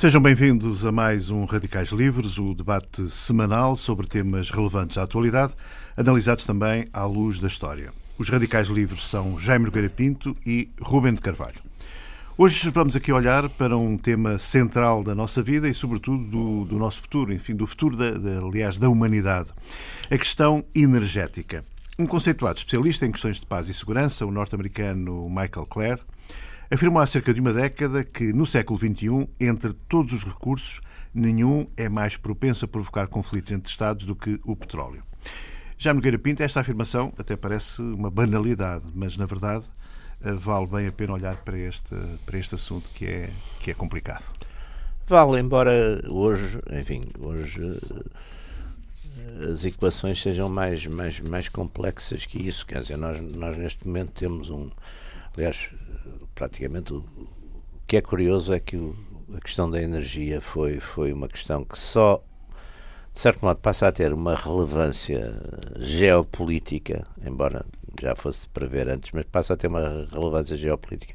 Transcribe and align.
Sejam 0.00 0.22
bem-vindos 0.22 0.86
a 0.86 0.90
mais 0.90 1.28
um 1.28 1.44
Radicais 1.44 1.90
Livres, 1.90 2.38
o 2.38 2.54
debate 2.54 3.10
semanal 3.10 3.76
sobre 3.76 4.06
temas 4.06 4.50
relevantes 4.50 4.96
à 4.96 5.02
atualidade, 5.02 5.52
analisados 5.94 6.46
também 6.46 6.88
à 6.90 7.04
luz 7.04 7.38
da 7.38 7.46
história. 7.46 7.92
Os 8.16 8.30
Radicais 8.30 8.68
Livres 8.68 9.06
são 9.06 9.38
Jaime 9.38 9.66
Nogueira 9.66 9.90
Pinto 9.90 10.34
e 10.46 10.70
Rubem 10.80 11.12
de 11.12 11.20
Carvalho. 11.20 11.60
Hoje 12.38 12.70
vamos 12.70 12.96
aqui 12.96 13.12
olhar 13.12 13.50
para 13.50 13.76
um 13.76 13.98
tema 13.98 14.38
central 14.38 15.04
da 15.04 15.14
nossa 15.14 15.42
vida 15.42 15.68
e, 15.68 15.74
sobretudo, 15.74 16.24
do, 16.24 16.64
do 16.64 16.78
nosso 16.78 17.02
futuro, 17.02 17.30
enfim, 17.30 17.54
do 17.54 17.66
futuro, 17.66 17.94
da, 17.94 18.12
da, 18.12 18.38
aliás, 18.38 18.78
da 18.78 18.88
humanidade. 18.88 19.50
A 20.10 20.16
questão 20.16 20.64
energética. 20.74 21.62
Um 21.98 22.06
conceituado 22.06 22.56
especialista 22.56 23.04
em 23.04 23.12
questões 23.12 23.38
de 23.38 23.44
paz 23.44 23.68
e 23.68 23.74
segurança, 23.74 24.24
o 24.24 24.30
norte-americano 24.30 25.28
Michael 25.28 25.66
Clare, 25.68 26.00
afirmou 26.70 27.02
há 27.02 27.06
cerca 27.06 27.34
de 27.34 27.40
uma 27.40 27.52
década 27.52 28.04
que, 28.04 28.32
no 28.32 28.46
século 28.46 28.78
XXI, 28.78 29.28
entre 29.40 29.72
todos 29.72 30.12
os 30.12 30.24
recursos, 30.24 30.80
nenhum 31.12 31.66
é 31.76 31.88
mais 31.88 32.16
propenso 32.16 32.64
a 32.64 32.68
provocar 32.68 33.08
conflitos 33.08 33.50
entre 33.50 33.68
Estados 33.68 34.06
do 34.06 34.14
que 34.14 34.40
o 34.44 34.54
petróleo. 34.54 35.02
Já 35.76 35.92
Nogueira 35.92 36.18
Pinto, 36.18 36.42
esta 36.42 36.60
afirmação 36.60 37.12
até 37.18 37.36
parece 37.36 37.82
uma 37.82 38.10
banalidade, 38.10 38.84
mas, 38.94 39.16
na 39.16 39.26
verdade, 39.26 39.64
eh, 40.22 40.32
vale 40.32 40.66
bem 40.66 40.86
a 40.86 40.92
pena 40.92 41.14
olhar 41.14 41.36
para 41.38 41.58
este, 41.58 41.94
para 42.24 42.38
este 42.38 42.54
assunto 42.54 42.88
que 42.90 43.06
é, 43.06 43.30
que 43.58 43.70
é 43.70 43.74
complicado. 43.74 44.24
Vale, 45.06 45.40
embora 45.40 45.72
hoje, 46.08 46.60
enfim, 46.70 47.08
hoje 47.18 47.60
eh, 47.62 49.52
as 49.52 49.64
equações 49.64 50.20
sejam 50.22 50.48
mais, 50.48 50.86
mais, 50.86 51.18
mais 51.18 51.48
complexas 51.48 52.26
que 52.26 52.46
isso. 52.46 52.64
Quer 52.64 52.82
dizer, 52.82 52.96
nós, 52.96 53.20
nós 53.20 53.58
neste 53.58 53.86
momento 53.88 54.12
temos 54.12 54.50
um. 54.50 54.70
Aliás, 55.34 55.70
praticamente 56.40 56.94
o, 56.94 57.04
que 57.86 57.98
é 57.98 58.00
curioso 58.00 58.54
é 58.54 58.58
que 58.58 58.74
o, 58.74 58.96
a 59.36 59.40
questão 59.42 59.70
da 59.70 59.82
energia 59.82 60.40
foi, 60.40 60.80
foi 60.80 61.12
uma 61.12 61.28
questão 61.28 61.62
que 61.62 61.78
só, 61.78 62.24
de 63.12 63.20
certo 63.20 63.44
modo, 63.44 63.60
passa 63.60 63.86
a 63.86 63.92
ter 63.92 64.10
uma 64.14 64.34
relevância 64.34 65.34
geopolítica, 65.78 67.06
embora 67.22 67.66
já 68.00 68.16
fosse 68.16 68.48
prever 68.48 68.88
antes, 68.88 69.10
mas 69.12 69.26
passa 69.26 69.52
a 69.52 69.56
ter 69.56 69.66
uma 69.66 70.08
relevância 70.10 70.56
geopolítica 70.56 71.14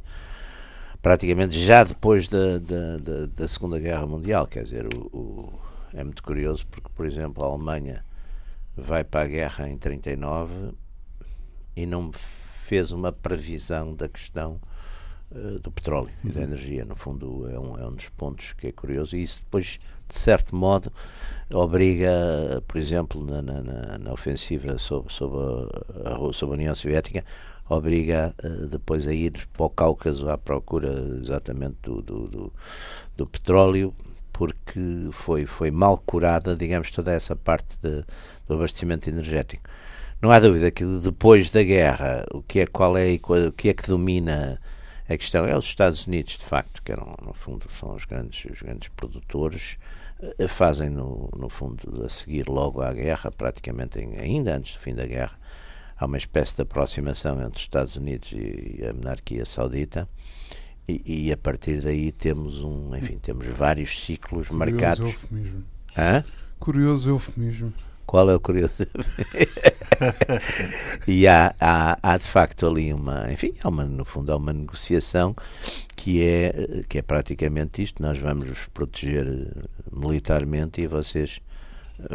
praticamente 1.02 1.60
já 1.60 1.84
depois 1.84 2.28
da, 2.28 2.60
da, 2.60 2.98
da, 2.98 3.26
da 3.26 3.48
Segunda 3.48 3.80
Guerra 3.80 4.06
Mundial. 4.06 4.46
Quer 4.46 4.64
dizer, 4.64 4.88
o, 4.94 5.00
o, 5.18 5.60
é 5.92 6.04
muito 6.04 6.22
curioso 6.22 6.68
porque, 6.68 6.90
por 6.96 7.08
exemplo, 7.08 7.44
a 7.44 7.48
Alemanha 7.48 8.06
vai 8.78 9.04
para 9.04 9.22
a 9.22 9.28
guerra 9.28 9.70
em 9.70 9.78
39 9.78 10.74
e 11.76 11.86
não 11.88 12.12
fez 12.14 12.92
uma 12.92 13.12
previsão 13.12 13.96
da 13.96 14.08
questão 14.08 14.60
uh, 15.32 15.60
do 15.60 15.72
petróleo 15.72 16.12
e 16.24 16.30
da 16.30 16.40
uhum. 16.40 16.46
energia. 16.46 16.86
No 16.86 16.96
fundo, 16.96 17.50
é 17.50 17.60
um, 17.60 17.78
é 17.78 17.88
um 17.88 17.94
dos 17.94 18.10
pontos 18.10 18.54
que 18.54 18.68
é 18.68 18.72
curioso. 18.72 19.16
E 19.16 19.24
isso 19.24 19.42
depois, 19.44 19.80
de 20.08 20.18
certo 20.18 20.56
modo, 20.56 20.92
obriga, 21.54 22.64
por 22.68 22.78
exemplo, 22.78 23.24
na, 23.24 23.42
na, 23.42 23.98
na 23.98 24.14
ofensiva 24.14 24.78
sobre, 24.78 25.12
sobre, 25.14 25.40
a, 26.06 26.34
sobre 26.34 26.56
a 26.56 26.58
União 26.60 26.76
Soviética, 26.76 27.24
obriga 27.70 28.34
uh, 28.44 28.68
depois 28.68 29.08
a 29.08 29.14
ir 29.14 29.48
para 29.54 29.66
o 29.66 29.70
Cáucaso 29.70 30.30
à 30.30 30.38
procura 30.38 30.90
exatamente 31.22 31.78
do, 31.82 32.02
do, 32.02 32.28
do, 32.28 32.54
do 33.18 33.28
petróleo 33.28 33.94
porque 34.38 35.08
foi, 35.14 35.46
foi 35.46 35.72
mal 35.72 35.98
curada, 35.98 36.58
digamos, 36.58 36.92
toda 36.92 37.14
essa 37.14 37.38
parte 37.38 37.78
de, 37.82 38.04
do 38.46 38.56
abastecimento 38.56 39.10
energético. 39.10 39.64
Não 40.22 40.30
há 40.30 40.40
dúvida 40.40 40.72
que 40.72 40.84
depois 40.84 41.50
da 41.50 41.64
guerra, 41.64 42.26
o 42.34 42.42
que 42.42 42.60
é, 42.60 42.66
qual 42.66 42.98
é, 42.98 43.18
o 43.48 43.52
que 43.54 43.70
é 43.70 43.74
que 43.74 43.88
domina 43.88 44.60
a 45.08 45.18
questão 45.18 45.46
é 45.46 45.56
os 45.56 45.66
Estados 45.66 46.08
Unidos, 46.08 46.34
de 46.34 46.46
facto, 46.46 46.82
que 46.82 46.92
eram, 46.92 47.16
no 47.22 47.34
fundo 47.34 47.66
são 47.80 47.94
os 47.94 48.06
grandes, 48.06 48.46
os 48.52 48.62
grandes 48.62 48.90
produtores, 48.90 49.78
eh, 50.40 50.48
fazem 50.48 50.90
no, 50.90 51.30
no 51.38 51.48
fundo 51.50 52.04
a 52.04 52.10
seguir 52.10 52.48
logo 52.48 52.82
à 52.82 52.92
guerra, 52.92 53.30
praticamente 53.30 54.00
ainda 54.00 54.56
antes 54.56 54.76
do 54.76 54.80
fim 54.80 54.96
da 54.96 55.06
guerra, 55.06 55.38
há 55.98 56.06
uma 56.06 56.18
espécie 56.18 56.56
de 56.56 56.64
aproximação 56.64 57.36
entre 57.42 57.58
os 57.58 57.62
Estados 57.62 57.96
Unidos 57.96 58.32
e 58.34 58.84
a 58.84 58.94
monarquia 58.94 59.46
saudita. 59.46 60.10
E, 60.88 61.28
e, 61.28 61.32
a 61.32 61.38
partir 61.38 61.82
daí 61.82 62.12
temos 62.12 62.64
um, 62.64 62.96
enfim, 62.96 63.18
temos 63.18 63.48
vários 63.48 64.04
ciclos 64.04 64.50
Curioso 64.50 64.54
marcados. 64.54 65.14
Eufemismo. 65.14 65.66
Hã? 65.98 66.24
Curioso 66.60 67.10
eufemismo. 67.10 67.74
Qual 68.06 68.30
é 68.30 68.36
o 68.36 68.40
curioso? 68.40 68.86
e 71.08 71.28
há, 71.28 71.54
há, 71.60 71.98
há, 72.02 72.18
de 72.18 72.24
facto 72.24 72.68
ali 72.68 72.94
uma, 72.94 73.32
enfim, 73.32 73.54
há 73.64 73.70
uma, 73.70 73.86
no 73.86 74.06
fundo 74.06 74.32
há 74.32 74.36
uma 74.36 74.54
negociação 74.54 75.36
que 75.96 76.24
é, 76.24 76.84
que 76.88 77.00
é 77.00 77.02
praticamente 77.02 77.82
isto, 77.82 78.02
nós 78.02 78.18
vamos 78.18 78.48
vos 78.48 78.68
proteger 78.68 79.26
militarmente 79.92 80.82
e 80.82 80.88
vocês 80.88 81.42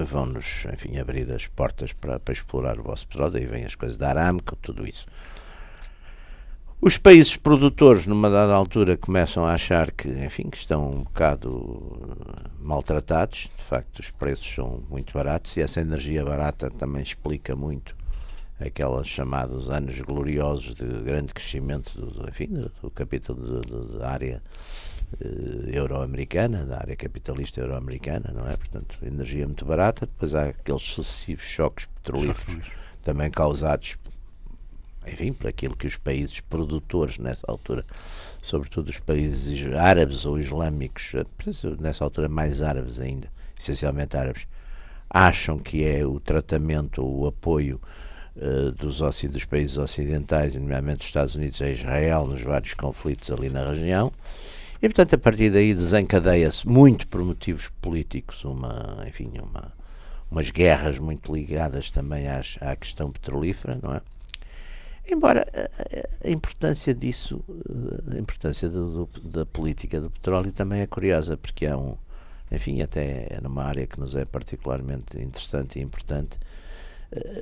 vão-nos, 0.06 0.64
enfim, 0.72 0.98
abrir 0.98 1.30
as 1.32 1.46
portas 1.46 1.92
para, 1.92 2.20
para 2.20 2.32
explorar 2.32 2.78
o 2.78 2.82
vosso 2.82 3.08
petróleo, 3.08 3.32
daí 3.32 3.46
vêm 3.46 3.64
as 3.64 3.74
coisas 3.74 3.96
da 3.96 4.10
Aramco, 4.10 4.56
tudo 4.56 4.86
isso. 4.86 5.06
Os 6.82 6.96
países 6.96 7.36
produtores, 7.36 8.06
numa 8.06 8.30
dada 8.30 8.54
altura, 8.54 8.96
começam 8.96 9.44
a 9.44 9.52
achar 9.52 9.90
que, 9.90 10.08
enfim, 10.08 10.48
que 10.48 10.56
estão 10.56 10.88
um 10.88 11.02
bocado 11.02 12.16
maltratados. 12.58 13.50
De 13.58 13.64
facto, 13.64 13.98
os 13.98 14.10
preços 14.10 14.50
são 14.54 14.82
muito 14.88 15.12
baratos 15.12 15.54
e 15.58 15.60
essa 15.60 15.82
energia 15.82 16.24
barata 16.24 16.70
também 16.70 17.02
explica 17.02 17.54
muito 17.54 17.94
aqueles 18.58 19.08
chamados 19.08 19.68
anos 19.68 20.00
gloriosos 20.00 20.74
de 20.74 20.86
grande 20.86 21.34
crescimento 21.34 22.00
do, 22.00 22.26
enfim, 22.26 22.46
do, 22.46 22.72
do 22.80 22.90
capítulo 22.90 23.60
da 23.98 24.08
área 24.08 24.42
eh, 25.20 25.76
euro-americana, 25.76 26.64
da 26.64 26.78
área 26.78 26.96
capitalista 26.96 27.60
euro-americana, 27.60 28.32
não 28.34 28.48
é? 28.48 28.56
Portanto, 28.56 28.98
energia 29.02 29.46
muito 29.46 29.66
barata. 29.66 30.06
Depois 30.06 30.34
há 30.34 30.44
aqueles 30.44 30.82
sucessivos 30.82 31.44
choques 31.44 31.84
petrolíferos 31.84 32.70
também 33.02 33.30
causados 33.30 33.98
enfim, 35.12 35.32
para 35.32 35.50
aquilo 35.50 35.76
que 35.76 35.86
os 35.86 35.96
países 35.96 36.40
produtores 36.40 37.18
nessa 37.18 37.44
altura, 37.46 37.84
sobretudo 38.40 38.88
os 38.88 38.98
países 38.98 39.66
árabes 39.74 40.24
ou 40.24 40.38
islâmicos, 40.38 41.12
nessa 41.78 42.04
altura 42.04 42.28
mais 42.28 42.62
árabes 42.62 42.98
ainda, 42.98 43.30
essencialmente 43.58 44.16
árabes, 44.16 44.46
acham 45.08 45.58
que 45.58 45.84
é 45.84 46.06
o 46.06 46.20
tratamento, 46.20 47.02
o 47.02 47.26
apoio 47.26 47.80
uh, 48.36 48.70
dos, 48.72 49.00
dos 49.00 49.44
países 49.44 49.76
ocidentais, 49.76 50.54
nomeadamente 50.54 50.98
dos 50.98 51.06
Estados 51.06 51.34
Unidos 51.34 51.60
a 51.60 51.70
Israel, 51.70 52.26
nos 52.26 52.40
vários 52.40 52.74
conflitos 52.74 53.30
ali 53.30 53.48
na 53.48 53.68
região. 53.68 54.12
E, 54.82 54.88
portanto, 54.88 55.14
a 55.14 55.18
partir 55.18 55.50
daí 55.50 55.74
desencadeia-se, 55.74 56.66
muito 56.66 57.06
por 57.08 57.22
motivos 57.22 57.68
políticos, 57.82 58.44
uma, 58.44 59.04
enfim, 59.06 59.30
uma, 59.42 59.72
umas 60.30 60.50
guerras 60.50 60.98
muito 60.98 61.34
ligadas 61.34 61.90
também 61.90 62.28
às, 62.28 62.56
à 62.62 62.74
questão 62.76 63.10
petrolífera, 63.10 63.78
não 63.82 63.94
é? 63.94 64.00
Embora 65.08 65.46
a, 65.54 66.28
a 66.28 66.30
importância 66.30 66.94
disso, 66.94 67.42
a 68.12 68.18
importância 68.18 68.68
do, 68.68 69.06
do, 69.06 69.20
da 69.22 69.46
política 69.46 70.00
do 70.00 70.10
petróleo 70.10 70.52
também 70.52 70.80
é 70.80 70.86
curiosa, 70.86 71.36
porque 71.36 71.66
há 71.66 71.76
um, 71.76 71.96
enfim, 72.50 72.80
até 72.82 73.26
é 73.30 73.40
numa 73.40 73.64
área 73.64 73.86
que 73.86 73.98
nos 73.98 74.14
é 74.14 74.24
particularmente 74.24 75.18
interessante 75.18 75.78
e 75.78 75.82
importante, 75.82 76.38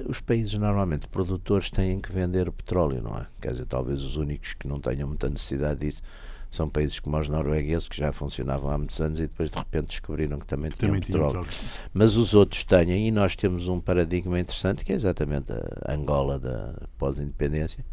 os 0.06 0.20
países 0.20 0.54
normalmente 0.54 1.08
produtores 1.08 1.70
têm 1.70 2.00
que 2.00 2.10
vender 2.10 2.48
o 2.48 2.52
petróleo, 2.52 3.02
não 3.02 3.18
é? 3.18 3.26
Quer 3.40 3.52
dizer, 3.52 3.66
talvez 3.66 4.02
os 4.02 4.16
únicos 4.16 4.54
que 4.54 4.66
não 4.66 4.80
tenham 4.80 5.06
muita 5.06 5.28
necessidade 5.28 5.80
disso 5.80 6.02
são 6.50 6.68
países 6.68 6.98
como 6.98 7.18
os 7.18 7.28
noruegueses 7.28 7.88
que 7.88 7.96
já 7.96 8.12
funcionavam 8.12 8.70
há 8.70 8.78
muitos 8.78 9.00
anos 9.00 9.20
e 9.20 9.26
depois 9.26 9.50
de 9.50 9.58
repente 9.58 9.88
descobriram 9.88 10.38
que 10.38 10.46
também, 10.46 10.70
tinham 10.70 10.92
também 10.92 11.02
petróleo. 11.02 11.46
Mas 11.92 12.16
os 12.16 12.34
outros 12.34 12.64
têm 12.64 13.06
e 13.06 13.10
nós 13.10 13.36
temos 13.36 13.68
um 13.68 13.80
paradigma 13.80 14.40
interessante 14.40 14.84
que 14.84 14.92
é 14.92 14.94
exatamente 14.94 15.52
a 15.52 15.92
Angola 15.92 16.38
da 16.38 16.74
pós-independência. 16.96 17.84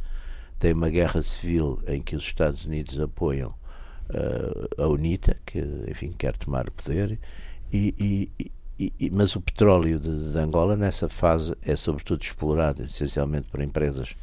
Tem 0.58 0.74
uma 0.74 0.90
guerra 0.90 1.22
civil 1.22 1.80
em 1.86 2.02
que 2.02 2.16
os 2.16 2.24
Estados 2.24 2.66
Unidos 2.66 2.98
apoiam 3.00 3.50
uh, 4.10 4.82
a 4.82 4.88
UNITA, 4.88 5.38
que 5.46 5.60
enfim 5.90 6.14
quer 6.18 6.38
tomar 6.38 6.68
o 6.70 6.74
poder, 6.74 7.20
e, 7.74 8.32
e, 8.40 8.92
e, 9.00 9.10
mas 9.12 9.36
o 9.36 9.42
petróleo 9.42 10.00
de, 10.00 10.32
de, 10.32 10.38
Angola 10.38 10.78
nessa 10.78 11.10
fase 11.10 11.54
é 11.62 11.76
sobretudo 11.76 12.22
explorado 12.22 12.84
essencialmente 12.84 13.48
por 13.50 13.62
empresas 13.62 14.16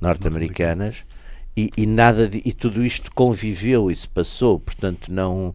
norte-americanas 0.00 1.04
e, 1.56 1.70
e, 1.76 1.86
nada 1.86 2.28
de, 2.28 2.42
e 2.44 2.52
tudo 2.52 2.84
isto 2.84 3.12
conviveu 3.12 3.90
e 3.90 3.96
se 3.96 4.08
passou, 4.08 4.58
portanto 4.58 5.12
não 5.12 5.54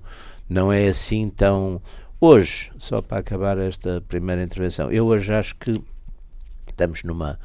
não 0.49 0.73
é 0.73 0.87
assim 0.87 1.29
tão 1.29 1.81
hoje, 2.19 2.71
só 2.77 3.01
para 3.01 3.19
acabar 3.19 3.57
esta 3.59 4.01
primeira 4.07 4.43
intervenção, 4.43 4.91
eu 4.91 5.05
hoje 5.05 5.33
acho 5.33 5.55
que 5.55 5.81
estamos 6.69 7.03
numa 7.03 7.39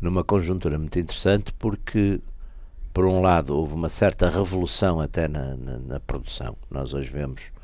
numa 0.00 0.22
conjuntura 0.22 0.78
muito 0.78 0.98
interessante 0.98 1.52
porque 1.54 2.20
por 2.92 3.06
um 3.06 3.20
lado 3.20 3.56
houve 3.56 3.74
uma 3.74 3.88
certa 3.88 4.28
revolução 4.28 5.00
até 5.00 5.26
na, 5.26 5.56
na, 5.56 5.78
na 5.78 6.00
produção, 6.00 6.56
nós 6.70 6.94
hoje 6.94 7.10
vemos 7.10 7.54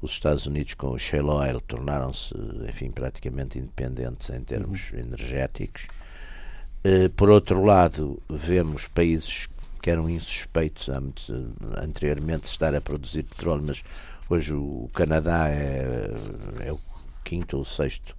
os 0.00 0.12
Estados 0.12 0.46
Unidos 0.46 0.74
com 0.74 0.90
o 0.90 0.98
shale 0.98 1.28
oil 1.28 1.60
tornaram-se, 1.60 2.34
enfim, 2.68 2.90
praticamente 2.90 3.58
independentes 3.58 4.30
em 4.30 4.40
termos 4.42 4.90
uhum. 4.92 5.00
energéticos. 5.00 5.88
Uh, 6.84 7.10
por 7.10 7.30
outro 7.30 7.64
lado, 7.64 8.22
vemos 8.28 8.86
países 8.86 9.48
que 9.86 9.90
eram 9.92 10.10
insuspeitos 10.10 10.88
anteriormente 11.76 12.42
de 12.42 12.48
estar 12.48 12.74
a 12.74 12.80
produzir 12.80 13.22
petróleo, 13.22 13.62
mas 13.68 13.84
Depois 14.22 14.50
o 14.50 14.88
Canadá 14.92 15.48
é, 15.48 16.10
é 16.58 16.72
o 16.72 16.80
quinto 17.22 17.56
ou 17.56 17.64
sexto 17.64 18.16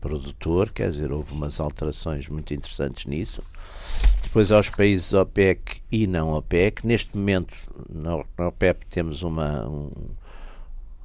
produtor, 0.00 0.70
quer 0.70 0.90
dizer, 0.90 1.12
houve 1.12 1.34
umas 1.34 1.60
alterações 1.60 2.26
muito 2.26 2.54
interessantes 2.54 3.04
nisso. 3.04 3.42
Depois 4.22 4.50
aos 4.50 4.70
países 4.70 5.12
OPEC 5.12 5.82
e 5.92 6.06
não 6.06 6.32
OPEC. 6.32 6.86
Neste 6.86 7.14
momento, 7.14 7.54
na 7.90 8.16
OPEP 8.46 8.86
temos 8.86 9.22
uma, 9.22 9.68
um, 9.68 9.90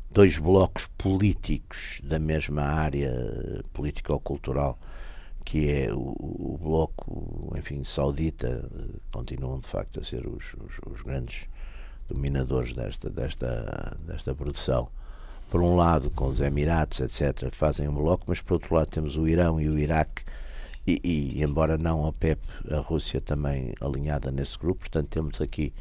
dois 0.10 0.38
blocos 0.38 0.88
políticos 0.98 2.00
da 2.02 2.20
mesma 2.20 2.62
área 2.62 3.12
político-cultural, 3.74 4.80
que 5.45 5.71
é 5.71 5.94
o, 5.94 6.00
o, 6.00 6.59
bloco, 6.62 7.53
enfim, 7.56 7.83
saudita, 7.83 8.69
continuam 9.12 9.59
de 9.59 9.68
facto 9.68 10.00
a 10.00 10.03
ser 10.03 10.27
os, 10.27 10.56
os, 10.56 10.80
os 10.92 11.01
grandes 11.03 11.47
dominadores 12.09 12.74
desta, 12.74 13.09
desta, 13.09 13.97
desta 14.06 14.33
produção 14.33 14.89
por 15.50 15.62
um 15.62 15.75
lado 15.75 16.09
com 16.09 16.27
os 16.27 16.42
Emirados, 16.42 17.00
etc., 17.00 17.53
fazem 17.53 17.88
um 17.88 17.94
bloco, 17.94 18.25
mas 18.27 18.42
por 18.42 18.56
outro 18.56 18.74
lado 18.74 18.89
temos 18.89 19.15
o 19.15 19.27
Irão 19.27 19.62
e 19.62 19.69
o 19.69 19.77
Iraque, 19.77 20.24
e, 20.88 21.00
e 21.03 21.44
embora 21.44 21.77
não 21.77 22.03
a 22.03 22.09
OPEP, 22.09 22.42
a 22.71 22.77
Rússia 22.77 23.21
também 23.21 23.74
alinhada 23.80 24.31
nesse 24.31 24.57
grupo, 24.57 24.81
portanto 24.81 25.07
temos 25.09 25.39
aqui 25.39 25.71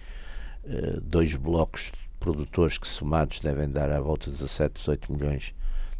uh, 0.65 1.01
dois 1.01 1.35
blocos 1.35 1.91
produtores 2.21 2.79
que 2.79 2.87
somados 2.87 3.41
devem 3.41 3.69
dar 3.69 3.91
à 3.91 4.01
volta 4.01 4.27
de 4.27 4.33
17, 4.33 4.75
18 4.75 5.13
milhões 5.13 5.55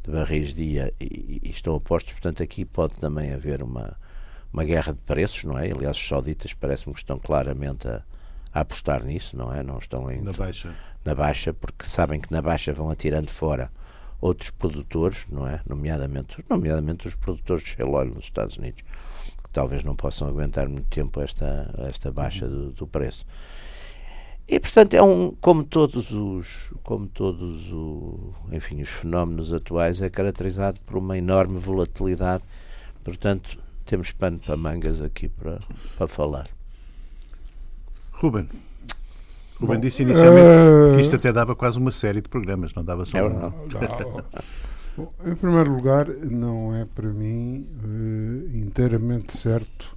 de 0.05 0.11
barris 0.11 0.55
dia 0.55 0.93
e, 1.01 1.41
e 1.43 1.51
estão 1.51 1.75
apostos, 1.75 2.13
portanto 2.13 2.43
aqui 2.43 2.65
pode 2.65 2.97
também 2.99 3.33
haver 3.33 3.63
uma, 3.63 3.97
uma 4.53 4.65
guerra 4.65 4.93
de 4.93 5.01
preços, 5.01 5.45
não 5.45 5.59
é? 5.59 5.71
Aliás, 5.71 5.97
os 5.97 6.07
sauditas 6.07 6.53
parece-me 6.53 6.95
que 6.95 7.01
estão 7.01 7.19
claramente 7.19 7.89
a, 7.89 8.03
a 8.53 8.61
apostar 8.61 9.03
nisso, 9.03 9.37
não 9.37 9.53
é? 9.53 9.63
Não 9.63 9.79
estão 9.79 10.11
em, 10.11 10.21
na 10.21 10.33
baixa 10.33 10.75
na 11.05 11.15
Baixa, 11.15 11.53
porque 11.53 11.85
sabem 11.85 12.19
que 12.19 12.33
na 12.33 12.41
Baixa 12.41 12.73
vão 12.73 12.89
atirando 12.89 13.31
fora 13.31 13.71
outros 14.21 14.51
produtores, 14.51 15.27
não 15.29 15.47
é? 15.47 15.61
Nomeadamente, 15.69 16.43
nomeadamente 16.49 17.07
os 17.07 17.15
produtores 17.15 17.63
de 17.63 17.71
shale 17.71 17.91
oil 17.91 18.15
nos 18.15 18.25
Estados 18.25 18.57
Unidos, 18.57 18.83
que 19.43 19.51
talvez 19.51 19.85
não 19.85 19.95
possam 19.95 20.27
aguentar 20.27 20.67
muito 20.67 20.89
tempo 20.89 21.21
esta, 21.21 21.71
esta 21.87 22.11
baixa 22.11 22.49
do, 22.49 22.71
do 22.71 22.87
preço. 22.87 23.27
E 24.47 24.61
portanto 24.61 24.95
é 24.95 25.03
um, 25.03 25.35
como 25.41 25.65
todos 25.65 26.13
os, 26.13 26.71
como 26.83 27.07
todos 27.07 27.73
o, 27.73 28.35
enfim, 28.53 28.83
os 28.83 28.91
fenómenos 28.91 29.53
atuais, 29.53 30.03
é 30.03 30.11
caracterizado 30.11 30.79
por 30.81 30.99
uma 30.99 31.17
enorme 31.17 31.59
volatilidade. 31.59 32.45
Portanto, 33.03 33.59
temos 33.87 34.13
pano 34.13 34.39
para 34.39 34.57
mangas 34.57 35.01
aqui 35.01 35.29
para, 35.29 35.59
para 35.97 36.07
falar. 36.07 36.47
Ruben, 38.13 38.47
o 39.61 39.67
Ben 39.67 39.81
disse 39.81 40.03
inicialmente 40.03 40.47
uh... 40.47 40.95
que 40.95 41.01
isto 41.01 41.17
até 41.17 41.33
dava 41.33 41.55
quase 41.55 41.79
uma 41.79 41.91
série 41.91 42.21
de 42.21 42.29
programas, 42.29 42.75
não 42.75 42.85
dava 42.85 43.05
só 43.05 43.19
é 43.19 43.23
um. 43.25 43.39
Não. 43.39 43.53
Bom, 44.97 45.13
em 45.27 45.35
primeiro 45.35 45.73
lugar, 45.73 46.07
não 46.09 46.75
é 46.75 46.85
para 46.85 47.09
mim 47.09 47.67
uh, 47.83 48.57
inteiramente 48.57 49.37
certo 49.37 49.94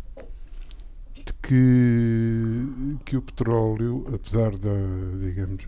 que, 1.48 2.98
que 3.06 3.16
o 3.16 3.22
petróleo, 3.22 4.06
apesar 4.14 4.52
da, 4.58 4.70
digamos, 5.18 5.66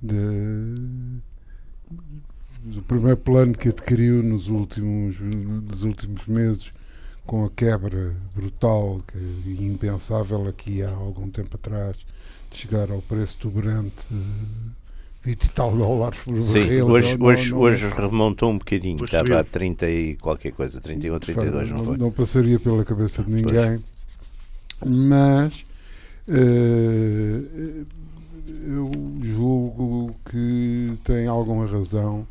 de, 0.00 1.20
do 2.62 2.80
primeiro 2.82 3.18
plano 3.18 3.52
que 3.52 3.68
adquiriu 3.68 4.22
nos 4.22 4.48
últimos, 4.48 5.20
nos 5.20 5.82
últimos 5.82 6.26
meses, 6.26 6.72
com 7.26 7.44
a 7.44 7.50
quebra 7.50 8.16
brutal 8.34 9.02
que, 9.06 9.62
impensável 9.62 10.48
aqui 10.48 10.82
há 10.82 10.90
algum 10.90 11.28
tempo 11.28 11.56
atrás, 11.56 11.98
de 12.50 12.56
chegar 12.56 12.90
ao 12.90 13.02
preço 13.02 13.36
do 13.42 13.50
Brent 13.50 13.92
20 15.24 15.44
e 15.44 15.48
tal 15.50 15.76
dólares 15.76 16.20
por 16.20 16.42
Sim, 16.42 16.60
barril. 16.60 16.86
Hoje, 16.86 17.18
não, 17.18 17.26
hoje, 17.26 17.50
não, 17.50 17.58
hoje 17.60 17.88
remontou 17.88 18.50
um 18.50 18.56
bocadinho, 18.56 19.04
estava 19.04 19.40
a 19.40 19.44
30 19.44 19.90
e 19.90 20.16
qualquer 20.16 20.52
coisa, 20.52 20.80
31, 20.80 21.18
32, 21.18 21.68
não, 21.68 21.76
não 21.76 21.84
foi? 21.84 21.98
Não 21.98 22.10
passaria 22.10 22.58
pela 22.58 22.82
cabeça 22.82 23.22
de 23.22 23.30
ninguém, 23.30 23.78
pois. 23.78 23.97
Mas 24.84 25.66
uh, 26.28 27.86
eu 28.66 28.90
julgo 29.22 30.14
que 30.30 30.98
tem 31.04 31.26
alguma 31.26 31.66
razão 31.66 32.26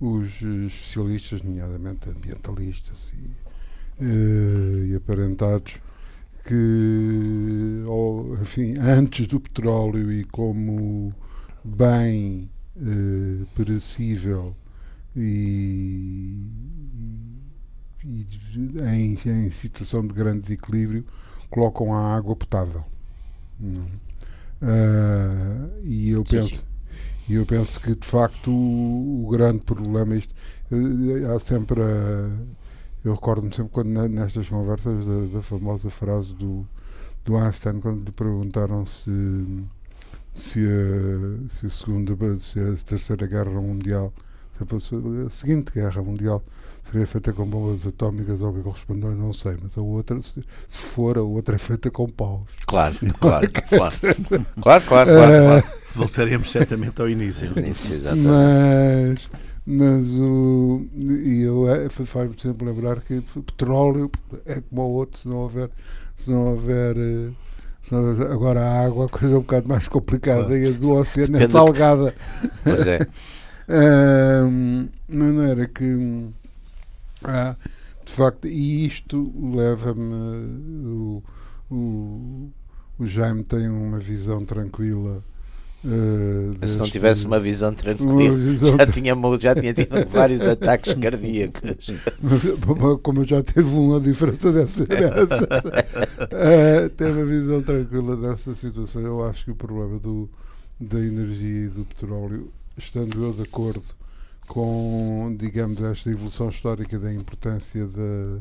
os 0.00 0.42
especialistas, 0.42 1.42
nomeadamente 1.42 2.10
ambientalistas 2.10 3.12
e, 3.14 4.04
uh, 4.04 4.84
e 4.84 4.94
aparentados, 4.94 5.78
que, 6.46 7.82
ou, 7.86 8.34
enfim, 8.40 8.76
antes 8.78 9.26
do 9.26 9.40
petróleo 9.40 10.12
e 10.12 10.24
como 10.24 11.12
bem 11.64 12.48
eh, 12.78 13.44
perecível 13.56 14.54
e, 15.16 16.46
e 18.04 18.26
em, 18.94 19.18
em, 19.26 19.50
situação 19.50 20.06
de 20.06 20.14
grande 20.14 20.42
desequilíbrio, 20.42 21.04
colocam 21.56 21.94
a 21.94 22.14
água 22.14 22.36
potável. 22.36 22.84
Uh, 24.60 25.72
e 25.82 26.10
eu 26.10 26.22
penso. 26.22 26.66
E 27.26 27.34
eu 27.34 27.46
penso 27.46 27.80
que 27.80 27.94
de 27.94 28.06
facto 28.06 28.50
o, 28.50 29.24
o 29.24 29.30
grande 29.30 29.64
problema 29.64 30.14
é 30.14 30.18
isto. 30.18 30.34
Eh, 30.70 31.34
há 31.34 31.40
sempre 31.40 31.80
a, 31.80 32.30
eu 33.02 33.14
recordo-me 33.14 33.52
sempre 33.54 33.72
quando 33.72 33.88
nestas 34.08 34.48
conversas 34.48 35.06
da, 35.06 35.38
da, 35.38 35.42
famosa 35.42 35.88
frase 35.90 36.34
do, 36.34 36.64
do 37.24 37.36
Einstein, 37.36 37.80
quando 37.80 38.04
lhe 38.04 38.12
perguntaram 38.12 38.86
se, 38.86 39.10
se, 40.34 40.60
a, 40.60 41.48
se, 41.48 41.66
a 41.66 41.70
segunda, 41.70 42.38
se 42.38 42.60
a 42.60 42.74
Terceira 42.84 43.26
Guerra 43.26 43.60
Mundial, 43.60 44.12
a 44.64 45.30
seguinte 45.30 45.72
Guerra 45.72 46.02
Mundial, 46.02 46.42
seria 46.90 47.06
feita 47.06 47.32
com 47.32 47.46
bombas 47.46 47.86
atómicas 47.86 48.42
ou 48.42 48.52
que 48.52 48.60
ele 48.60 48.70
respondeu, 48.70 49.14
não 49.14 49.32
sei, 49.32 49.56
mas 49.62 49.76
a 49.76 49.80
outra, 49.80 50.20
se, 50.20 50.42
for, 50.68 51.18
a 51.18 51.22
outra 51.22 51.56
é 51.56 51.58
feita 51.58 51.90
com 51.90 52.08
paus. 52.08 52.48
Claro, 52.66 52.94
claro, 53.20 53.50
claro. 53.50 53.68
claro, 53.68 53.94
claro, 54.60 54.84
claro, 54.84 55.10
claro. 55.10 55.64
Voltaremos 55.94 56.50
certamente 56.50 57.00
ao 57.00 57.08
início. 57.08 57.50
mas 58.16 59.28
mas 59.66 60.06
o. 60.14 60.86
E 60.96 61.42
eu 61.42 61.68
é, 61.68 61.88
faz-me 61.88 62.38
sempre 62.38 62.68
lembrar 62.68 63.00
que 63.00 63.20
petróleo 63.20 64.08
é 64.46 64.60
como 64.60 64.82
o 64.82 64.92
outro, 64.92 65.18
se 65.18 65.28
não 65.28 65.38
houver. 65.38 65.70
Se 66.14 66.30
não 66.30 66.52
houver 66.52 66.96
eh, 66.96 67.30
agora 68.32 68.60
a 68.60 68.86
água, 68.86 69.06
a 69.06 69.08
coisa 69.08 69.34
é 69.34 69.38
um 69.38 69.42
bocado 69.42 69.68
mais 69.68 69.88
complicada 69.88 70.56
e 70.56 70.68
a 70.68 70.70
do 70.70 70.92
oceano 70.92 71.36
é 71.36 71.48
salgada. 71.48 72.14
Pois 72.62 72.86
é. 72.86 73.00
um, 73.68 74.88
de 75.08 75.16
maneira 75.16 75.66
que. 75.66 76.28
Ah, 77.24 77.56
de 78.04 78.12
facto, 78.12 78.46
e 78.46 78.86
isto 78.86 79.32
leva-me. 79.54 80.14
O, 80.86 81.22
o, 81.70 82.50
o 82.98 83.06
Jaime 83.06 83.42
tem 83.42 83.68
uma 83.68 83.98
visão 83.98 84.44
tranquila 84.44 85.22
Uh, 85.86 86.56
Mas 86.60 86.70
se 86.70 86.78
não 86.78 86.88
tivesse 86.88 87.24
uma 87.24 87.38
visão 87.38 87.72
tranquila, 87.72 88.36
já, 88.58 88.86
tinha, 88.88 89.14
já 89.40 89.54
tinha 89.54 89.72
tido 89.72 90.08
vários 90.08 90.46
ataques 90.46 90.94
cardíacos. 90.94 91.90
Como 93.02 93.20
eu 93.20 93.24
já 93.24 93.40
teve 93.40 93.68
um, 93.68 93.94
a 93.94 94.00
diferença 94.00 94.52
deve 94.52 94.72
ser 94.72 94.90
essa. 94.90 95.44
uh, 95.44 96.90
ter 96.90 97.10
uma 97.12 97.24
visão 97.24 97.62
tranquila 97.62 98.16
dessa 98.16 98.52
situação. 98.54 99.00
Eu 99.02 99.24
acho 99.24 99.44
que 99.44 99.50
o 99.52 99.54
problema 99.54 99.98
do, 100.00 100.28
da 100.80 100.98
energia 100.98 101.66
e 101.66 101.68
do 101.68 101.84
petróleo, 101.84 102.50
estando 102.76 103.24
eu 103.24 103.32
de 103.32 103.42
acordo 103.42 103.82
com, 104.46 105.34
digamos, 105.38 105.80
esta 105.82 106.10
evolução 106.10 106.48
histórica 106.48 106.98
da 106.98 107.12
importância 107.12 107.86
da 107.86 108.40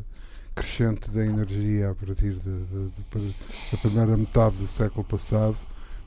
crescente 0.54 1.10
da 1.12 1.25
energia 1.25 1.89
a 1.89 1.96
partir 1.96 2.34
de, 2.34 2.39
de, 2.39 2.89
de, 2.89 3.36
da 3.72 3.77
primeira 3.77 4.15
metade 4.15 4.56
do 4.56 4.68
século 4.68 5.04
passado 5.04 5.58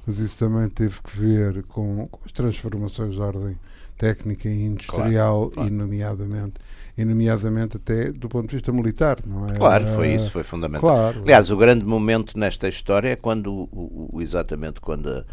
mas 0.09 0.21
isso 0.21 0.39
também 0.39 0.67
teve 0.71 1.03
que 1.03 1.21
ver 1.21 1.63
com, 1.65 2.09
com 2.11 2.21
as 2.25 2.33
transformações 2.33 3.13
de 3.13 3.21
ordem 3.21 3.59
técnica 3.99 4.49
e 4.49 4.65
industrial, 4.65 5.51
claro, 5.51 5.51
claro. 5.51 5.69
E, 5.69 5.71
nomeadamente, 5.71 6.55
e 6.97 7.05
nomeadamente 7.05 7.77
até 7.77 8.11
do 8.11 8.27
ponto 8.27 8.49
de 8.49 8.57
vista 8.57 8.73
militar, 8.73 9.19
não 9.27 9.47
é? 9.51 9.59
Claro, 9.59 9.85
foi 9.97 10.15
isso, 10.15 10.31
foi 10.31 10.43
fundamental. 10.43 10.89
Claro. 10.89 11.21
Aliás, 11.21 11.51
o 11.51 11.59
grande 11.59 11.85
momento 11.85 12.39
nesta 12.39 12.67
história 12.69 13.11
é 13.11 13.17
quando, 13.17 13.53
o, 13.53 14.11
o, 14.15 14.23
exatamente 14.23 14.81
quando 14.81 15.11
a, 15.11 15.27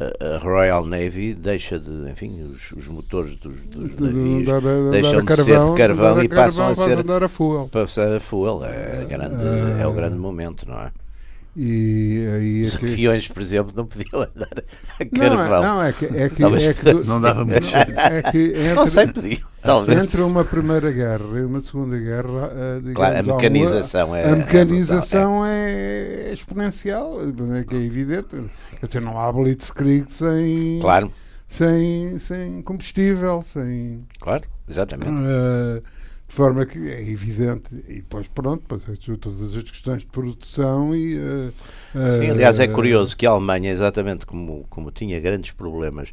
a, 0.00 0.38
Royal 0.38 0.84
Navy 0.84 1.34
deixa 1.34 1.78
de, 1.78 2.10
enfim, 2.10 2.42
os, 2.42 2.72
os 2.72 2.88
motores 2.88 3.36
dos, 3.36 3.60
dos 3.62 3.96
de, 3.96 4.02
navios 4.02 4.44
de, 4.44 4.60
de, 4.60 4.90
deixam 4.90 5.20
de 5.20 5.26
carvão, 5.26 5.66
ser 5.66 5.70
de 5.70 5.76
carvão 5.76 6.22
e 6.22 6.28
passam 6.28 6.68
a 6.68 6.74
ser 6.74 7.04
para 7.04 7.26
a 7.26 7.28
fuel. 7.28 7.70
A 7.74 8.20
fuel. 8.20 8.64
É, 8.64 9.04
grande, 9.08 9.34
é 9.80 9.86
o 9.86 9.92
grande 9.92 10.16
momento, 10.16 10.68
não 10.68 10.78
é? 10.80 10.90
E 11.60 12.28
aí 12.36 12.62
Os 12.62 12.76
é 12.76 12.78
que... 12.78 12.86
aviões, 12.86 13.26
por 13.26 13.42
exemplo, 13.42 13.72
não 13.74 13.84
podiam 13.84 14.22
andar 14.22 14.62
a 15.00 15.04
carvão. 15.04 15.62
Não, 15.62 15.74
não 15.74 15.82
é 15.82 15.92
que, 15.92 16.04
é 16.04 16.28
que, 16.28 16.44
é 16.44 16.72
que 16.72 16.92
não 17.08 17.20
dava 17.20 17.44
muito 17.44 17.66
jeito. 17.66 17.98
É 17.98 18.22
que 18.22 18.38
entre, 18.38 18.74
não 18.74 18.86
sei, 18.86 19.08
podiam. 19.08 19.48
Talvez. 19.60 19.98
Entre 19.98 20.22
uma 20.22 20.44
primeira 20.44 20.92
guerra 20.92 21.24
e 21.34 21.44
uma 21.44 21.60
segunda 21.60 21.98
guerra, 21.98 22.28
uh, 22.28 22.80
digamos, 22.80 22.94
claro, 22.94 23.18
a 23.18 23.22
mecanização 23.22 24.14
é 24.14 24.30
a 24.30 24.36
mecanização 24.36 25.44
é, 25.44 26.28
é 26.28 26.32
exponencial, 26.32 27.18
é 27.20 27.64
que 27.64 27.74
é 27.74 27.80
evidente. 27.80 28.50
Quer 28.78 28.86
dizer, 28.86 29.00
não 29.00 29.18
há 29.18 29.32
blitzkrieg 29.32 30.06
sem 30.08 30.78
claro 30.80 31.12
sem, 31.48 32.18
sem 32.18 32.62
combustível, 32.62 33.42
sem. 33.42 34.06
Claro, 34.20 34.44
exatamente. 34.68 35.10
Uh, 35.10 35.82
de 36.28 36.34
forma 36.34 36.66
que 36.66 36.78
é 36.90 37.00
evidente, 37.10 37.74
e 37.88 37.96
depois 37.96 38.28
pronto, 38.28 38.60
depois 38.60 38.98
todas 39.18 39.56
as 39.56 39.62
questões 39.62 40.02
de 40.02 40.08
produção 40.08 40.94
e. 40.94 41.16
Uh, 41.16 41.52
Sim, 42.20 42.30
aliás, 42.30 42.60
é 42.60 42.68
curioso 42.68 43.16
que 43.16 43.26
a 43.26 43.30
Alemanha, 43.30 43.70
exatamente 43.70 44.26
como, 44.26 44.66
como 44.68 44.90
tinha 44.90 45.18
grandes 45.20 45.52
problemas, 45.52 46.12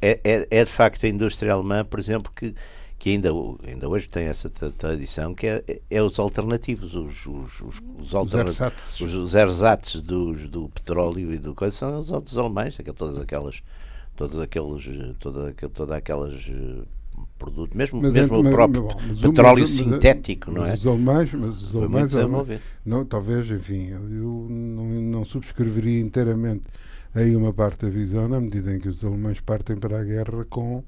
é, 0.00 0.20
é, 0.24 0.46
é 0.50 0.64
de 0.64 0.70
facto 0.70 1.04
a 1.04 1.08
indústria 1.08 1.52
alemã, 1.52 1.84
por 1.84 1.98
exemplo, 2.00 2.32
que 2.34 2.54
que 2.96 3.10
ainda, 3.10 3.28
ainda 3.66 3.86
hoje 3.86 4.08
tem 4.08 4.24
essa 4.24 4.48
tradição, 4.48 5.34
que 5.34 5.46
é, 5.46 5.62
é 5.90 6.00
os 6.00 6.18
alternativos, 6.18 6.94
os, 6.94 7.26
os, 7.26 7.60
os, 7.60 7.82
os, 7.98 8.14
alternativos, 8.14 9.00
os, 9.00 9.12
os 9.12 9.34
ersatz 9.34 10.00
dos, 10.00 10.48
do 10.48 10.70
petróleo 10.70 11.30
e 11.30 11.36
do 11.36 11.54
coisa, 11.54 11.76
são 11.76 11.98
os 11.98 12.10
outros 12.10 12.38
alemães, 12.38 12.78
todas 12.96 13.18
aquelas, 13.18 13.62
todos 14.16 14.38
aqueles, 14.38 14.88
toda, 15.18 15.52
toda 15.74 15.96
aquelas 15.96 16.50
eh, 17.16 17.22
produtos, 17.38 17.76
mesmo, 17.76 18.00
mas, 18.00 18.12
mesmo 18.12 18.42
mas, 18.42 18.46
o 18.46 18.54
próprio 18.54 18.82
bom, 18.82 19.00
mas, 19.08 19.20
petróleo 19.20 19.60
mas, 19.60 19.70
sintético, 19.70 20.50
não 20.50 20.64
é? 20.64 20.74
Os 20.74 20.86
alemães, 20.86 21.34
mas 21.34 21.62
os 21.62 21.76
alemães, 21.76 22.14
alemães 22.14 22.60
não, 22.84 23.04
talvez, 23.04 23.50
enfim, 23.50 23.88
eu 23.90 24.46
não, 24.50 24.84
não 24.86 25.24
subscreveria 25.24 26.00
inteiramente 26.00 26.64
aí 27.14 27.34
uma 27.36 27.52
parte 27.52 27.86
da 27.86 27.90
visão, 27.90 28.28
na 28.28 28.40
medida 28.40 28.74
em 28.74 28.78
que 28.78 28.88
os 28.88 29.04
alemães 29.04 29.40
partem 29.40 29.76
para 29.76 30.00
a 30.00 30.04
guerra 30.04 30.44
com 30.48 30.82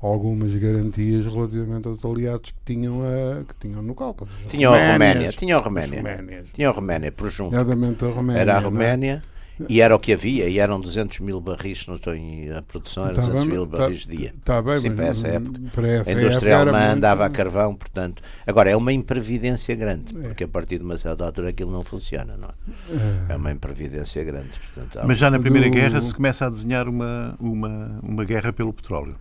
algumas 0.00 0.54
garantias 0.54 1.26
relativamente 1.26 1.86
aos 1.86 2.04
aliados 2.04 2.50
que 2.50 2.74
tinham, 2.74 3.02
a, 3.02 3.44
que 3.44 3.54
tinham 3.60 3.82
no 3.82 3.94
Cáucaso. 3.94 4.30
Tinham 4.48 4.74
a 4.74 4.92
Roménia, 4.92 5.30
tinham 5.30 5.60
a 5.60 5.62
Roménia. 5.62 6.44
Tinham 6.52 6.72
a 6.72 6.74
Roménia, 6.74 7.12
por 7.12 7.30
junto. 7.30 7.54
a 7.56 7.62
Roménia. 7.62 8.40
Era 8.40 8.58
a 8.58 8.60
é? 8.60 8.64
Roménia. 8.64 9.22
E 9.68 9.80
era 9.80 9.94
o 9.94 9.98
que 9.98 10.12
havia, 10.12 10.48
e 10.48 10.58
eram 10.58 10.80
200 10.80 11.20
mil 11.20 11.40
barris, 11.40 11.86
não 11.86 11.94
estou 11.94 12.14
em 12.14 12.50
a 12.52 12.62
produção, 12.62 13.04
eram 13.04 13.14
200 13.14 13.44
tá 13.44 13.50
mil 13.50 13.66
tá- 13.66 13.78
barris 13.78 14.06
de 14.06 14.16
dia. 14.16 14.34
Está 14.36 14.62
bem, 14.62 14.78
Sim, 14.78 14.88
mas 14.88 14.96
para 14.96 15.06
essa 15.06 15.28
época. 15.28 15.60
Para 15.72 15.88
essa 15.88 16.10
a 16.10 16.12
indústria 16.12 16.58
alemã 16.58 16.92
andava 16.92 17.24
a 17.26 17.30
carvão, 17.30 17.74
portanto. 17.74 18.22
Agora, 18.46 18.70
é 18.70 18.76
uma 18.76 18.92
imprevidência 18.92 19.74
grande, 19.74 20.16
é. 20.18 20.28
porque 20.28 20.44
a 20.44 20.48
partir 20.48 20.78
de 20.78 20.84
uma 20.84 20.96
certa 20.98 21.24
altura 21.24 21.50
aquilo 21.50 21.70
não 21.70 21.84
funciona, 21.84 22.36
não 22.36 22.48
é? 22.48 23.28
É, 23.28 23.32
é 23.34 23.36
uma 23.36 23.52
imprevidência 23.52 24.24
grande. 24.24 24.50
Portanto, 24.74 25.06
mas 25.06 25.18
já 25.18 25.30
na 25.30 25.38
Primeira 25.38 25.68
do... 25.68 25.74
Guerra 25.74 26.00
se 26.00 26.14
começa 26.14 26.46
a 26.46 26.50
desenhar 26.50 26.88
uma, 26.88 27.34
uma, 27.38 28.00
uma 28.02 28.24
guerra 28.24 28.52
pelo 28.52 28.72
petróleo. 28.72 29.16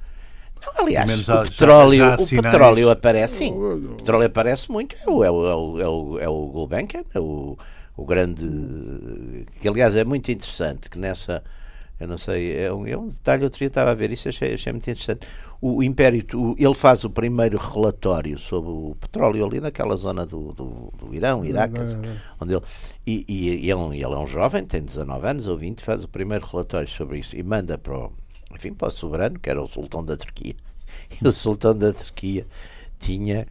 Não, 0.66 0.86
aliás, 0.86 1.28
o 1.28 1.44
petróleo, 1.44 1.98
já, 1.98 2.18
já 2.18 2.24
o 2.24 2.44
petróleo 2.44 2.90
aparece, 2.92 3.38
sim. 3.38 3.52
O 3.52 3.96
petróleo 3.98 4.28
aparece 4.28 4.72
muito. 4.72 4.96
É 5.06 5.10
o, 5.10 5.24
é 5.24 5.32
o, 5.32 5.48
é 5.48 5.56
o, 5.56 5.80
é 5.80 5.88
o, 5.88 6.20
é 6.20 6.30
o 6.30 6.48
Gulbenkian, 6.48 7.04
é 7.14 7.20
o, 7.20 7.58
o 7.96 8.06
grande. 8.06 9.46
que 9.60 9.68
aliás 9.68 9.96
é 9.96 10.04
muito 10.04 10.32
interessante 10.32 10.90
que 10.90 10.98
nessa. 10.98 11.44
Eu 12.00 12.08
não 12.08 12.18
sei, 12.18 12.58
é 12.58 12.74
um, 12.74 12.88
é 12.88 12.98
um 12.98 13.10
detalhe, 13.10 13.44
outro 13.44 13.60
dia 13.60 13.68
estava 13.68 13.92
a 13.92 13.94
ver 13.94 14.12
isso, 14.12 14.28
achei, 14.28 14.56
achei 14.56 14.72
muito 14.74 14.90
interessante. 14.90 15.28
O 15.62 15.84
Império, 15.84 16.26
o, 16.34 16.56
ele 16.58 16.74
faz 16.74 17.04
o 17.04 17.12
primeiro 17.12 17.60
relatório 17.60 18.40
sobre 18.40 18.72
o 18.72 18.98
petróleo 19.00 19.46
ali 19.46 19.62
naquela 19.62 19.96
zona 19.96 20.26
do, 20.26 20.52
do, 20.52 20.92
do 20.98 21.14
Irão, 21.14 21.46
Iraque, 21.46 21.80
onde 22.40 22.56
ele, 22.56 22.64
e, 23.06 23.24
e, 23.28 23.68
e 23.68 23.72
ele, 23.72 23.98
ele, 23.98 24.04
é 24.04 24.18
um 24.18 24.26
jovem, 24.26 24.66
tem 24.66 24.82
19 24.82 25.28
anos 25.28 25.48
ou 25.48 25.56
20, 25.56 25.80
faz 25.82 26.04
o 26.04 26.08
primeiro 26.08 26.44
relatório 26.44 26.88
sobre 26.88 27.20
isso 27.20 27.36
e 27.36 27.44
manda 27.44 27.78
para 27.78 27.96
o, 27.96 28.12
enfim, 28.52 28.74
para 28.74 28.88
o 28.88 28.92
soberano, 28.92 29.38
que 29.38 29.48
era 29.48 29.62
o 29.62 29.68
sultão 29.68 30.04
da 30.04 30.18
Turquia. 30.18 30.56
E 31.22 31.28
o 31.28 31.32
sultão 31.32 31.78
da 31.78 31.94
Turquia 31.94 32.48
tinha 33.00 33.48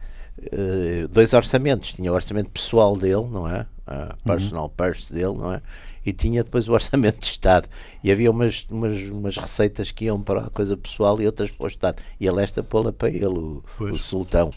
uh, 0.53 1.07
dois 1.07 1.33
orçamentos. 1.33 1.93
Tinha 1.93 2.11
o 2.11 2.15
orçamento 2.15 2.49
pessoal 2.49 2.95
dele, 2.95 3.27
não 3.29 3.47
é? 3.47 3.65
A 3.85 4.15
personal 4.23 4.65
uhum. 4.65 4.69
purse 4.69 5.13
dele, 5.13 5.33
não 5.33 5.53
é? 5.53 5.61
E 6.05 6.13
tinha 6.13 6.43
depois 6.43 6.67
o 6.67 6.71
orçamento 6.71 7.19
de 7.19 7.25
Estado. 7.25 7.67
E 8.03 8.11
havia 8.11 8.31
umas, 8.31 8.65
umas, 8.71 8.99
umas 9.09 9.37
receitas 9.37 9.91
que 9.91 10.05
iam 10.05 10.21
para 10.21 10.45
a 10.45 10.49
coisa 10.49 10.77
pessoal 10.77 11.21
e 11.21 11.25
outras 11.25 11.51
para 11.51 11.65
o 11.65 11.67
Estado. 11.67 12.01
E 12.19 12.27
ele 12.27 12.41
esta 12.41 12.63
pô-la 12.63 12.91
para 12.91 13.09
ele, 13.09 13.25
o, 13.25 13.63
o 13.79 13.97
sultão. 13.97 14.51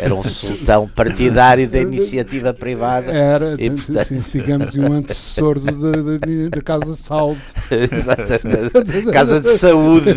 Era 0.00 0.14
um 0.14 0.22
sultão 0.22 0.88
partidário 0.88 1.68
da 1.68 1.78
iniciativa 1.78 2.52
privada. 2.52 3.12
Era, 3.12 3.54
e, 3.58 3.70
portanto... 3.70 4.30
digamos, 4.32 4.76
um 4.76 4.92
antecessor 4.92 5.58
da 5.60 6.62
Casa 6.62 6.92
de 6.92 6.98
Saúde. 6.98 7.40
Exatamente. 7.70 9.12
Casa 9.12 9.40
de 9.40 9.48
Saúde. 9.48 10.14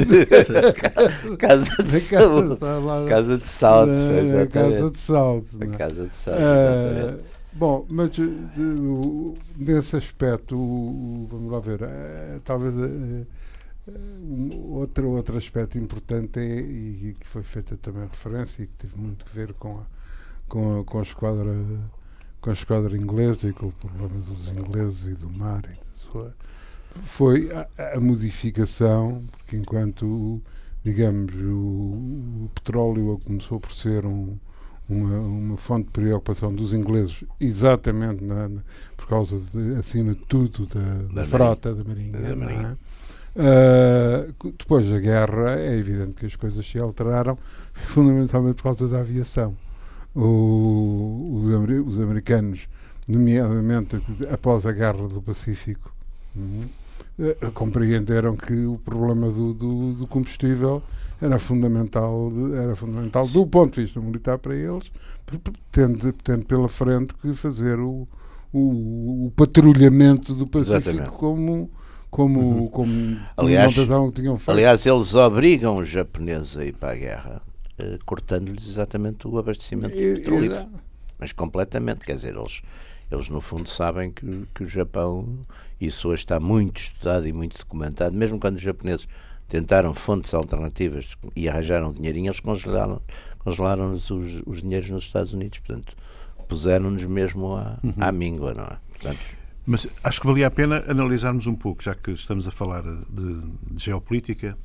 Casa 1.38 1.84
de 1.84 2.00
Saúde. 2.00 2.58
Casa 3.08 3.38
de 3.38 3.48
Saúde. 3.48 4.50
Casa 4.50 4.90
de 4.92 4.98
Saúde. 4.98 5.68
Casa 5.78 6.06
de 6.06 6.16
Saúde, 6.16 6.44
exatamente. 6.44 7.40
Bom, 7.52 7.86
mas 7.90 8.12
nesse 9.58 9.98
aspecto, 9.98 10.56
vamos 10.56 11.52
lá 11.52 11.60
ver, 11.60 11.82
eh, 11.82 12.40
talvez 12.46 12.74
eh, 12.78 13.26
outro, 14.72 15.10
outro 15.10 15.38
aspecto 15.38 15.78
importante 15.78 16.40
é, 16.40 16.60
e 16.60 17.16
que 17.20 17.28
foi 17.28 17.44
feita 17.44 17.78
também 17.78 18.04
referência 18.04 18.64
e 18.64 18.68
que 18.68 18.74
teve 18.74 18.98
muito 18.98 19.26
a 19.30 19.34
ver 19.34 19.54
com 19.54 19.80
a, 19.80 19.84
com 20.48 20.80
a, 20.80 20.84
com 20.84 21.00
a 21.00 21.04
esquadra 21.04 21.56
com 22.42 22.50
a 22.50 22.54
esquadra 22.54 22.96
inglesa 22.96 23.50
e 23.50 23.54
com 23.54 23.68
o 23.68 23.72
problema 23.72 24.08
dos 24.22 24.48
ingleses 24.48 25.06
e 25.06 25.16
do 25.16 25.30
mar 25.30 25.64
e 25.66 25.76
da 25.76 25.94
sua 25.94 26.34
foi 26.96 27.50
a, 27.52 27.98
a 27.98 28.00
modificação 28.00 29.24
porque 29.32 29.58
enquanto 29.58 30.42
digamos 30.84 31.34
o, 31.36 32.46
o, 32.46 32.52
petróleo 32.56 33.20
começou 33.26 33.60
por 33.60 33.74
ser 33.74 34.06
um, 34.06 34.38
uma, 34.88 35.20
uma 35.20 35.58
fonte 35.58 35.88
de 35.88 35.92
preocupação 35.92 36.54
dos 36.54 36.74
ingleses 36.74 37.24
exatamente 37.40 38.24
na, 38.24 38.50
na, 38.50 38.62
por 38.98 39.08
causa 39.08 39.40
de, 39.40 39.76
acima 39.76 40.14
de 40.14 40.22
tudo 40.22 40.66
da, 40.66 40.80
da, 40.80 41.22
da 41.22 41.26
frota 41.26 41.76
marinha, 41.84 42.12
da 42.12 42.36
marinha. 42.36 42.78
Uh, 43.40 44.52
depois 44.58 44.90
da 44.90 45.00
guerra, 45.00 45.58
é 45.58 45.78
evidente 45.78 46.12
que 46.16 46.26
as 46.26 46.36
coisas 46.36 46.66
se 46.66 46.78
alteraram, 46.78 47.38
fundamentalmente 47.74 48.56
por 48.56 48.64
causa 48.64 48.90
da 48.90 49.00
aviação. 49.00 49.56
O, 50.14 51.46
os, 51.46 51.88
os, 51.88 52.02
americanos, 52.02 52.68
nomeadamente 53.08 53.96
após 54.30 54.66
a 54.66 54.74
guerra 54.74 55.08
do 55.08 55.22
Pacífico, 55.22 55.90
uh, 56.36 57.52
compreenderam 57.54 58.36
que 58.36 58.66
o 58.66 58.78
problema 58.78 59.32
do, 59.32 59.54
do, 59.54 59.94
do, 59.94 60.08
combustível 60.08 60.84
era 61.22 61.40
fundamental, 61.40 62.34
era 62.62 62.76
fundamental 62.76 63.26
do 63.26 63.48
ponto 63.48 63.76
de 63.76 63.84
vista 63.84 64.02
militar 64.02 64.38
para 64.38 64.54
eles, 64.54 64.92
tendo, 65.72 66.12
tendo 66.12 66.46
pela 66.46 66.68
frente 66.68 67.14
que 67.14 67.34
fazer 67.34 67.80
o, 67.80 68.06
o, 68.52 69.28
o 69.28 69.34
patrulhamento 69.34 70.34
do 70.34 70.46
Pacífico 70.46 70.90
Exatamente. 70.90 71.12
como 71.18 71.72
como, 72.10 72.40
uhum. 72.40 72.68
como 72.68 73.20
aliás, 73.38 73.74
tinham 73.74 74.38
feito. 74.38 74.52
Aliás, 74.52 74.86
eles 74.86 75.14
obrigam 75.16 75.78
os 75.78 75.90
japoneses 75.90 76.58
a 76.58 76.66
ir 76.66 76.74
para 76.74 76.94
a 76.94 76.96
guerra, 76.96 77.42
eh, 77.78 77.98
cortando-lhes 78.06 78.68
exatamente 78.68 79.28
o 79.28 79.38
abastecimento 79.38 79.96
de 79.96 80.16
petróleo. 80.16 80.68
Mas 81.20 81.32
completamente, 81.32 82.06
quer 82.06 82.16
dizer, 82.16 82.36
eles, 82.36 82.62
eles 83.12 83.30
no 83.30 83.42
fundo 83.42 83.70
sabem 83.70 84.12
que, 84.12 84.48
que 84.56 84.64
o 84.64 84.68
Japão, 84.68 85.40
isso 85.80 86.08
hoje 86.08 86.24
está 86.24 86.40
muito 86.40 86.80
estudado 86.80 87.28
e 87.28 87.34
muito 87.34 87.58
documentado, 87.58 88.16
mesmo 88.16 88.40
quando 88.40 88.56
os 88.56 88.62
japoneses 88.62 89.08
tentaram 89.48 89.94
fontes 89.94 90.34
alternativas 90.34 91.18
e 91.36 91.50
arranjaram 91.50 91.92
dinheirinho, 91.92 92.28
eles 92.28 92.40
congelaram, 92.40 93.02
congelaram 93.40 93.94
os, 93.94 94.10
os 94.10 94.62
dinheiros 94.62 94.90
nos 94.90 95.04
Estados 95.04 95.34
Unidos, 95.34 95.60
portanto, 95.60 95.96
puseram-nos 96.48 97.04
mesmo 97.04 97.56
à, 97.56 97.78
uhum. 97.84 97.94
à 98.00 98.12
míngua, 98.12 98.54
não 98.54 98.64
é? 98.64 98.78
Portanto, 98.90 99.20
mas 99.70 99.88
acho 100.04 100.20
que 100.20 100.26
valia 100.26 100.48
a 100.48 100.52
pena 100.52 100.84
analisarmos 100.88 101.46
um 101.46 101.54
pouco, 101.54 101.84
já 101.84 101.94
que 101.94 102.10
estamos 102.10 102.48
a 102.48 102.52
falar 102.52 102.82
de, 102.82 103.42
de 103.70 103.86
geopolítica, 103.86 104.58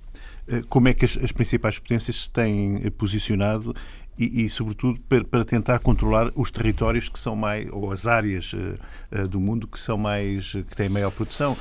eh, 0.49 0.63
como 0.67 0.89
é 0.89 0.95
que 0.95 1.05
as, 1.05 1.19
as, 1.19 1.31
principais 1.31 1.79
potências 1.79 2.23
se 2.23 2.31
têm 2.31 2.91
posicionado 2.93 3.77
e, 4.19 4.45
e 4.45 4.49
sobretudo, 4.49 4.99
para, 5.07 5.23
para, 5.23 5.45
tentar 5.45 5.79
controlar 5.81 6.33
os 6.35 6.51
territórios 6.51 7.11
que 7.11 7.19
são 7.19 7.37
mais, 7.37 7.69
ou 7.71 7.93
as 7.93 8.07
áreas 8.07 8.55
uh, 8.55 9.29
do 9.29 9.39
mundo 9.39 9.67
que 9.67 9.79
são 9.79 9.99
mais, 9.99 10.53
que 10.53 10.75
têm 10.75 10.89
maior 10.89 11.11
produção. 11.11 11.55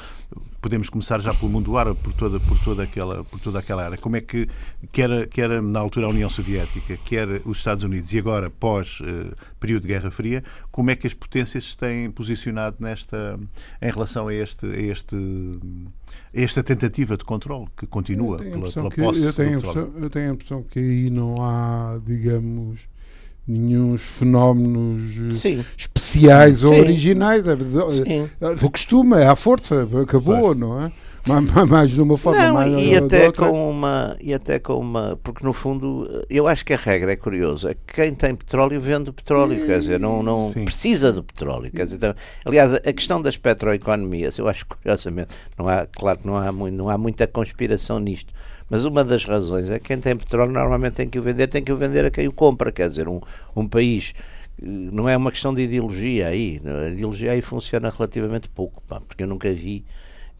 Podemos 0.61 0.89
começar 0.89 1.19
já 1.19 1.33
pelo 1.33 1.51
mundo 1.51 1.77
árabe, 1.77 1.99
por 2.01 2.13
toda, 2.13 2.39
por 2.39 2.57
toda, 2.63 2.83
aquela, 2.83 3.23
por 3.23 3.39
toda 3.39 3.59
aquela 3.59 3.83
área. 3.83 3.97
Como 3.97 4.15
é 4.15 4.21
que, 4.21 4.47
quer, 4.91 5.27
quer 5.27 5.61
na 5.61 5.79
altura 5.79 6.07
a 6.07 6.09
União 6.09 6.29
Soviética, 6.29 6.97
quer 7.03 7.41
os 7.45 7.57
Estados 7.57 7.83
Unidos 7.83 8.13
e 8.13 8.19
agora 8.19 8.49
pós 8.49 9.01
uh, 9.01 9.35
período 9.59 9.83
de 9.83 9.89
Guerra 9.89 10.09
Fria, 10.09 10.43
como 10.71 10.89
é 10.89 10.95
que 10.95 11.05
as 11.05 11.13
potências 11.13 11.65
se 11.65 11.77
têm 11.77 12.09
posicionado 12.09 12.77
nesta, 12.79 13.37
em 13.81 13.91
relação 13.91 14.27
a 14.27 14.33
este, 14.33 14.65
a 14.65 14.79
este 14.79 15.15
esta 16.33 16.63
tentativa 16.63 17.17
de 17.17 17.23
controle 17.23 17.67
que 17.77 17.85
continua 17.85 18.37
pela, 18.37 18.71
pela 18.71 18.89
posse 18.89 19.23
eu 19.23 19.33
tenho, 19.33 19.59
eu 20.01 20.09
tenho 20.09 20.31
a 20.31 20.33
impressão 20.33 20.63
que 20.63 20.79
aí 20.79 21.09
não 21.09 21.43
há, 21.43 21.99
digamos, 22.05 22.79
nenhum 23.47 23.97
fenómenos 23.97 25.17
eh, 25.29 25.33
Sim. 25.33 25.65
especiais 25.77 26.59
Sim. 26.59 26.67
ou 26.67 26.79
originais. 26.79 27.47
É 27.47 27.55
do 27.55 28.69
costume, 28.69 29.17
é 29.17 29.27
à 29.27 29.35
força, 29.35 29.87
acabou, 30.01 30.41
Pois. 30.41 30.57
não 30.57 30.81
é? 30.83 30.91
mais, 31.25 31.69
mais 31.69 31.91
de 31.91 32.01
uma 32.01 32.17
forma, 32.17 32.47
Não, 32.47 32.53
mais 32.53 32.73
e 32.73 32.95
até 32.95 33.25
outra. 33.27 33.47
com 33.47 33.69
uma 33.69 34.17
e 34.21 34.33
até 34.33 34.59
com 34.59 34.77
uma 34.77 35.17
porque 35.23 35.45
no 35.45 35.53
fundo 35.53 36.25
eu 36.29 36.47
acho 36.47 36.65
que 36.65 36.73
a 36.73 36.77
regra 36.77 37.13
é 37.13 37.15
curiosa 37.15 37.71
é 37.71 37.73
que 37.73 37.93
quem 37.93 38.13
tem 38.13 38.35
petróleo 38.35 38.79
vende 38.79 39.11
petróleo 39.11 39.65
quer 39.65 39.79
dizer 39.79 39.99
não 39.99 40.21
não 40.21 40.51
Sim. 40.51 40.65
precisa 40.65 41.13
de 41.13 41.21
petróleo 41.21 41.71
quer 41.71 41.83
dizer 41.83 41.95
então, 41.95 42.15
aliás 42.43 42.73
a 42.73 42.79
questão 42.93 43.21
das 43.21 43.37
petroeconomias 43.37 44.37
eu 44.37 44.47
acho 44.49 44.65
que, 44.65 44.75
curiosamente 44.75 45.29
não 45.57 45.67
há 45.69 45.85
claro 45.85 46.19
que 46.19 46.27
não 46.27 46.35
há 46.35 46.51
muito, 46.51 46.75
não 46.75 46.89
há 46.89 46.97
muita 46.97 47.25
conspiração 47.25 47.99
nisto 47.99 48.33
mas 48.69 48.85
uma 48.85 49.03
das 49.03 49.25
razões 49.25 49.69
é 49.69 49.79
que 49.79 49.87
quem 49.87 49.99
tem 49.99 50.15
petróleo 50.15 50.51
normalmente 50.51 50.95
tem 50.95 51.09
que 51.09 51.19
o 51.19 51.21
vender 51.21 51.47
tem 51.47 51.63
que 51.63 51.71
o 51.71 51.77
vender 51.77 52.05
a 52.05 52.11
quem 52.11 52.27
o 52.27 52.33
compra. 52.33 52.71
Quer 52.71 52.89
dizer 52.89 53.07
um 53.07 53.21
um 53.55 53.67
país 53.67 54.13
eh, 54.61 54.65
não 54.65 55.07
é 55.07 55.15
uma 55.17 55.31
questão 55.31 55.53
de 55.53 55.61
ideologia 55.61 56.27
aí. 56.27 56.61
A 56.65 56.89
ideologia 56.89 57.31
aí 57.31 57.41
funciona 57.41 57.89
relativamente 57.89 58.49
pouco 58.49 58.81
pá, 58.87 59.01
porque 59.01 59.23
eu 59.23 59.27
nunca 59.27 59.51
vi 59.53 59.85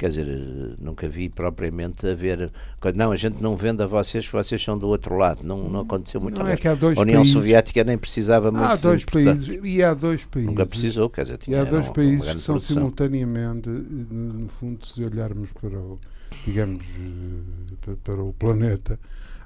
Quer 0.03 0.09
dizer, 0.09 0.75
nunca 0.81 1.07
vi 1.07 1.29
propriamente 1.29 2.05
haver. 2.05 2.51
Não, 2.93 3.13
a 3.13 3.15
gente 3.15 3.41
não 3.41 3.55
vende 3.55 3.81
a 3.83 3.87
vocês, 3.87 4.27
vocês 4.27 4.61
são 4.61 4.77
do 4.77 4.85
outro 4.89 5.15
lado. 5.17 5.43
Não, 5.45 5.69
não 5.69 5.79
aconteceu 5.79 6.19
muito. 6.19 6.37
Não 6.37 6.45
é 6.45 6.57
que 6.57 6.67
há 6.67 6.75
dois 6.75 6.97
a 6.97 7.01
União 7.01 7.19
países. 7.21 7.31
Soviética 7.31 7.85
nem 7.85 7.97
precisava 7.97 8.51
muito. 8.51 8.65
Há 8.65 8.75
dois 8.75 9.05
países, 9.05 9.47
e 9.63 9.81
há 9.81 9.93
dois 9.93 10.25
países. 10.25 10.49
Nunca 10.49 10.65
precisou, 10.65 11.09
quer 11.09 11.21
dizer, 11.21 11.35
E 11.35 11.37
tinha 11.37 11.61
há 11.61 11.63
dois 11.63 11.85
uma 11.87 11.93
países 11.93 12.19
que 12.33 12.41
são 12.41 12.55
produção. 12.55 12.75
simultaneamente, 12.75 13.69
no 13.69 14.49
fundo, 14.49 14.85
se 14.85 15.01
olharmos 15.05 15.53
para 15.53 15.69
o, 15.79 15.97
digamos, 16.45 16.83
eh, 16.83 17.75
pa- 17.85 17.97
para 18.03 18.21
o 18.21 18.33
planeta, 18.33 18.99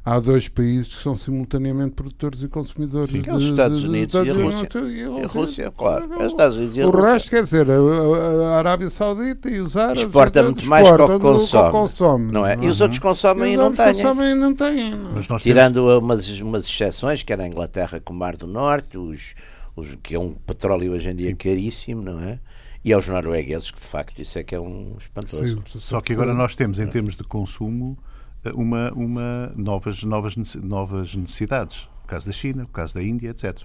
há 0.05 0.19
dois 0.19 0.47
países 0.47 0.95
que 0.95 1.01
são 1.03 1.15
simultaneamente 1.15 1.91
produtores 1.91 2.41
e 2.43 2.47
consumidores. 2.47 3.11
Sim, 3.11 3.23
é 3.25 3.33
os 3.35 3.43
Estados 3.43 3.83
Unidos 3.83 4.13
e 4.15 4.17
a 4.29 4.33
Rússia. 4.33 4.69
e 4.75 4.99
E 4.99 5.23
a 5.23 5.27
Rússia, 5.27 5.71
claro. 5.75 6.13
É 6.13 6.25
os 6.25 6.31
Estados 6.31 6.57
Unidos 6.57 6.77
e 6.77 6.81
a 6.81 6.87
O 6.87 6.91
Rússia. 6.91 7.13
resto, 7.13 7.29
quer 7.29 7.43
dizer, 7.43 7.67
a, 7.69 7.73
a- 7.75 8.47
a 8.55 8.57
Arábia 8.57 8.89
Saudita 8.89 9.49
e 9.49 9.59
os 9.59 9.75
árabes 9.77 10.03
Exporta 10.03 10.39
eh, 10.39 10.43
muito 10.43 10.65
mais 10.67 10.87
que 10.87 10.93
o 10.93 11.05
que 11.05 11.13
do 11.13 11.19
consome, 11.19 11.71
consome, 11.71 12.31
Não 12.31 12.45
é? 12.45 12.55
E 12.61 12.67
os 12.67 12.79
Uhum. 12.79 12.83
outros 12.85 12.99
consomem 12.99 13.51
E 13.51 13.53
e 13.53 13.57
os 13.57 13.63
não 13.63 13.71
têm. 13.73 13.85
consomem 13.87 14.31
e 14.31 14.35
não 14.35 14.53
têm. 14.55 14.91
não 14.91 15.09
é? 15.11 15.13
Nós 15.15 15.27
temos- 15.27 15.43
Tirando 15.43 15.77
umas, 15.99 16.39
umas 16.39 16.65
exceções, 16.65 17.23
que 17.23 17.33
era 17.33 17.43
a 17.43 17.47
Inglaterra 17.47 17.99
com 18.03 18.13
o 18.13 18.15
Mar 18.17 18.35
do 18.37 18.47
Norte, 18.47 18.97
os, 18.97 19.33
os, 19.75 19.95
que 20.01 20.15
é 20.15 20.19
um 20.19 20.33
petróleo 20.33 20.93
hoje 20.93 21.09
em 21.09 21.15
dia 21.15 21.35
caríssimo, 21.35 22.01
não 22.01 22.19
é? 22.21 22.39
E 22.85 22.93
aos 22.93 23.07
noruegueses, 23.07 23.69
que 23.69 23.79
de 23.79 23.85
facto 23.85 24.19
isso 24.19 24.39
é 24.39 24.43
que 24.43 24.55
é 24.55 24.59
um 24.59 24.95
espantoso. 24.97 25.43
Sim, 25.43 25.57
Só 25.79 25.99
que 25.99 26.13
agora 26.13 26.33
nós 26.33 26.55
temos, 26.55 26.79
em 26.79 26.87
termos 26.87 27.15
de 27.17 27.23
consumo, 27.23 27.97
uma, 28.55 28.91
uma 28.93 29.51
novas, 29.55 30.03
novas, 30.03 30.35
novas 30.55 31.15
necessidades. 31.15 31.89
O 32.03 32.07
caso 32.07 32.25
da 32.27 32.31
China, 32.31 32.63
o 32.63 32.67
caso 32.67 32.93
da 32.93 33.03
Índia, 33.03 33.29
etc. 33.29 33.61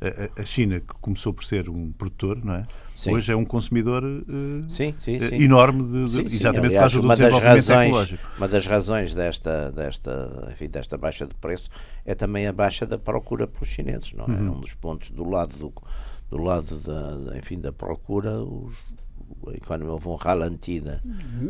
A- 0.00 0.42
A 0.42 0.44
China, 0.44 0.80
que 0.80 0.92
começou 1.00 1.32
por 1.32 1.44
ser 1.44 1.68
um 1.70 1.90
produtor, 1.92 2.44
não 2.44 2.54
é? 2.54 2.66
Sim. 2.96 3.12
Hoje 3.14 3.32
é 3.32 3.36
um 3.36 3.44
consumidor 3.44 4.02
eh, 4.04 4.64
Sim, 4.68 4.94
sim, 4.98 5.16
eh, 5.16 5.42
enorme, 5.42 5.82
de, 6.06 6.20
exatamente 6.26 6.76
Aliás, 6.76 6.92
por 6.92 7.00
causa 7.00 7.00
do 7.00 7.04
uma 7.04 7.16
das 7.16 7.18
desenvolvimento 7.18 7.54
razões, 7.54 7.84
tecnológico. 7.86 8.28
uma 8.36 8.48
das 8.48 8.66
razões 8.66 9.14
desta, 9.14 9.72
desta, 9.72 10.48
enfim, 10.52 10.68
desta 10.68 10.98
baixa 10.98 11.26
de 11.26 11.34
preço 11.36 11.70
é 12.04 12.14
também 12.14 12.46
a 12.46 12.52
baixa 12.52 12.84
da 12.84 12.98
procura 12.98 13.46
pelos 13.46 13.68
chineses, 13.68 14.12
não 14.12 14.24
é? 14.26 14.28
Uhum. 14.28 14.56
Um 14.56 14.60
dos 14.60 14.74
pontos 14.74 15.10
do 15.10 15.24
lado 15.28 15.56
do, 15.56 15.72
do 16.28 16.42
lado 16.42 16.76
da, 16.80 17.38
enfim, 17.38 17.58
da 17.60 17.72
procura, 17.72 18.38
os, 18.42 18.74
economia 19.52 19.92
houve 19.92 20.08
um 20.08 20.14
ralenti 20.14 20.80
da, 20.80 21.00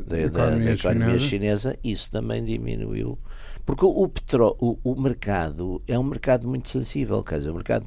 da, 0.07 0.17
da- 0.17 0.19
Economia 0.19 0.65
da 0.65 0.73
economia 0.73 1.19
chinesa. 1.21 1.77
isso 1.85 2.11
também 2.11 2.45
diminuiu. 2.45 3.19
Porque 3.67 3.85
o, 3.85 4.09
petró 4.09 4.55
o, 4.59 4.79
o 4.85 5.01
mercado 5.01 5.81
é 5.89 5.99
um 5.99 6.03
mercado 6.03 6.47
muito 6.49 6.69
sensível, 6.69 7.23
quer 7.23 7.39
dizer, 7.39 7.51
o 7.51 7.55
mercado, 7.55 7.87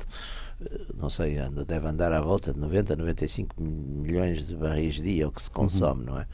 eh, 0.61 0.81
não 0.97 1.09
sei, 1.09 1.37
anda, 1.37 1.63
deve 1.63 1.87
andar 1.87 2.11
à 2.11 2.19
volta 2.21 2.51
de 2.51 2.59
90, 2.59 2.95
95 2.95 3.55
milhões 3.61 4.47
de 4.47 4.55
barris 4.55 4.95
dia, 4.95 5.27
o 5.27 5.31
que 5.31 5.41
se 5.41 5.51
consome, 5.51 6.03
não 6.05 6.19
é? 6.19 6.25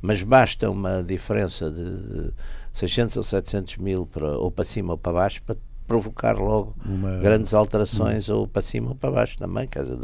Mas 0.00 0.22
basta 0.22 0.70
uma 0.70 1.02
diferença 1.02 1.70
de 1.70 2.32
600 2.72 3.16
ou 3.16 3.22
700 3.22 3.76
mil 3.78 4.06
para, 4.06 4.36
ou 4.38 4.50
para 4.50 4.64
cima 4.64 4.92
ou 4.92 4.98
para 4.98 5.12
baixo 5.12 5.42
para 5.44 5.56
provocar 5.86 6.38
logo 6.38 6.74
Uma- 6.86 7.18
grandes 7.18 7.52
alterações 7.54 8.28
ou 8.28 8.46
para 8.46 8.62
cima 8.62 8.90
ou 8.90 8.94
para 8.94 9.10
baixo 9.10 9.36
também, 9.36 9.66
quer 9.68 9.82
dizer, 9.82 9.98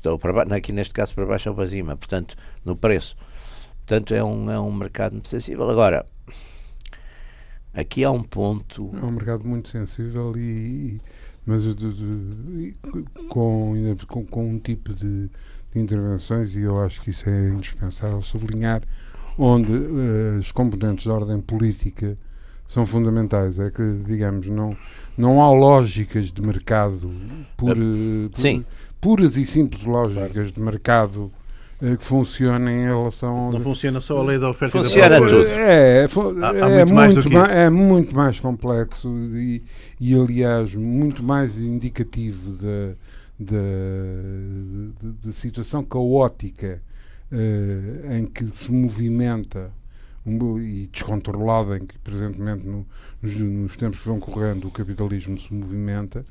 portanto, 0.00 0.18
para 0.20 0.32
ba- 0.44 0.56
aqui 0.56 0.72
neste 0.72 0.94
caso 0.94 1.14
para 1.14 1.26
baixo 1.26 1.48
ou 1.50 1.54
para 1.54 1.68
cima, 1.68 1.96
portanto, 1.96 2.36
no 2.64 2.76
preço. 2.76 3.16
Portanto, 3.86 4.14
é 4.14 4.22
um, 4.22 4.50
é 4.50 4.58
um 4.60 4.72
mercado 4.72 5.12
muito 5.12 5.28
sensível. 5.28 5.68
Agora, 5.68 6.04
aqui 7.72 8.04
há 8.04 8.10
um 8.10 8.22
ponto. 8.22 8.90
É 9.00 9.04
um 9.04 9.10
mercado 9.10 9.46
muito 9.46 9.68
sensível 9.68 10.34
e, 10.36 11.00
mas 11.46 11.62
de- 11.62 11.74
de- 11.74 12.72
com, 13.28 13.74
com, 14.06 14.26
com 14.26 14.50
um 14.50 14.58
tipo 14.58 14.92
de, 14.92 15.30
de 15.72 15.80
intervenções 15.80 16.54
e 16.56 16.60
eu 16.62 16.80
acho 16.82 17.00
que 17.02 17.10
isso 17.10 17.28
é 17.28 17.48
indispensável 17.48 18.20
sublinhar 18.22 18.82
onde 19.38 19.72
eh, 19.72 20.38
as 20.40 20.50
componentes 20.50 21.04
de 21.04 21.10
ordem 21.10 21.40
política 21.40 22.18
são 22.66 22.84
fundamentais 22.84 23.58
é 23.58 23.70
que 23.70 24.02
digamos 24.04 24.48
não 24.48 24.76
não 25.16 25.40
há 25.42 25.50
lógicas 25.50 26.30
de 26.32 26.42
mercado 26.42 27.10
por, 27.56 27.70
eh, 27.76 28.28
por- 28.30 28.36
sim. 28.40 28.64
Puras 29.00 29.36
e 29.36 29.46
simples 29.46 29.84
lógicas 29.84 30.50
de 30.52 30.60
mercado 30.60 31.30
eh, 31.80 31.96
que 31.96 32.04
funcionem 32.04 32.82
em 32.82 32.86
relação 32.86 33.52
Não 33.52 33.60
funciona 33.60 34.00
só 34.00 34.18
a 34.18 34.22
lei 34.24 34.38
da 34.38 34.50
oferta 34.50 34.76
Funciona 34.78 35.06
e 35.06 35.10
da 35.10 35.16
procura. 35.18 35.44
tudo. 35.44 35.50
é, 35.58 36.02
é, 36.02 36.06
Há- 36.44 36.66
há 36.66 36.70
é 36.70 36.84
muito 36.84 36.94
mais 36.94 37.14
do 37.14 37.22
que 37.22 37.30
ma- 37.34 37.44
isso. 37.44 37.52
é 37.52 37.70
muito 37.70 38.14
mais 38.16 38.40
complexo 38.40 39.08
e, 39.36 39.62
e, 40.00 40.14
aliás, 40.14 40.74
muito 40.74 41.22
mais 41.22 41.58
indicativo 41.60 42.52
da, 42.52 42.94
da, 45.24 45.32
situação 45.32 45.84
caótica 45.84 46.80
eh, 47.30 48.18
em 48.18 48.26
que 48.26 48.44
se 48.54 48.72
movimenta 48.72 49.70
um- 50.26 50.58
e 50.58 50.86
descontrolada 50.92 51.76
em 51.78 51.86
que 51.86 51.98
presentemente 51.98 52.66
no- 52.66 52.86
nos, 53.22 53.36
nos 53.36 53.76
tempos 53.76 54.00
que 54.00 54.06
vão 54.08 54.18
correndo 54.18 54.66
o 54.66 54.70
capitalismo 54.70 55.38
se 55.38 55.52
movimenta 55.54 56.24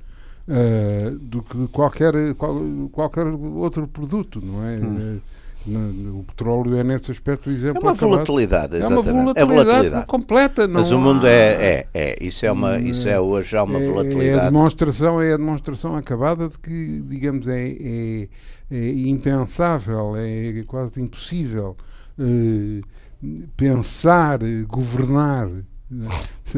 eh, 0.49 1.11
do 1.19 1.41
que 1.43 1.67
qualquer, 1.67 2.13
qual- 2.35 2.61
qualquer 2.91 3.25
outro 3.27 3.87
produto, 3.87 4.41
não 4.43 4.65
é? 4.65 4.77
Hum. 4.77 5.17
Eh, 5.17 5.37
no- 5.69 6.19
o 6.19 6.23
petróleo 6.23 6.77
é 6.77 6.83
nesse 6.83 7.11
aspecto 7.11 7.47
o 7.49 7.51
É 7.51 7.55
exemplo 7.55 7.81
uma 7.81 7.91
acabado. 7.91 8.09
volatilidade, 8.11 8.75
É 8.75 8.79
uma 8.79 8.85
exatamente. 9.01 9.09
É 9.09 9.13
volatilidade, 9.21 9.65
volatilidade. 9.65 10.05
completa. 10.05 10.67
Mas 10.69 10.91
o 10.91 10.95
há- 10.95 10.99
mundo 10.99 11.27
é, 11.27 11.31
é, 11.33 11.87
é, 11.93 12.17
isso 12.25 12.45
é 12.45 12.51
uma, 12.51 12.79
isso 12.79 13.09
é 13.09 13.19
hoje 13.19 13.57
há 13.57 13.63
uma 13.63 13.77
é- 13.79 13.83
É 13.83 13.87
a 13.87 13.91
volatilidade. 13.91 14.45
demonstração, 14.45 15.21
é 15.21 15.33
a 15.33 15.37
demonstração 15.37 15.95
acabada 15.97 16.47
de 16.47 16.57
que, 16.57 17.01
digamos, 17.05 17.45
é, 17.47 17.67
é, 17.81 18.27
é 18.71 18.91
impensável, 19.09 20.13
é 20.15 20.63
quase 20.65 21.01
impossível 21.01 21.75
eh, 22.17 22.81
pensar, 23.57 24.39
governar 24.67 25.49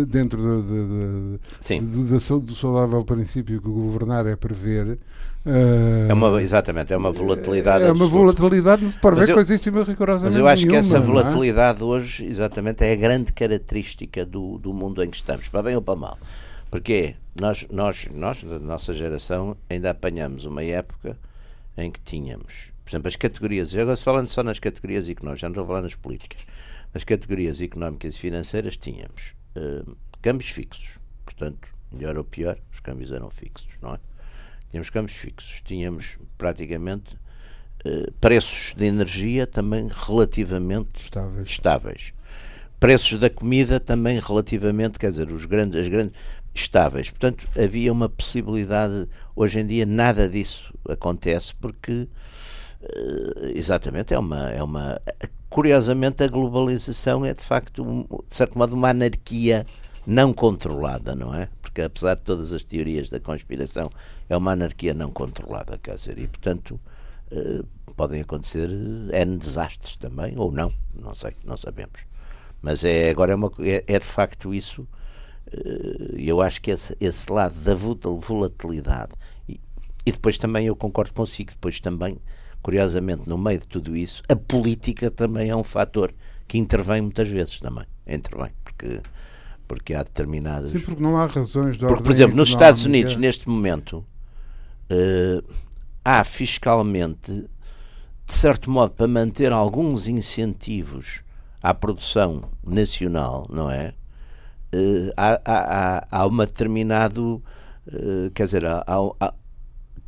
dentro 0.07 0.41
do, 0.41 0.61
do, 0.61 1.39
do, 2.41 2.55
saudável 2.55 3.03
princípio 3.05 3.61
que 3.61 3.67
governar 3.67 4.25
é 4.25 4.35
prever. 4.35 4.97
eh, 5.45 6.07
é 6.09 6.13
uma, 6.13 6.41
exatamente, 6.41 6.91
é 6.91 6.97
uma 6.97 7.11
volatilidade 7.11 7.83
é 7.83 7.91
uma 7.91 8.05
absoluta. 8.05 8.17
volatilidade 8.41 8.85
prevê 9.01 9.31
eu- 9.31 9.35
coisíssima 9.35 9.83
rigorosamente 9.83 10.33
Mas 10.33 10.39
eu 10.39 10.47
acho 10.47 10.67
que 10.67 10.75
essa 10.75 10.99
nenhuma, 10.99 11.19
é? 11.19 11.23
volatilidade 11.23 11.83
hoje, 11.83 12.25
exatamente, 12.25 12.83
é 12.83 12.91
a 12.91 12.95
grande 12.95 13.31
característica 13.31 14.25
do, 14.25 14.57
do 14.57 14.73
mundo 14.73 15.03
em 15.03 15.09
que 15.09 15.17
estamos, 15.17 15.47
para 15.47 15.63
bem 15.63 15.75
ou 15.75 15.81
para 15.81 15.95
mal. 15.95 16.17
Porque 16.71 17.15
nós, 17.39 17.65
nós, 17.71 18.07
nós, 18.13 18.43
da 18.43 18.59
nossa 18.59 18.93
geração, 18.93 19.55
ainda 19.69 19.91
apanhamos 19.91 20.45
uma 20.45 20.63
época 20.63 21.17
em 21.77 21.89
que 21.89 21.99
tínhamos, 22.01 22.69
por 22.83 22.91
exemplo, 22.91 23.07
as 23.07 23.15
categorias, 23.15 23.73
eu 23.73 23.81
agora 23.83 23.95
falando 23.97 24.27
só 24.27 24.43
nas 24.43 24.59
categorias 24.59 25.07
económicas, 25.07 25.41
já 25.41 25.47
não 25.47 25.53
estou 25.53 25.63
a 25.63 25.67
falar 25.67 25.81
nas 25.81 25.95
políticas, 25.95 26.39
nas 26.93 27.03
categorias 27.03 27.61
económicas 27.61 28.15
e 28.15 28.19
financeiras 28.19 28.77
tínhamos 28.77 29.33
eh, 29.55 29.83
câmbios 30.21 30.49
fixos, 30.49 30.99
portanto, 31.23 31.67
melhor 31.91 32.17
ou 32.17 32.23
pior, 32.23 32.57
os 32.71 32.79
câmbios 32.79 33.11
eram 33.11 33.29
fixos, 33.29 33.69
não 33.81 33.93
é? 33.95 33.99
Tínhamos 34.69 34.89
câmbios 34.89 35.17
fixos, 35.17 35.61
tínhamos 35.65 36.17
praticamente 36.37 37.17
eh, 37.85 38.11
preços 38.19 38.73
de 38.75 38.85
energia 38.85 39.47
também 39.47 39.87
relativamente 39.87 41.03
Estáveis. 41.03 41.49
estáveis. 41.49 42.13
Preços 42.79 43.19
da 43.19 43.29
comida 43.29 43.79
também 43.79 44.19
relativamente, 44.19 44.99
quer 44.99 45.11
dizer, 45.11 45.31
os 45.31 45.45
grandes, 45.45 45.79
as 45.79 45.87
grandes 45.87 46.13
estáveis. 46.53 47.09
Portanto, 47.09 47.47
havia 47.57 47.91
uma 47.91 48.07
possibilidade. 48.07 49.07
Hoje 49.35 49.59
em 49.59 49.67
dia 49.67 49.85
nada 49.85 50.29
disso 50.29 50.73
acontece 50.87 51.53
porque 51.55 52.07
exatamente 53.53 54.13
é 54.13 54.19
uma 54.19 54.49
é 54.51 54.63
uma 54.63 55.01
curiosamente 55.49 56.23
a 56.23 56.27
globalização 56.27 57.25
é 57.25 57.33
de 57.33 57.41
facto 57.41 57.83
um, 57.83 58.03
de 58.03 58.35
certo 58.35 58.57
modo 58.57 58.73
uma 58.73 58.89
anarquia 58.89 59.65
não 60.05 60.33
controlada, 60.33 61.13
não 61.15 61.33
é? 61.33 61.49
Porque 61.61 61.81
apesar 61.81 62.15
de 62.15 62.21
todas 62.21 62.51
as 62.53 62.63
teorias 62.63 63.09
da 63.09 63.19
conspiração, 63.19 63.91
é 64.27 64.35
uma 64.35 64.53
anarquia 64.53 64.93
não 64.93 65.11
controlada, 65.11 65.77
quer 65.77 65.97
dizer, 65.97 66.17
e 66.17 66.27
portanto 66.27 66.79
eh, 67.31 67.61
podem 67.95 68.21
acontecer 68.21 68.69
eh, 69.11 69.21
N 69.21 69.37
desastres 69.37 69.95
também, 69.95 70.37
ou 70.37 70.51
não, 70.51 70.71
não 70.95 71.13
sei, 71.13 71.33
não 71.43 71.57
sabemos. 71.57 72.05
Mas 72.61 72.83
é, 72.83 73.09
agora 73.09 73.33
é, 73.33 73.35
uma, 73.35 73.51
é, 73.59 73.83
é 73.87 73.99
de 73.99 74.05
facto 74.05 74.53
isso, 74.53 74.87
eh, 75.51 76.15
e 76.17 76.29
eu 76.29 76.41
acho 76.41 76.61
que 76.61 76.71
esse, 76.71 76.95
esse 76.99 77.31
lado 77.31 77.55
da 77.59 77.75
vola- 77.75 78.19
volatilidade, 78.19 79.11
e, 80.05 80.11
depois 80.11 80.37
também 80.37 80.65
eu 80.65 80.75
concordo 80.75 81.13
consigo, 81.13 81.51
depois 81.51 81.79
também, 81.79 82.17
curiosamente, 82.61 83.27
no 83.27 83.37
meio 83.37 83.59
de 83.59 83.67
tudo 83.67 83.95
isso, 83.95 84.23
a 84.29 84.35
política 84.35 85.11
também 85.11 85.49
é 85.49 85.55
um 85.55 85.63
fator 85.63 86.13
que 86.47 86.57
intervém 86.57 87.01
muitas 87.01 87.27
vezes 87.27 87.59
também. 87.59 87.85
Intervém, 88.07 88.51
porque, 88.63 89.01
porque 89.67 89.93
há 89.93 90.03
determinadas. 90.03 90.71
Sim, 90.71 90.79
porque 90.79 91.01
não 91.01 91.15
há 91.15 91.27
razões 91.27 91.77
de 91.77 91.85
Porque, 91.85 92.03
por 92.03 92.11
exemplo, 92.11 92.35
nos 92.35 92.49
Estados 92.49 92.85
Unidos, 92.85 93.15
neste 93.15 93.47
momento, 93.47 94.03
uh, 94.89 95.53
há 96.03 96.23
fiscalmente, 96.23 97.31
de 98.25 98.33
certo 98.33 98.69
modo, 98.71 98.93
para 98.93 99.07
manter 99.07 99.51
alguns 99.51 100.07
incentivos 100.07 101.21
à 101.61 101.73
produção 101.73 102.43
nacional, 102.65 103.45
não 103.49 103.69
é? 103.69 103.93
Uh, 104.73 105.11
há, 105.15 105.41
há, 105.45 106.07
há 106.09 106.25
uma 106.25 106.45
determinado. 106.45 107.43
Uh, 107.87 108.31
quer 108.33 108.45
dizer, 108.45 108.65
há, 108.65 108.83
há, 108.87 109.33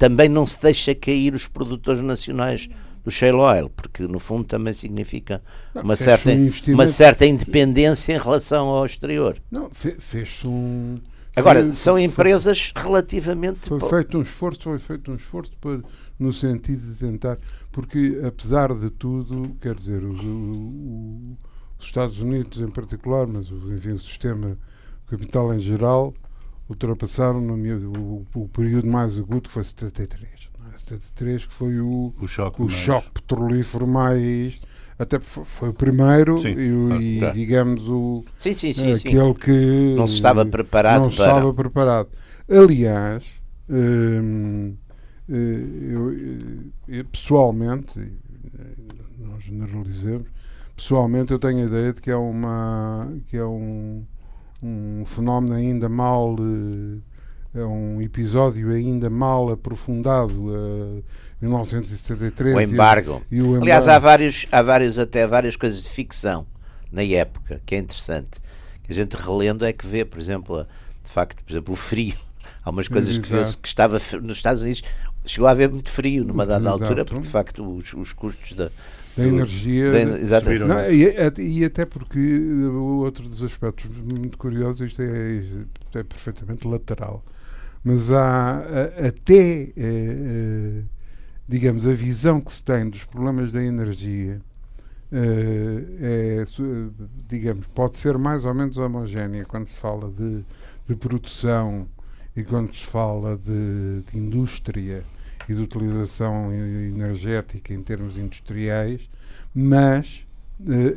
também 0.01 0.27
não 0.27 0.47
se 0.47 0.59
deixa 0.59 0.95
cair 0.95 1.35
os 1.35 1.47
produtores 1.47 2.01
nacionais 2.01 2.67
do 3.03 3.11
shale 3.11 3.37
oil, 3.37 3.69
porque 3.69 4.01
no 4.07 4.19
fundo 4.19 4.45
também 4.45 4.73
significa 4.73 5.43
não, 5.75 5.83
uma, 5.83 5.95
certa, 5.95 6.31
um 6.31 6.73
uma 6.73 6.87
certa 6.87 7.23
independência 7.23 8.15
em 8.15 8.17
relação 8.17 8.67
ao 8.69 8.83
exterior. 8.83 9.37
Não, 9.51 9.69
fez-se 9.69 10.47
um. 10.47 10.99
Agora, 11.35 11.61
foi, 11.61 11.71
são 11.73 11.99
empresas 11.99 12.71
foi, 12.75 12.81
relativamente. 12.81 13.59
Foi 13.59 13.79
feito 13.79 14.17
um 14.17 14.23
esforço, 14.23 14.63
foi 14.63 14.79
feito 14.79 15.11
um 15.11 15.15
esforço 15.15 15.51
para, 15.61 15.79
no 16.17 16.33
sentido 16.33 16.81
de 16.81 16.95
tentar. 16.95 17.37
Porque, 17.71 18.19
apesar 18.25 18.73
de 18.73 18.89
tudo, 18.89 19.55
quer 19.61 19.75
dizer, 19.75 20.03
o, 20.03 20.13
o, 20.13 21.37
os 21.77 21.85
Estados 21.85 22.21
Unidos 22.21 22.59
em 22.59 22.69
particular, 22.69 23.27
mas 23.27 23.51
enfim, 23.51 23.91
o 23.91 23.99
sistema 23.99 24.57
capital 25.05 25.53
em 25.53 25.61
geral, 25.61 26.11
ultrapassaram 26.69 27.41
no, 27.41 27.55
o, 27.55 28.25
o 28.35 28.47
período 28.49 28.87
mais 28.87 29.17
agudo, 29.17 29.41
que 29.41 29.51
foi 29.51 29.63
73. 29.63 30.51
73, 30.77 31.45
que 31.45 31.53
foi 31.53 31.79
o, 31.79 32.13
o, 32.19 32.27
choque, 32.27 32.61
o 32.61 32.69
choque 32.69 33.11
petrolífero 33.11 33.87
mais. 33.87 34.59
Até 34.97 35.19
foi 35.19 35.69
o 35.69 35.73
primeiro 35.73 36.37
sim, 36.37 36.53
e, 36.55 37.23
e 37.23 37.31
digamos 37.31 37.87
o 37.87 38.23
sim, 38.37 38.53
sim, 38.53 38.71
sim, 38.71 38.91
aquele 38.91 39.33
que 39.33 39.95
não 39.97 40.05
se 40.05 40.13
estava 40.13 40.45
preparado 40.45 41.01
não 41.01 41.09
para... 41.09 41.25
estava 41.25 41.53
preparado. 41.53 42.09
Aliás, 42.47 43.41
hum, 43.67 44.75
eh, 45.27 45.91
eu, 45.91 46.61
eu, 46.87 47.05
pessoalmente, 47.05 47.99
não 49.17 49.39
generalizemos, 49.39 50.27
pessoalmente 50.75 51.31
eu 51.31 51.39
tenho 51.39 51.63
a 51.63 51.65
ideia 51.65 51.93
de 51.93 52.01
que 52.01 52.11
é 52.11 52.15
uma 52.15 53.11
que 53.27 53.37
é 53.37 53.45
um, 53.45 54.05
um 54.61 55.03
fenómeno 55.05 55.55
ainda 55.55 55.89
mal 55.89 56.35
uh, 56.35 57.01
é 57.53 57.65
um 57.65 58.01
episódio 58.01 58.71
ainda 58.71 59.09
mal 59.09 59.49
aprofundado, 59.49 60.33
uh, 60.33 61.03
1973. 61.41 62.55
O 62.55 62.61
embargo. 62.61 63.21
E, 63.31 63.37
e 63.37 63.41
o 63.41 63.45
embargo. 63.47 63.63
Aliás, 63.63 63.87
há 63.87 63.99
vários, 63.99 64.45
há 64.51 64.61
vários, 64.61 64.97
até 64.97 65.27
várias 65.27 65.55
coisas 65.55 65.83
de 65.83 65.89
ficção 65.89 66.45
na 66.91 67.03
época, 67.03 67.61
que 67.65 67.75
é 67.75 67.77
interessante. 67.77 68.39
Que 68.83 68.91
a 68.91 68.95
gente 68.95 69.15
relendo 69.15 69.65
é 69.65 69.73
que 69.73 69.85
vê, 69.85 70.05
por 70.05 70.19
exemplo, 70.19 70.65
de 71.03 71.11
facto, 71.11 71.43
por 71.43 71.51
exemplo, 71.51 71.73
o 71.73 71.77
frio. 71.77 72.15
Há 72.63 72.69
umas 72.69 72.87
coisas 72.87 73.17
que, 73.17 73.27
vê 73.27 73.41
que 73.59 73.67
estava 73.67 73.99
nos 74.21 74.37
Estados 74.37 74.61
Unidos, 74.61 74.83
chegou 75.25 75.47
a 75.47 75.51
haver 75.51 75.69
muito 75.69 75.89
frio 75.89 76.23
numa 76.23 76.45
dada 76.45 76.69
Exato. 76.69 76.83
altura, 76.83 77.05
porque 77.05 77.21
de 77.21 77.27
facto 77.27 77.77
os, 77.77 77.93
os 77.93 78.13
custos 78.13 78.53
da, 78.53 78.69
da 79.17 79.25
energia. 79.25 79.91
Da, 79.91 80.41
não, 80.65 80.91
e, 80.91 81.59
e, 81.59 81.65
até 81.65 81.85
porque 81.85 82.19
outro 82.71 83.27
dos 83.27 83.43
aspectos 83.43 83.89
muito 83.97 84.37
curiosos, 84.37 84.81
isto 84.81 85.01
é, 85.01 85.43
é 85.95 86.03
perfeitamente 86.03 86.67
lateral 86.67 87.23
mas 87.83 88.11
há 88.11 88.59
até, 89.07 89.63
eh, 89.63 89.73
eh, 89.75 90.83
digamos, 91.47 91.87
a 91.87 91.93
visão 91.93 92.39
que 92.39 92.53
se 92.53 92.61
tem 92.63 92.89
dos 92.89 93.03
problemas 93.03 93.51
da 93.51 93.63
energia 93.63 94.39
eh, 95.11 95.83
é, 95.99 96.45
digamos, 97.27 97.67
pode 97.67 97.97
ser 97.97 98.17
mais 98.17 98.45
ou 98.45 98.53
menos 98.53 98.77
homogénea 98.77 99.45
quando 99.45 99.67
se 99.67 99.77
fala 99.77 100.09
de, 100.11 100.45
de 100.87 100.95
produção 100.95 101.87
e 102.35 102.43
quando 102.43 102.73
se 102.73 102.85
fala 102.85 103.35
de, 103.37 104.01
de, 104.09 104.17
indústria 104.17 105.03
e 105.51 105.55
de 105.55 105.61
utilização 105.61 106.51
energética 106.53 107.73
em 107.73 107.81
termos 107.81 108.17
industriais, 108.17 109.09
mas 109.53 110.25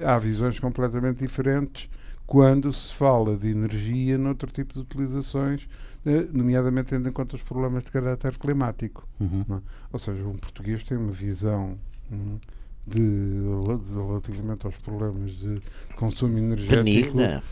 há 0.05 0.19
visões 0.19 0.59
completamente 0.61 1.19
diferentes 1.19 1.88
quando 2.27 2.73
se 2.73 2.93
fala 2.95 3.37
de 3.37 3.51
energia 3.51 4.17
noutro 4.17 4.51
tipo 4.51 4.73
de 4.73 4.81
utilizações, 4.81 5.69
eh, 6.07 6.27
nomeadamente 6.33 6.90
tendo 6.90 7.09
em 7.09 7.12
conta 7.12 7.37
os 7.37 7.43
problemas 7.43 7.85
de 7.85 7.90
caráter 7.90 8.38
climático. 8.38 9.07
Uhum. 9.21 9.45
É? 9.51 9.61
Ou 9.93 9.99
seja, 9.99 10.25
um 10.25 10.35
português 10.35 10.83
tem 10.83 10.97
uma 10.97 11.12
visão 11.12 11.79
hum, 12.11 12.38
de, 12.87 13.01
de, 13.01 13.95
relativamente 13.95 14.67
aos 14.67 14.77
problemas 14.79 15.33
de 15.33 15.61
consumo 15.97 16.38
energético 16.38 16.83
benigna. 16.83 17.43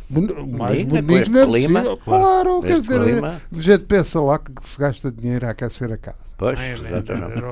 mais 0.56 0.82
benigna, 0.84 1.40
é 1.40 1.46
clima, 1.46 1.82
claro, 1.82 1.98
claro 1.98 2.62
quer 2.62 2.80
dizer, 2.80 3.02
clima. 3.02 3.40
a 3.50 3.60
gente 3.60 3.84
pensa 3.84 4.20
lá 4.20 4.38
que 4.38 4.52
se 4.62 4.78
gasta 4.78 5.12
dinheiro 5.12 5.46
a 5.46 5.50
aquecer 5.50 5.92
a 5.92 5.96
casa 5.96 6.31
Pois, 6.36 6.58
é, 6.58 6.72
exatamente. 6.72 7.42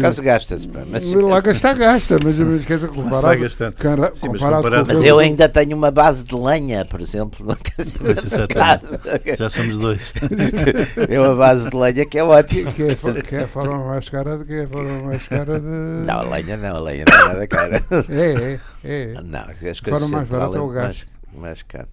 Caso 0.00 0.22
gasta-se. 0.22 0.68
Mas... 0.88 1.12
Lá 1.12 1.40
gastar, 1.40 1.74
gasta, 1.74 2.18
mas, 2.24 2.38
mas 2.38 2.64
quer 2.64 2.74
dizer, 2.76 2.88
comparado, 2.88 3.74
cara, 3.76 4.10
Sim, 4.14 4.28
mas, 4.28 4.40
comparado 4.40 4.86
mas 4.86 5.04
eu 5.04 5.18
ainda 5.18 5.48
tenho 5.48 5.76
uma 5.76 5.90
base 5.90 6.24
de 6.24 6.34
lenha, 6.34 6.84
por 6.84 7.00
exemplo. 7.00 7.44
Não 7.46 7.56
quer 7.56 7.82
dizer, 7.82 9.36
Já 9.36 9.50
somos 9.50 9.76
dois. 9.76 10.12
é 11.08 11.20
uma 11.20 11.34
base 11.34 11.68
de 11.68 11.76
lenha 11.76 12.06
que 12.06 12.18
é 12.18 12.24
ótima. 12.24 12.72
Que, 12.72 12.82
é, 12.84 13.22
que 13.22 13.36
é 13.36 13.42
a 13.42 13.48
forma 13.48 13.84
mais 13.84 14.08
cara 14.08 14.38
de 14.38 14.44
que 14.44 14.54
é 14.54 14.64
a 14.64 14.68
forma 14.68 15.02
mais 15.02 15.28
cara 15.28 15.60
de. 15.60 16.06
Não, 16.06 16.20
a 16.20 16.22
lenha 16.22 16.56
não, 16.56 16.76
a 16.76 16.80
lenha 16.80 17.04
não 17.08 17.18
é 17.18 17.28
nada 17.28 17.46
cara. 17.46 17.82
É, 18.08 18.32
é. 18.32 18.60
é. 18.84 19.22
Não, 19.22 19.40
as 19.40 19.80
coisas 19.80 20.00
forma 20.00 20.08
mais 20.08 20.28
barata 20.28 20.56
é 20.56 20.60
o 20.60 20.68
gás. 20.68 21.06
Mais, 21.32 21.42
mais 21.42 21.62
caro. 21.62 21.88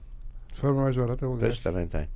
De 0.53 0.59
forma 0.59 0.83
mais 0.83 0.95
barata 0.95 1.25
é 1.25 1.27
o 1.27 1.31
gás. 1.31 1.55
Pois 1.55 1.59
também 1.59 1.87
tem. 1.87 2.07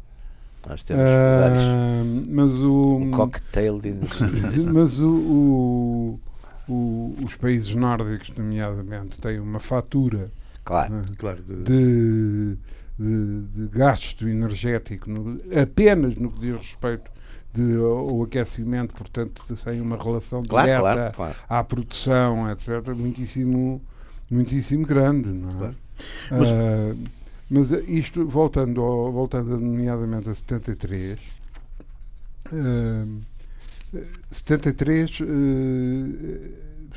Nós 0.67 0.83
temos 0.83 1.03
uh, 1.03 1.39
vários. 1.41 2.27
Mas 2.29 2.51
o. 2.53 2.97
Um 2.97 3.11
cocktail 3.11 3.79
de 3.79 3.89
energia. 3.89 4.71
mas 4.71 4.99
o, 4.99 5.09
o, 5.09 6.19
o, 6.67 7.15
os 7.23 7.35
países 7.35 7.75
nórdicos, 7.75 8.31
nomeadamente, 8.35 9.17
têm 9.17 9.39
uma 9.39 9.59
fatura 9.59 10.31
claro. 10.63 10.93
Né, 10.93 11.03
claro 11.17 11.43
de, 11.43 11.63
de, 11.63 12.57
de, 12.97 13.41
de 13.41 13.67
gasto 13.67 14.27
energético 14.27 15.09
no, 15.09 15.39
apenas 15.59 16.15
no 16.15 16.31
que 16.31 16.39
diz 16.39 16.55
respeito 16.55 17.11
de, 17.53 17.75
ao 17.77 18.23
aquecimento, 18.23 18.93
portanto, 18.93 19.41
sem 19.57 19.79
uma 19.79 19.95
relação 19.95 20.43
claro, 20.43 20.67
direta 20.67 21.11
claro, 21.15 21.35
à 21.47 21.63
produção, 21.63 22.49
etc., 22.49 22.87
muitíssimo, 22.95 23.81
muitíssimo 24.29 24.85
grande. 24.87 25.29
Não 25.29 25.49
é? 25.49 25.53
Claro. 25.53 25.75
Mas, 26.31 26.51
uh, 26.51 26.97
mas 27.55 27.69
isto, 27.87 28.25
voltando, 28.25 28.81
ao, 28.81 29.11
voltando 29.11 29.59
nomeadamente 29.59 30.27
a 30.27 30.33
73, 30.33 31.19
uh, 32.51 33.21
73 34.31 35.19
uh, 35.19 35.23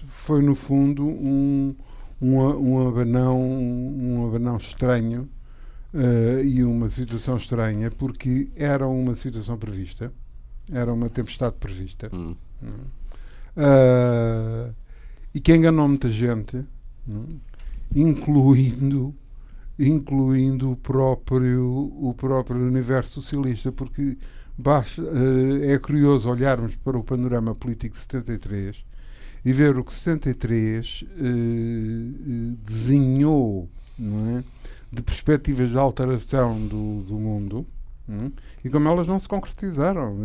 foi 0.09 0.41
no 0.41 0.55
fundo 0.55 1.07
um, 1.07 1.77
um, 2.23 2.39
um, 2.39 2.89
abanão, 2.89 3.39
um 3.39 4.27
abanão 4.27 4.57
estranho 4.57 5.29
uh, 5.93 6.43
e 6.43 6.65
uma 6.65 6.89
situação 6.89 7.37
estranha, 7.37 7.91
porque 7.91 8.49
era 8.57 8.89
uma 8.89 9.15
situação 9.15 9.59
prevista, 9.59 10.11
era 10.73 10.91
uma 10.91 11.11
tempestade 11.11 11.57
prevista. 11.61 12.09
Hum. 12.11 12.35
Uh, 13.59 14.75
e 15.35 15.41
que 15.41 15.55
enganou 15.55 15.87
muita 15.87 16.09
gente, 16.09 16.65
incluindo 17.95 19.15
incluindo 19.79 20.71
o 20.71 20.77
próprio, 20.77 21.93
o 22.01 22.15
próprio 22.15 22.67
universo 22.67 23.21
socialista, 23.21 23.71
porque 23.71 24.17
uh, 24.99 25.65
é 25.65 25.79
curioso 25.79 26.31
olharmos 26.31 26.77
para 26.77 26.97
o 26.97 27.05
panorama 27.05 27.55
político 27.55 27.95
de 27.95 28.01
73 28.01 28.77
e 29.45 29.53
ver 29.53 29.77
o 29.77 29.85
que 29.85 29.93
73 29.93 31.03
uh, 31.03 31.07
uh, 31.07 32.57
desenhou 32.65 33.69
é? 33.99 34.43
de 34.91 35.03
perspectivas 35.03 35.71
de 35.71 35.79
alteração 35.79 36.59
do, 36.67 37.03
do 37.03 37.15
mundo 37.15 37.67
Hum? 38.09 38.31
E 38.65 38.71
como 38.71 38.89
elas 38.89 39.07
não 39.07 39.19
se 39.19 39.29
concretizaram. 39.29 40.17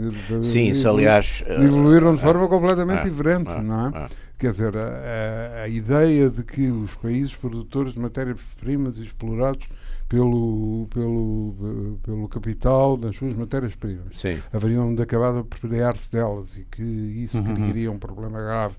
Sim, 0.44 0.70
isso 0.70 0.88
aliás. 0.88 1.44
Evoluíram 1.48 2.14
de 2.14 2.22
forma 2.22 2.48
completamente 2.48 3.10
diferente, 3.10 3.52
não 3.62 3.88
é? 3.88 4.10
Quer 4.38 4.52
dizer, 4.52 4.76
a, 4.76 5.64
a, 5.64 5.68
ideia 5.68 6.30
de 6.30 6.44
que 6.44 6.68
os 6.68 6.96
países 6.96 7.36
produtores 7.36 7.94
de 7.94 8.00
matérias-primas 8.00 8.98
explorados 8.98 9.68
pelo, 10.10 10.88
pelo, 10.90 12.00
pelo 12.04 12.28
capital 12.28 12.98
nas 12.98 13.16
suas 13.16 13.34
matérias-primas 13.34 14.22
haveriam 14.52 14.94
de 14.96 15.02
acabar 15.04 15.32
de 15.32 15.40
apropriar-se 15.40 16.12
delas 16.12 16.58
e 16.58 16.66
que 16.72 16.82
isso 16.82 17.38
uhum. 17.38 17.54
criaria 17.54 17.92
um 17.92 18.00
problema 18.00 18.42
grave 18.42 18.76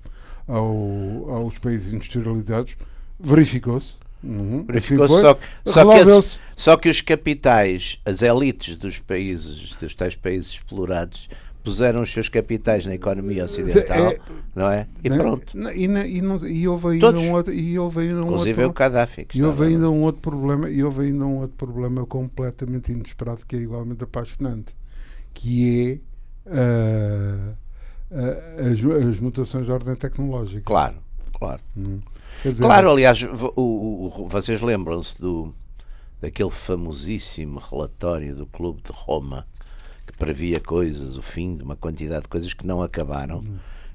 ao, 0.47 1.31
aos 1.31 1.57
países 1.57 1.93
industrializados, 1.93 2.75
verificou-se. 3.19 3.97
Uhum. 4.23 4.65
Assim 4.69 4.95
só, 4.97 5.37
só, 5.65 5.85
que 5.91 5.97
esses, 6.09 6.39
só 6.55 6.77
que 6.77 6.87
os 6.89 7.01
capitais, 7.01 7.99
as 8.05 8.21
elites 8.21 8.75
dos 8.77 8.97
países, 8.99 9.75
dos 9.75 9.93
tais 9.93 10.15
países 10.15 10.51
explorados, 10.51 11.27
puseram 11.63 12.01
os 12.01 12.11
seus 12.11 12.27
capitais 12.29 12.85
na 12.85 12.93
economia 12.93 13.45
ocidental, 13.45 14.11
É- 14.11 14.19
não 14.55 14.69
é? 14.69 14.87
E 15.03 15.09
Né? 15.09 15.17
pronto. 15.17 15.57
Não, 15.57 15.71
E, 15.71 15.87
na- 15.87 16.05
e 16.05 16.21
não- 16.21 16.37
e 16.45 16.67
houve 16.67 16.87
ainda 16.89 17.07
Todos. 17.07 17.23
um 17.23 17.31
outro. 17.31 17.53
E 17.53 17.79
houve 17.79 17.99
ainda 18.01 18.21
um 18.21 18.25
Inclusive 18.27 18.61
é 18.61 18.63
o 18.65 18.67
outro 18.67 18.79
Gaddafi. 18.79 19.27
e 19.33 19.43
houve 19.43 19.63
ainda 19.65 19.89
um 19.89 20.01
outro 20.01 20.21
problema, 20.21 20.69
e 20.69 20.83
houve 20.83 21.05
ainda 21.05 21.25
um 21.25 21.37
outro 21.39 21.55
problema 21.57 22.05
completamente 22.05 22.91
inesperado 22.91 23.45
que 23.47 23.55
é 23.55 23.59
igualmente 23.59 24.03
apaixonante, 24.03 24.75
que 25.33 26.01
é 26.45 26.49
ah, 26.51 27.53
ah, 28.11 28.61
as, 28.71 28.83
as 29.09 29.19
mutações 29.19 29.65
de 29.65 29.71
ordem 29.71 29.95
tecnológica. 29.95 30.63
Claro, 30.65 30.95
claro. 31.43 31.61
Hum. 31.77 31.99
Dizer, 32.43 32.63
Claro, 32.63 32.91
aliás, 32.91 33.21
vo- 33.21 33.53
o- 33.55 34.11
o- 34.23 34.27
vocês 34.27 34.61
lembram-se 34.61 35.19
do 35.19 35.53
daquele 36.21 36.49
famosíssimo 36.49 37.59
relatório 37.59 38.33
do 38.35 38.45
Clube 38.45 38.81
de 38.81 38.91
Roma 38.93 39.45
que 40.07 40.13
previa 40.17 40.59
coisas, 40.59 41.17
o 41.17 41.21
fim 41.21 41.57
de 41.57 41.63
uma 41.63 41.75
quantidade 41.75 42.23
de 42.23 42.27
coisas 42.29 42.53
que 42.53 42.65
não 42.65 42.81
acabaram. 42.81 43.43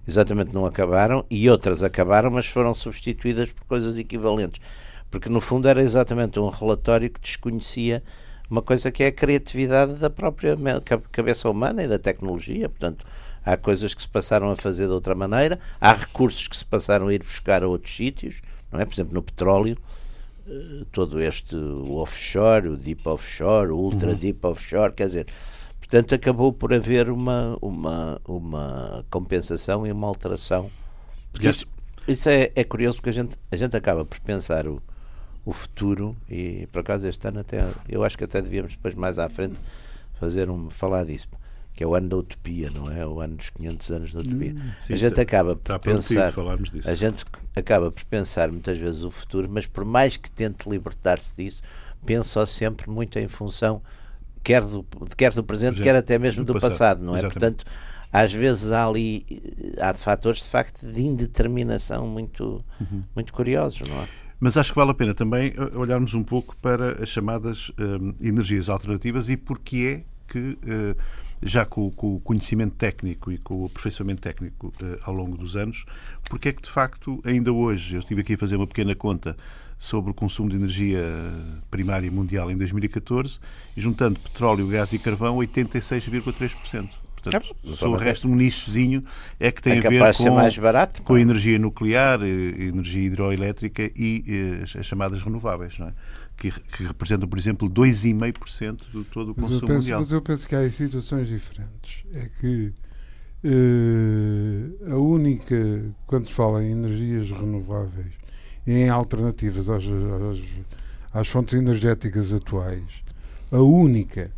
Exatamente 0.06 0.54
não 0.54 0.64
acabaram 0.66 1.24
e 1.30 1.48
outras 1.50 1.82
acabaram, 1.82 2.30
mas 2.30 2.46
foram 2.46 2.72
substituídas 2.74 3.50
por 3.52 3.64
coisas 3.64 3.98
equivalentes. 3.98 4.61
Porque 5.11 5.28
no 5.28 5.40
fundo 5.40 5.68
era 5.68 5.82
exatamente 5.82 6.38
um 6.38 6.48
relatório 6.48 7.08
que 7.11 7.20
desconhecia 7.20 8.02
uma 8.50 8.61
coisa 8.62 8.90
que 8.90 9.02
é 9.02 9.06
a 9.08 9.12
criatividade 9.12 9.94
da 9.94 10.08
própria 10.11 10.56
cabeça 11.12 11.48
humana 11.50 11.82
e 11.82 11.88
da 11.88 11.98
tecnologia. 11.98 12.68
Portanto, 12.68 13.04
há 13.44 13.57
coisas 13.57 13.94
que 13.94 14.03
se 14.03 14.09
passaram 14.09 14.51
a 14.51 14.57
fazer 14.57 14.87
de 14.87 14.92
outra 14.92 15.14
maneira, 15.14 15.59
há 15.81 15.92
recursos 15.92 16.46
que 16.48 16.57
se 16.57 16.64
passaram 16.64 17.09
a 17.09 17.14
ir 17.14 17.22
buscar 17.22 17.62
a 17.62 17.68
outros 17.68 17.94
sítios, 17.94 18.40
não 18.70 18.81
é? 18.81 18.85
Por 18.85 18.94
exemplo, 18.94 19.14
no 19.14 19.22
petróleo, 19.22 19.77
eh, 20.46 20.85
todo 20.92 21.20
este 21.20 21.57
offshore, 21.57 22.68
o 22.68 22.77
deep 22.77 23.07
offshore, 23.09 23.70
o 23.70 23.77
ultra 23.77 24.14
deep 24.14 24.46
offshore, 24.46 24.92
quer 24.92 25.07
dizer, 25.07 25.27
portanto 25.79 26.14
acabou 26.14 26.53
por 26.53 26.72
haver 26.72 27.11
uma, 27.11 27.57
uma, 27.61 28.20
uma 28.27 29.05
compensação 29.11 29.87
e 29.87 29.92
uma 29.92 30.07
alteração. 30.07 30.70
Porque 31.33 31.48
isso, 31.48 31.66
isso 32.07 32.29
é, 32.29 32.51
é 32.55 32.64
curioso 32.64 32.98
porque 32.98 33.11
a 33.11 33.12
gente, 33.12 33.37
a 33.51 33.57
gente 33.57 33.77
acaba 33.77 34.05
por 34.05 34.18
pensar 34.20 34.66
o, 34.66 34.83
o 35.44 35.53
futuro 35.53 36.16
e 36.29 36.66
por 36.72 36.81
acaso 36.81 37.07
este 37.07 37.27
ano 37.29 37.40
até 37.40 37.66
eu 37.88 38.05
acho 38.05 38.18
que 38.18 38.24
até 38.24 38.42
devíamos 38.42 38.72
depois 38.72 38.94
mais 38.94 39.18
à 39.18 39.29
frente 39.29 39.57
fazer 40.18 40.51
um 40.51 40.68
falar 40.68 41.05
disso 41.05 41.29
que 41.78 41.84
é 41.84 41.86
o 41.86 41.94
ano 41.94 42.08
da 42.08 42.16
utopia, 42.16 42.68
não 42.74 42.90
é? 42.90 43.06
O 43.06 43.20
ano 43.20 43.36
dos 43.36 43.50
500 43.50 43.90
anos 43.92 44.12
da 44.12 44.18
utopia. 44.18 44.52
Sim, 44.80 44.94
a 44.94 44.96
gente 44.96 45.10
está- 45.12 45.22
acaba 45.22 45.54
por 45.54 45.60
Está 45.60 45.78
prometido 45.78 46.20
pensar 46.32 46.56
disso. 46.72 46.90
a 46.90 46.94
gente 46.96 47.24
acaba 47.54 47.92
por 47.92 48.04
pensar 48.06 48.50
muitas 48.50 48.76
vezes 48.78 49.04
o 49.04 49.12
futuro, 49.12 49.48
mas 49.48 49.64
por 49.68 49.84
mais 49.84 50.16
que 50.16 50.28
tente 50.28 50.68
libertar-se 50.68 51.32
disso, 51.36 51.62
pensa 52.04 52.44
sempre 52.46 52.90
muito 52.90 53.16
em 53.20 53.28
função 53.28 53.80
quer 54.42 54.62
do, 54.62 54.84
quer 55.16 55.32
do 55.32 55.44
presente, 55.44 55.76
Presente, 55.76 55.84
quer 55.84 55.94
até 55.94 56.18
mesmo 56.18 56.42
do 56.44 56.52
do, 56.52 56.54
passado, 56.54 56.70
passado, 56.72 57.00
não 57.04 57.14
é? 57.14 57.20
exatamente. 57.20 57.64
Portanto, 57.64 57.64
às 58.12 58.32
vezes 58.32 58.72
há 58.72 58.84
ali 58.84 59.24
há 59.80 59.94
fatores 59.94 60.40
de 60.42 60.48
facto 60.48 60.84
de 60.84 61.00
indeterminação 61.00 62.08
muito, 62.08 62.64
Uhum. 62.80 63.04
muito 63.14 63.32
curiosos, 63.32 63.88
não 63.88 64.02
é? 64.02 64.08
Mas 64.40 64.56
acho 64.56 64.72
que 64.72 64.76
vale 64.80 64.90
a 64.90 64.94
pena 64.94 65.14
também 65.14 65.52
eh, 65.56 65.76
olharmos 65.78 66.12
um 66.14 66.24
pouco 66.24 66.56
para 66.56 67.00
as 67.00 67.08
chamadas 67.08 67.70
hum, 67.78 68.14
energias 68.20 68.68
alternativas 68.68 69.30
e 69.30 69.36
porque 69.36 70.04
é 70.04 70.32
que, 70.32 70.58
eh, 70.66 70.96
já 71.42 71.64
com, 71.64 71.90
com 71.90 72.16
o 72.16 72.20
conhecimento 72.20 72.74
técnico 72.74 73.31
e 73.31 73.38
com 73.38 73.62
o 73.62 73.66
aperfeiçoamento 73.66 74.22
técnico 74.22 74.72
eh, 74.83 74.98
ao 75.03 75.14
longo 75.14 75.37
dos 75.37 75.57
anos, 75.57 75.85
porque 76.29 76.48
é 76.48 76.53
que 76.53 76.62
de 76.62 76.70
facto, 76.70 77.20
ainda 77.24 77.53
hoje, 77.53 77.94
eu 77.96 78.01
estive 78.01 78.20
aqui 78.20 78.35
a 78.35 78.38
fazer 78.38 78.57
uma 78.57 78.66
pequena 78.66 78.94
conta 78.94 79.37
sobre 79.79 80.11
o 80.11 80.14
consumo 80.14 80.51
de 80.51 80.57
energia 80.57 81.03
primária 81.70 82.11
mundial 82.11 82.51
em 82.51 82.57
2014, 82.57 83.38
e 83.77 83.81
juntando 83.81 84.18
petróleo, 84.18 84.66
gás 84.66 84.92
e 84.92 84.98
carvão, 84.98 85.37
86,3%. 85.38 87.07
Portanto, 87.20 87.57
É, 87.64 87.74
só 87.74 87.88
o 87.88 87.96
resto, 87.96 88.28
um 88.28 88.35
nichozinho, 88.35 89.04
é 89.40 89.50
que 89.52 89.61
tem 89.62 89.74
é 89.74 89.78
a 89.78 89.90
ver 89.90 90.12
de 90.12 90.18
com, 90.18 90.31
mais 90.35 90.57
barato. 90.57 91.02
com 91.02 91.14
a 91.14 91.20
energia 91.20 91.59
nuclear, 91.59 92.20
energia 92.22 93.02
hidroelétrica 93.07 93.83
e 93.96 94.24
eh, 94.26 94.62
as- 94.62 94.76
as 94.76 94.87
chamadas 94.87 95.22
renováveis, 95.22 95.78
não 95.78 95.88
é? 95.88 95.92
que, 96.37 96.52
que 96.52 96.85
representam, 96.85 97.28
por 97.28 97.37
exemplo, 97.37 97.68
2,5% 97.68 98.90
do 98.92 99.02
todo 99.04 99.33
o 99.33 99.35
consumo 99.35 99.61
penso, 99.62 99.72
mundial. 99.74 100.00
mas 100.00 100.12
eu 100.12 100.22
penso 100.22 100.46
que 100.46 100.54
há 100.54 100.70
situações 100.70 101.26
diferentes. 101.26 102.04
É 102.14 102.28
que 102.40 102.72
eh, 103.42 104.90
a 104.92 104.96
única, 104.96 105.57
quando 106.07 106.26
se 106.28 106.33
fala 106.33 106.62
em 106.64 106.70
energias 106.72 107.31
renováveis 107.31 108.12
e 108.66 108.72
em 108.72 108.88
alternativas 108.88 109.68
às, 109.68 109.83
às, 109.85 110.38
às 111.12 111.26
fontes 111.28 111.54
energéticas 111.54 112.33
atuais, 112.33 112.85
a 113.50 113.59
única 113.61 114.31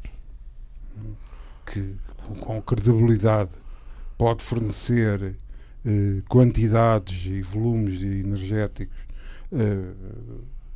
que 1.66 1.94
com- 2.40 2.60
credibilidade 2.62 3.50
pode 4.18 4.42
fornecer 4.42 5.34
eh, 5.84 6.22
quantidades 6.28 7.26
e 7.26 7.40
volumes 7.42 8.02
energéticos 8.02 8.96
eh, 9.52 9.92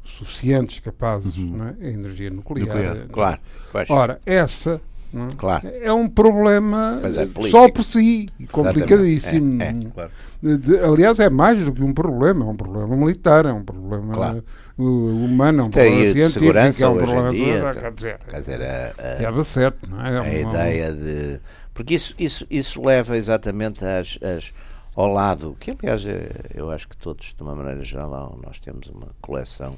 suficientes, 0.05 0.81
capazes, 0.81 1.37
Uhum. 1.37 1.65
é? 1.81 1.87
a 1.87 1.91
energia 1.91 2.31
nuclear. 2.31 2.67
Nuclear, 2.67 2.97
é? 2.97 3.07
Claro, 3.09 3.41
Ora, 3.89 4.21
essa 4.27 4.81
é? 5.15 5.35
claro. 5.37 5.69
é 5.83 5.93
um 5.93 6.09
problema 6.09 7.01
é, 7.03 7.07
eh, 7.09 7.49
só 7.51 7.69
por 7.71 7.85
si, 7.85 8.29
complicadíssimo. 8.51 9.63
É, 9.63 9.69
é. 9.69 9.75
Claro. 9.95 10.11
De- 10.43 10.79
aliás, 10.79 11.19
é 11.21 11.31
mais 11.31 11.59
do 11.65 11.73
que 11.73 11.83
um 11.83 11.93
problema, 11.95 12.45
é 12.45 12.49
um 12.49 12.57
problema 12.57 12.95
militar, 12.97 13.47
é 13.47 13.53
um 13.53 13.65
problema 13.65 14.13
Claro. 14.13 14.45
humano, 14.77 15.61
é 15.61 15.63
um 15.65 15.67
Até 15.69 15.81
problema 15.85 16.05
de 16.05 16.13
científico, 16.13 16.41
segurança 16.41 16.85
é 16.85 16.89
um 16.89 16.97
problema 16.97 17.31
dia, 17.31 17.75
quer 17.75 17.93
dizer, 17.95 18.19
Quer 18.29 18.41
dizer, 18.41 18.63
a, 18.63 18.93
a- 18.99 19.39
é 19.41 19.45
certo, 19.45 19.89
não 19.91 20.05
é? 20.05 20.13
É 20.13 20.19
a 20.19 20.23
uma- 20.23 20.51
ideia 20.55 20.93
de. 20.93 21.41
Porque 21.73 21.95
isso, 21.95 22.15
isso, 22.19 22.47
isso 22.51 22.83
leva 22.85 23.17
exatamente 23.17 23.85
às, 23.85 24.19
às- 24.23 24.53
ao 24.95 25.09
lado, 25.13 25.57
que 25.59 25.71
aliás 25.73 26.05
é- 26.07 26.31
eu 26.55 26.71
acho 26.71 26.89
que 26.89 26.97
todos, 26.97 27.35
de 27.37 27.43
uma 27.43 27.55
maneira 27.55 27.83
geral, 27.83 28.39
nós 28.45 28.59
temos 28.59 28.87
uma 28.89 29.09
coleção 29.21 29.75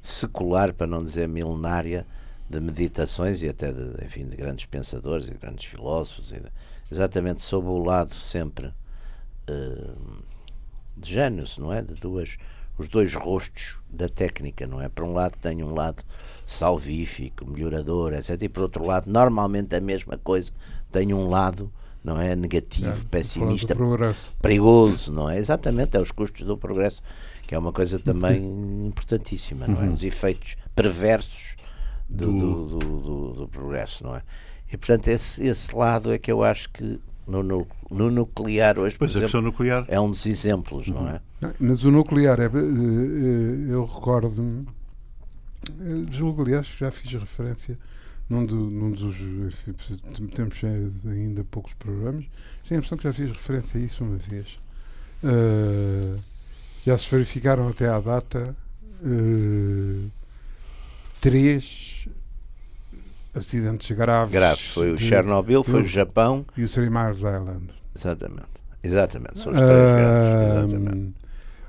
secular, 0.00 0.72
para 0.72 0.86
não 0.86 1.02
dizer 1.04 1.28
milenária, 1.28 2.06
de 2.48 2.60
meditações 2.60 3.42
e 3.42 3.48
até 3.48 3.72
de, 3.72 4.04
enfim, 4.04 4.26
de 4.28 4.36
grandes 4.36 4.64
pensadores 4.66 5.28
e 5.28 5.32
de 5.32 5.38
grandes 5.38 5.64
filósofos, 5.66 6.30
e 6.30 6.40
de- 6.40 6.50
exatamente 6.90 7.42
sob 7.42 7.66
o 7.68 7.78
lado 7.78 8.14
sempre 8.14 8.72
eh, 9.48 9.92
de 10.96 11.12
Janus, 11.14 11.58
não 11.58 11.72
é? 11.72 11.82
De 11.82 11.94
duas, 11.94 12.36
os 12.78 12.88
dois 12.88 13.14
rostos 13.14 13.78
da 13.90 14.08
técnica, 14.08 14.66
não 14.66 14.80
é? 14.80 14.88
Por 14.88 15.04
um 15.04 15.12
lado 15.12 15.36
tem 15.38 15.62
um 15.62 15.74
lado 15.74 16.02
salvífico, 16.44 17.44
melhorador, 17.50 18.12
etc. 18.14 18.40
E 18.42 18.48
por 18.48 18.62
outro 18.62 18.86
lado, 18.86 19.10
normalmente 19.10 19.74
a 19.74 19.80
mesma 19.80 20.16
coisa 20.16 20.50
tem 20.92 21.12
um 21.12 21.28
lado, 21.28 21.70
não 22.02 22.20
é? 22.20 22.34
Negativo, 22.36 22.88
É, 22.88 23.04
pessimista, 23.10 23.74
perigoso, 24.40 25.12
não 25.12 25.28
é? 25.28 25.36
Exatamente, 25.38 25.96
é 25.96 26.00
os 26.00 26.10
custos 26.12 26.42
do 26.46 26.56
progresso, 26.56 27.02
que 27.46 27.54
é 27.54 27.58
uma 27.58 27.72
coisa 27.72 27.98
também 27.98 28.38
importantíssima, 28.86 29.66
não 29.66 29.82
é? 29.82 29.88
Os 29.88 30.04
efeitos 30.04 30.56
perversos 30.74 31.56
do, 32.08 32.26
do, 32.32 32.66
do, 32.66 32.78
do- 32.78 33.32
do 33.34 33.48
progresso, 33.48 34.04
não 34.04 34.16
é? 34.16 34.22
E 34.72 34.76
portanto, 34.76 35.08
esse, 35.08 35.44
esse 35.46 35.74
lado 35.74 36.12
é 36.12 36.18
que 36.18 36.30
eu 36.30 36.42
acho 36.42 36.68
que 36.70 37.00
no, 37.26 37.42
no, 37.42 37.66
no 37.90 38.10
nuclear 38.10 38.78
hoje, 38.78 38.96
por 38.96 39.00
Pois 39.06 39.16
a 39.16 39.18
exemplo, 39.24 39.42
nuclear. 39.42 39.84
é 39.88 39.98
um 40.00 40.10
dos 40.10 40.26
exemplos, 40.26 40.88
não 40.88 41.08
é? 41.08 41.20
Mas 41.60 41.84
o 41.84 41.90
nuclear, 41.90 42.40
é, 42.40 42.44
eh, 42.44 42.48
eh, 42.48 43.72
eu 43.72 43.84
recordo-me, 43.84 44.66
eh, 45.80 46.06
julgo, 46.10 46.42
aliás, 46.42 46.68
que 46.68 46.78
já 46.80 46.90
fiz 46.90 47.12
referência 47.12 47.78
num, 48.28 48.44
do- 48.44 48.70
num 48.70 48.90
dos. 48.90 49.16
enfim, 49.20 49.74
Temos 50.34 50.56
ainda 51.06 51.44
poucos 51.44 51.74
programas, 51.74 52.24
tenho 52.66 52.78
a 52.78 52.80
impressão 52.80 52.98
que 52.98 53.04
já 53.04 53.12
fiz 53.12 53.30
referência 53.30 53.78
a 53.80 53.82
isso 53.84 54.04
uma 54.04 54.16
vez. 54.16 54.58
Eh, 55.24 56.16
já 56.84 56.96
se 56.98 57.10
verificaram 57.10 57.68
até 57.68 57.88
à 57.88 58.00
data 58.00 58.56
eh, 59.04 60.08
três 61.20 62.08
acidentes 63.34 63.90
graves. 63.96 64.32
Graves. 64.32 64.66
Foi 64.68 64.92
o 64.92 64.96
de- 64.96 65.04
Chernobyl, 65.04 65.62
foi 65.62 65.82
o 65.82 65.84
Japão. 65.84 66.44
e 66.56 66.64
o 66.64 66.68
Three 66.68 66.90
Mile 66.90 67.12
Island. 67.12 67.68
Exatamente. 67.94 68.46
Exatamente. 68.82 69.38
São 69.40 69.52
os 69.52 69.58
três 69.58 69.70
graves. 69.70 70.72
Exatamente. 70.72 71.14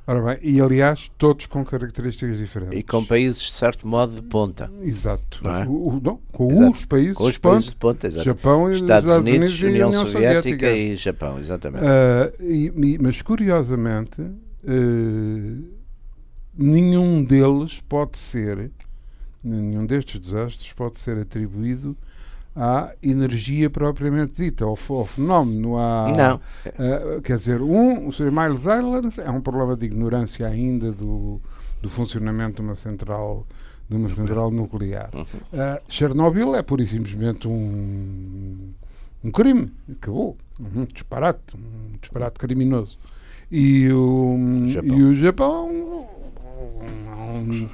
Ora 0.10 0.22
bem, 0.22 0.38
e 0.42 0.62
aliás, 0.62 1.12
todos 1.18 1.48
com 1.48 1.66
características 1.66 2.38
diferentes. 2.38 2.80
E 2.80 2.82
com 2.82 3.04
países, 3.04 3.42
de 3.42 3.52
certo 3.52 3.86
modo, 3.86 4.16
de 4.16 4.22
ponta. 4.22 4.72
Exato. 4.82 5.42
Não 5.44 5.54
é? 5.54 5.66
O- 5.68 6.00
não, 6.02 6.18
com 6.32 6.50
Exato. 6.50 6.72
os 6.72 6.86
países, 6.86 7.14
Com 7.18 7.24
os 7.26 7.34
de 7.34 7.40
ponta, 7.42 7.54
países 7.56 7.70
de 7.72 7.76
ponta, 7.76 8.08
exatamente. 8.08 8.38
Japão 8.38 8.72
e 8.72 8.76
Estados, 8.76 9.12
Unidos, 9.12 9.60
e 9.60 9.66
União, 9.66 9.92
Soviética, 9.92 10.72
e 10.72 10.96
Japão, 10.96 11.38
exatamente. 11.40 11.84
Ah, 11.86 12.32
e- 12.40 12.72
e- 12.74 12.98
mas 13.02 13.22
curiosamente, 13.22 14.22
ah, 14.22 15.68
nenhum 16.58 17.22
deles 17.26 17.82
pode 17.90 18.18
ser, 18.18 18.72
nenhum 19.48 19.86
destes 19.86 20.20
desastres 20.20 20.74
pode 20.74 21.00
ser 21.00 21.18
atribuído 21.18 21.96
à 22.56 22.92
energia 23.04 23.70
propriamente 23.70 24.42
dita, 24.42 24.66
ao, 24.66 24.78
ao 24.90 25.06
fenómeno. 25.06 25.78
À, 25.78 26.08
Não. 26.10 26.42
ah, 26.66 27.22
quer 27.24 27.38
dizer, 27.38 27.62
um, 27.62 28.08
o 28.08 28.12
Sr. 28.12 28.32
Miles 28.32 28.62
Island 28.62 29.22
é 29.22 29.30
um 29.30 29.42
problema 29.42 29.76
de 29.76 29.86
ignorância 29.86 30.48
ainda 30.48 30.92
do, 30.92 31.40
do 31.82 31.90
funcionamento 31.90 32.56
de 32.56 32.62
uma 32.62 32.76
central 32.76 33.46
de 33.90 33.96
uma 33.96 34.10
central 34.10 34.52
nuclear. 34.52 35.10
Uhum. 35.14 35.26
Ah, 35.54 35.82
Chernobyl 35.88 36.56
é 36.56 36.62
pura 36.62 36.84
e 36.84 36.88
simplesmente 36.88 37.48
um, 37.48 38.74
um 39.24 39.32
crime, 39.32 39.72
acabou. 39.90 40.38
Um 40.60 40.86
disparate, 40.86 41.56
um 41.56 41.98
disparate 42.02 42.40
criminoso. 42.40 42.98
E 43.50 43.90
o 43.92 44.68
Japão, 44.68 44.98
e 44.98 45.04
o 45.04 45.16
Japão 45.16 45.70
um, 45.70 47.40
um, 47.40 47.70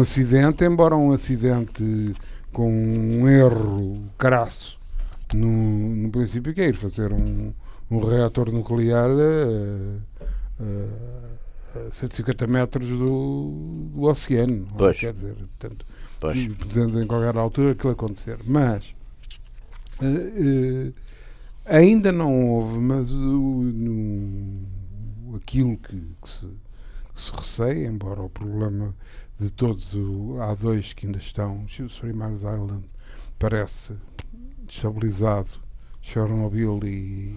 acidente, 0.00 0.64
embora 0.64 0.96
um 0.96 1.12
acidente 1.12 2.12
com 2.52 2.70
um 2.70 3.28
erro 3.28 4.02
crasso 4.18 4.78
no, 5.34 5.96
no 5.96 6.10
princípio, 6.10 6.54
que 6.54 6.60
é 6.60 6.68
ir 6.68 6.76
fazer 6.76 7.12
um, 7.12 7.52
um 7.90 8.00
reator 8.00 8.50
nuclear 8.50 9.10
a, 9.10 10.64
a, 11.84 11.88
a 11.88 11.90
150 11.90 12.46
metros 12.46 12.88
do, 12.88 13.90
do 13.94 14.02
oceano. 14.02 14.66
Pois. 14.76 14.98
Quer 14.98 15.12
dizer, 15.12 15.34
portanto, 15.34 15.86
podendo 16.18 17.02
em 17.02 17.06
qualquer 17.06 17.36
altura 17.36 17.72
aquilo 17.72 17.92
acontecer. 17.92 18.38
Mas 18.44 18.94
uh, 20.00 20.06
uh, 20.06 20.94
ainda 21.66 22.10
não 22.12 22.48
houve, 22.48 22.78
mas 22.78 23.10
uh, 23.10 23.14
no, 23.14 24.66
aquilo 25.36 25.76
que, 25.76 25.96
que, 26.22 26.28
se, 26.28 26.46
que, 27.14 27.20
se, 27.20 27.30
receia, 27.32 27.86
embora 27.86 28.22
o 28.22 28.30
problema 28.30 28.94
de 29.38 29.50
todos, 29.50 29.94
há 30.40 30.54
dois 30.54 30.92
que 30.92 31.06
ainda 31.06 31.18
estão, 31.18 31.64
os 31.64 31.96
Three 31.98 32.12
Mars 32.12 32.38
Island 32.38 32.84
parece 33.38 33.94
estabilizado, 34.68 35.50
Chernobyl 36.00 36.80
e, 36.84 37.36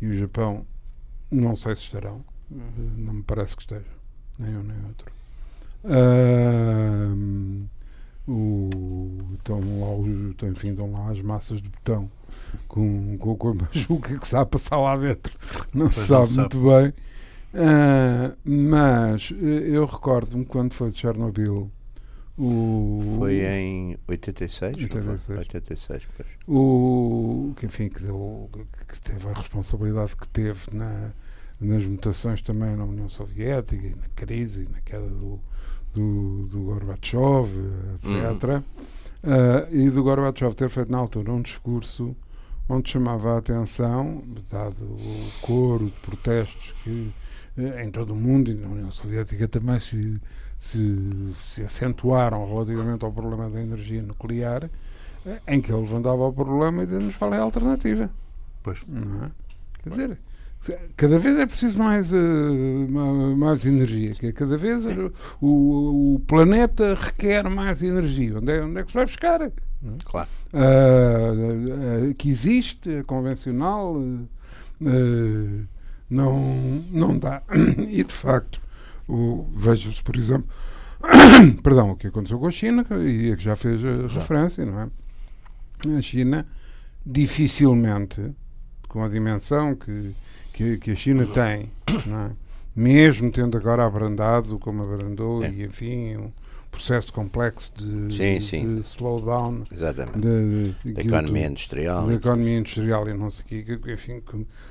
e 0.00 0.06
o 0.06 0.16
Japão, 0.16 0.66
não 1.30 1.54
sei 1.54 1.76
se 1.76 1.82
estarão, 1.82 2.24
não 2.50 3.14
me 3.14 3.22
parece 3.22 3.54
que 3.54 3.62
estejam, 3.62 3.84
nem 4.38 4.56
um 4.56 4.62
nem 4.62 4.84
outro. 4.86 5.12
Uh, 5.84 7.68
o, 8.26 9.34
estão 9.34 9.58
lá, 9.80 9.90
o, 9.90 10.50
enfim, 10.50 10.70
estão 10.70 10.92
lá 10.92 11.10
as 11.10 11.22
massas 11.22 11.62
de 11.62 11.68
botão 11.68 12.10
com, 12.66 13.16
com, 13.16 13.36
com 13.36 13.54
mas 13.54 13.88
o 13.88 14.00
que 14.00 14.14
é 14.34 14.38
a 14.38 14.44
passar 14.44 14.78
lá 14.78 14.96
dentro. 14.96 15.32
Não 15.72 15.90
se 15.90 16.06
sabe, 16.06 16.26
sabe, 16.26 16.40
muito 16.40 16.60
bem 16.60 16.92
uh, 17.54 18.36
mas 18.44 19.32
eh, 19.32 19.68
eu 19.68 19.86
recordo-me 19.86 20.44
quando 20.44 20.72
foi 20.74 20.90
de 20.90 20.98
Chernobyl 20.98 21.70
o, 22.38 23.00
foi 23.18 23.40
em 23.40 23.98
86? 24.06 24.76
86. 24.76 25.38
86 25.38 26.02
pois. 26.16 26.28
O, 26.46 27.52
que, 27.56 27.66
enfim, 27.66 27.88
que, 27.88 28.00
deu, 28.00 28.48
que 28.88 29.00
teve 29.00 29.28
a 29.28 29.32
responsabilidade 29.32 30.14
que 30.14 30.28
teve 30.28 30.60
na, 30.72 31.10
nas 31.60 31.84
mutações 31.84 32.40
também 32.40 32.76
na 32.76 32.84
União 32.84 33.08
Soviética 33.08 33.84
e 33.84 33.90
na 33.96 34.08
crise 34.14 34.62
e 34.62 34.72
na 34.72 34.80
queda 34.82 35.08
do, 35.08 35.40
do, 35.92 36.46
do 36.46 36.60
Gorbachev, 36.60 37.48
etc. 37.96 38.44
Uhum. 38.44 38.58
Uh, 39.24 39.74
e 39.74 39.90
do 39.90 40.04
Gorbachev 40.04 40.54
ter 40.54 40.70
feito 40.70 40.92
na 40.92 40.98
altura 40.98 41.32
um 41.32 41.42
discurso 41.42 42.14
onde 42.68 42.88
chamava 42.88 43.34
a 43.34 43.38
atenção, 43.38 44.22
dado 44.48 44.84
o 44.84 45.30
coro 45.40 45.86
de 45.86 46.00
protestos 46.02 46.72
que 46.84 47.12
em 47.82 47.90
todo 47.90 48.12
o 48.12 48.16
mundo 48.16 48.50
e 48.50 48.54
na 48.54 48.68
União 48.68 48.90
Soviética 48.90 49.48
também 49.48 49.80
se, 49.80 50.20
se, 50.58 51.34
se 51.34 51.62
acentuaram 51.62 52.46
relativamente 52.46 53.04
ao 53.04 53.12
problema 53.12 53.50
da 53.50 53.60
energia 53.60 54.02
nuclear, 54.02 54.70
eh, 55.26 55.40
em 55.48 55.60
que 55.60 55.72
ele 55.72 55.80
levantava 55.80 56.24
o 56.24 56.32
problema 56.32 56.82
e 56.82 56.86
dizia-nos 56.86 57.16
qual 57.16 57.34
é 57.34 57.38
a 57.38 57.42
alternativa. 57.42 58.10
Pois. 58.62 58.84
Não 58.86 59.24
é? 59.24 59.30
Quer 59.82 59.90
dizer, 59.90 60.18
Cada 60.96 61.18
vez 61.18 61.38
é 61.38 61.46
preciso 61.46 61.78
mais, 61.78 62.12
uh, 62.12 63.36
mais 63.36 63.64
energia. 63.64 64.10
Cada 64.34 64.56
vez 64.56 64.84
o, 65.40 66.14
o, 66.14 66.20
planeta 66.26 66.94
requer 66.94 67.48
mais 67.48 67.82
energia. 67.82 68.38
Onde 68.38 68.52
é, 68.52 68.62
onde 68.62 68.80
é 68.80 68.82
que 68.82 68.90
se 68.90 68.96
vai 68.96 69.06
buscar? 69.06 69.50
Claro. 70.04 70.28
Uh, 70.52 72.10
uh, 72.10 72.14
que 72.14 72.28
existe, 72.28 72.98
a 72.98 73.04
convencional, 73.04 73.96
não, 76.08 76.38
não 76.90 77.18
dá. 77.18 77.42
E 77.88 78.04
de 78.04 78.12
facto, 78.12 78.60
veja-se, 79.54 80.02
por 80.02 80.16
exemplo, 80.16 80.48
perdão, 81.62 81.92
o 81.92 81.96
que 81.96 82.06
aconteceu 82.08 82.38
com 82.38 82.46
a 82.46 82.50
China, 82.50 82.84
e 83.04 83.34
que 83.36 83.42
já 83.42 83.56
fez 83.56 83.80
a 83.84 84.06
referência, 84.08 84.64
não 84.64 84.80
é? 84.80 84.88
A 85.96 86.02
China 86.02 86.46
dificilmente, 87.04 88.34
com 88.88 89.02
a 89.02 89.08
dimensão 89.08 89.74
que 89.74 90.14
que, 90.58 90.76
que 90.76 90.90
a 90.90 90.96
China 90.96 91.24
tem, 91.24 91.70
é? 91.86 92.30
mesmo 92.74 93.30
tendo 93.30 93.56
agora 93.56 93.84
abrandado 93.84 94.58
como 94.58 94.82
abrandou, 94.82 95.44
é. 95.44 95.50
e 95.50 95.62
enfim, 95.62 96.32
processo 96.70 97.12
complexo 97.12 97.72
de, 97.76 98.14
sim, 98.14 98.40
sim. 98.40 98.76
de 98.76 98.80
slowdown 98.82 99.64
de, 99.70 100.74
de, 100.84 100.92
da 100.92 101.02
economia 101.02 101.46
industrial. 101.46 102.06
Da 102.06 102.14
economia 102.14 102.58
industrial 102.58 103.08
e 103.08 103.14
não 103.14 103.30
sei 103.30 103.44
o 103.44 103.78
que, 103.78 103.92
enfim, 103.92 104.22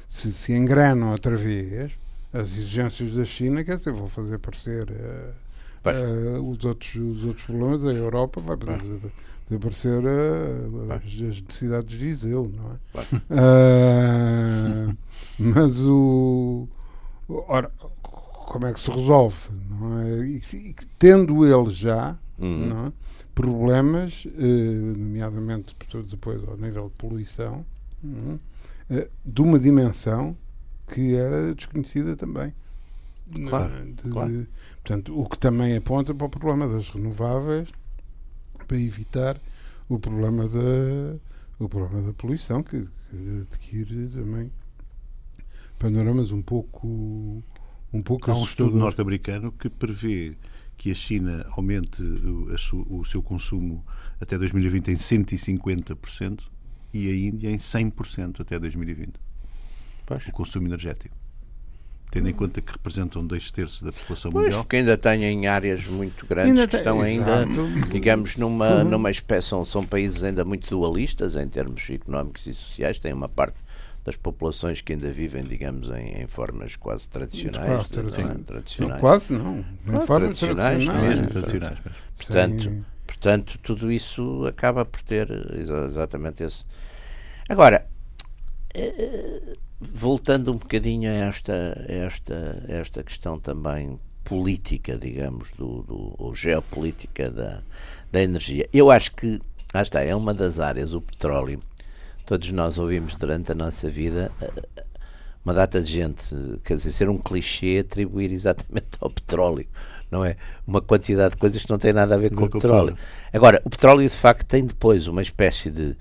se, 0.08 0.32
se 0.32 0.54
engranam 0.54 1.12
outra 1.12 1.36
vez 1.36 1.92
as 2.34 2.50
exigências 2.58 3.16
da 3.16 3.26
China, 3.26 3.64
quer 3.64 3.78
dizer, 3.78 3.94
vão 3.94 4.08
fazer 4.08 4.36
aparecer. 4.36 4.90
Uh, 4.90 5.48
Uh, 5.86 6.42
os, 6.52 6.66
outros, 6.66 6.96
os 6.96 7.24
outros 7.24 7.46
problemas, 7.46 7.86
a 7.86 7.94
Europa 7.94 8.42
vai 8.42 8.58
poder, 8.58 8.82
aparecer 9.56 10.04
uh, 10.04 10.92
as, 10.92 11.04
necessidades 11.42 11.90
de 11.90 11.96
Viseu, 11.96 12.52
não 12.54 12.74
é? 12.74 12.78
Uh, 13.32 14.98
mas 15.40 15.80
o. 15.80 16.68
Ora, 17.30 17.72
como 18.48 18.66
é 18.66 18.74
que 18.74 18.80
se 18.80 18.90
resolve? 18.90 19.36
É? 20.06 20.26
E, 20.26 20.76
tendo 20.98 21.46
ele 21.46 21.72
já 21.72 22.18
uhum. 22.40 22.88
é? 22.88 22.92
problemas, 23.36 24.26
nomeadamente 24.96 25.76
depois 26.10 26.42
ao 26.48 26.58
nível 26.58 26.86
de 26.86 26.96
poluição, 26.96 27.66
de 29.24 29.42
uma 29.42 29.60
dimensão 29.60 30.36
que 30.88 31.14
era 31.16 31.54
desconhecida 31.54 32.16
também. 32.16 32.54
Claro, 33.50 33.94
de, 33.94 34.10
claro. 34.10 34.48
Portanto, 34.76 35.20
o 35.20 35.28
que 35.28 35.38
também 35.38 35.76
aponta 35.76 36.16
para 36.16 36.28
o 36.28 36.30
problema 36.30 36.68
das 36.68 36.90
renováveis 36.90 37.70
para 38.66 38.78
evitar 38.78 39.38
o 39.90 40.00
problema 40.00 40.48
da, 40.48 41.18
o 41.60 41.68
problema 41.68 42.08
da 42.08 42.14
poluição, 42.14 42.64
que, 42.64 42.88
que 43.10 43.42
adquire 43.42 44.08
também 44.08 44.50
panoramas 45.78 46.32
um 46.32 46.42
pouco 46.42 47.44
um 47.92 48.02
pouco 48.02 48.30
Há 48.30 48.36
um 48.36 48.44
estudo 48.44 48.78
norte-americano 48.78 49.52
que 49.52 49.70
prevê 49.70 50.36
que 50.76 50.92
a 50.92 50.96
China 50.96 51.46
aumente 51.52 52.02
o, 52.02 53.00
o 53.00 53.06
seu 53.06 53.22
consumo 53.24 53.84
até 54.22 54.38
2020 54.38 54.90
em 54.90 54.96
150% 54.96 56.42
e 56.94 57.10
a 57.10 57.16
Índia 57.16 57.50
em 57.50 57.58
100% 57.58 58.42
até 58.42 58.60
2020. 58.60 59.14
Pois. 60.06 60.28
O 60.28 60.32
consumo 60.32 60.68
energético 60.68 61.16
tendo 62.10 62.30
em 62.30 62.34
conta 62.34 62.62
que 62.62 62.72
representam 62.72 63.26
dois 63.26 63.52
terços 63.52 63.82
da 63.82 63.92
população 63.92 64.32
pois, 64.32 64.46
mundial. 64.46 64.64
porque 64.64 64.78
ainda 64.78 64.98
têm 64.98 65.48
áreas 65.48 65.86
muito 65.88 66.26
grandes 66.26 66.52
ainda 66.52 66.68
que 66.68 66.78
estão 66.78 67.02
ainda, 67.02 67.46
digamos, 67.92 68.38
numa, 68.38 68.78
uhum. 68.78 68.90
numa 68.90 69.12
espécie, 69.12 69.50
são, 69.50 69.66
são 69.66 69.86
países 69.86 70.24
ainda 70.24 70.46
muito 70.46 70.70
dualistas 70.70 71.36
em 71.36 71.48
termos 71.48 71.90
económicos 71.90 72.48
e 72.48 72.54
sociais, 72.54 72.98
têm 72.98 73.14
uma 73.14 73.28
parte 73.28 73.58
das 74.08 74.16
populações 74.16 74.80
que 74.80 74.94
ainda 74.94 75.12
vivem, 75.12 75.44
digamos, 75.44 75.90
em, 75.90 76.22
em 76.22 76.28
formas 76.30 76.78
quase 76.78 77.10
tradicionais. 77.10 77.90
Claro, 77.90 78.10
de, 78.10 78.24
não, 78.24 78.44
tradicionais. 78.44 78.94
Não, 78.94 79.00
quase 79.02 79.34
não. 79.34 79.60
Em 79.60 80.06
formas 80.06 80.40
tradicionais, 80.40 80.86
tradicionais 80.86 81.08
mesmo 81.10 81.28
tradicionais. 81.28 81.80
Portanto, 82.16 82.86
portanto, 83.06 83.60
tudo 83.62 83.92
isso 83.92 84.46
acaba 84.48 84.86
por 84.86 85.02
ter 85.02 85.28
exatamente 85.60 86.42
esse. 86.42 86.64
Agora, 87.50 87.86
eh, 88.74 89.58
voltando 89.78 90.54
um 90.54 90.56
bocadinho 90.56 91.10
a 91.10 91.14
esta, 91.14 91.86
esta, 91.90 92.66
esta 92.70 93.04
questão 93.04 93.38
também 93.38 94.00
política, 94.24 94.98
digamos, 94.98 95.52
do, 95.52 95.84
do, 95.84 96.16
ou 96.18 96.34
geopolítica 96.34 97.30
da, 97.30 97.62
da 98.10 98.24
energia, 98.24 98.70
eu 98.72 98.90
acho 98.90 99.12
que, 99.12 99.42
lá 99.74 99.82
está, 99.82 100.02
é 100.02 100.16
uma 100.16 100.34
das 100.34 100.62
áreas, 100.62 100.94
o 100.94 101.02
petróleo, 101.02 101.60
todos 102.28 102.52
nós 102.52 102.78
ouvimos 102.78 103.16
durante 103.16 103.52
a 103.52 103.56
nossa 103.56 103.90
vida 103.90 104.32
eh, 104.40 104.84
uma 105.44 105.54
data 105.54 105.82
de 105.82 105.92
gente, 105.92 106.36
quer 106.64 106.76
dizer, 106.76 106.92
ser 106.92 107.10
um 107.10 107.18
clichê 107.18 107.80
atribuir 107.80 108.32
exatamente 108.32 108.90
ao 109.02 109.10
petróleo, 109.10 109.66
não 110.12 110.24
é? 110.24 110.36
Uma 110.68 110.82
quantidade 110.82 111.32
de 111.32 111.38
coisas 111.38 111.64
que 111.64 111.70
não 111.72 111.80
tem 111.80 111.94
nada 111.94 112.14
a 112.14 112.18
ver 112.18 112.32
com 112.32 112.44
o 112.44 112.50
petróleo. 112.50 112.96
Agora, 113.34 113.60
o 113.66 113.70
petróleo 113.70 114.04
de 114.04 114.10
facto 114.10 114.46
tem 114.46 114.64
depois 114.64 115.08
uma 115.08 115.24
espécie 115.24 115.72
de 115.72 115.98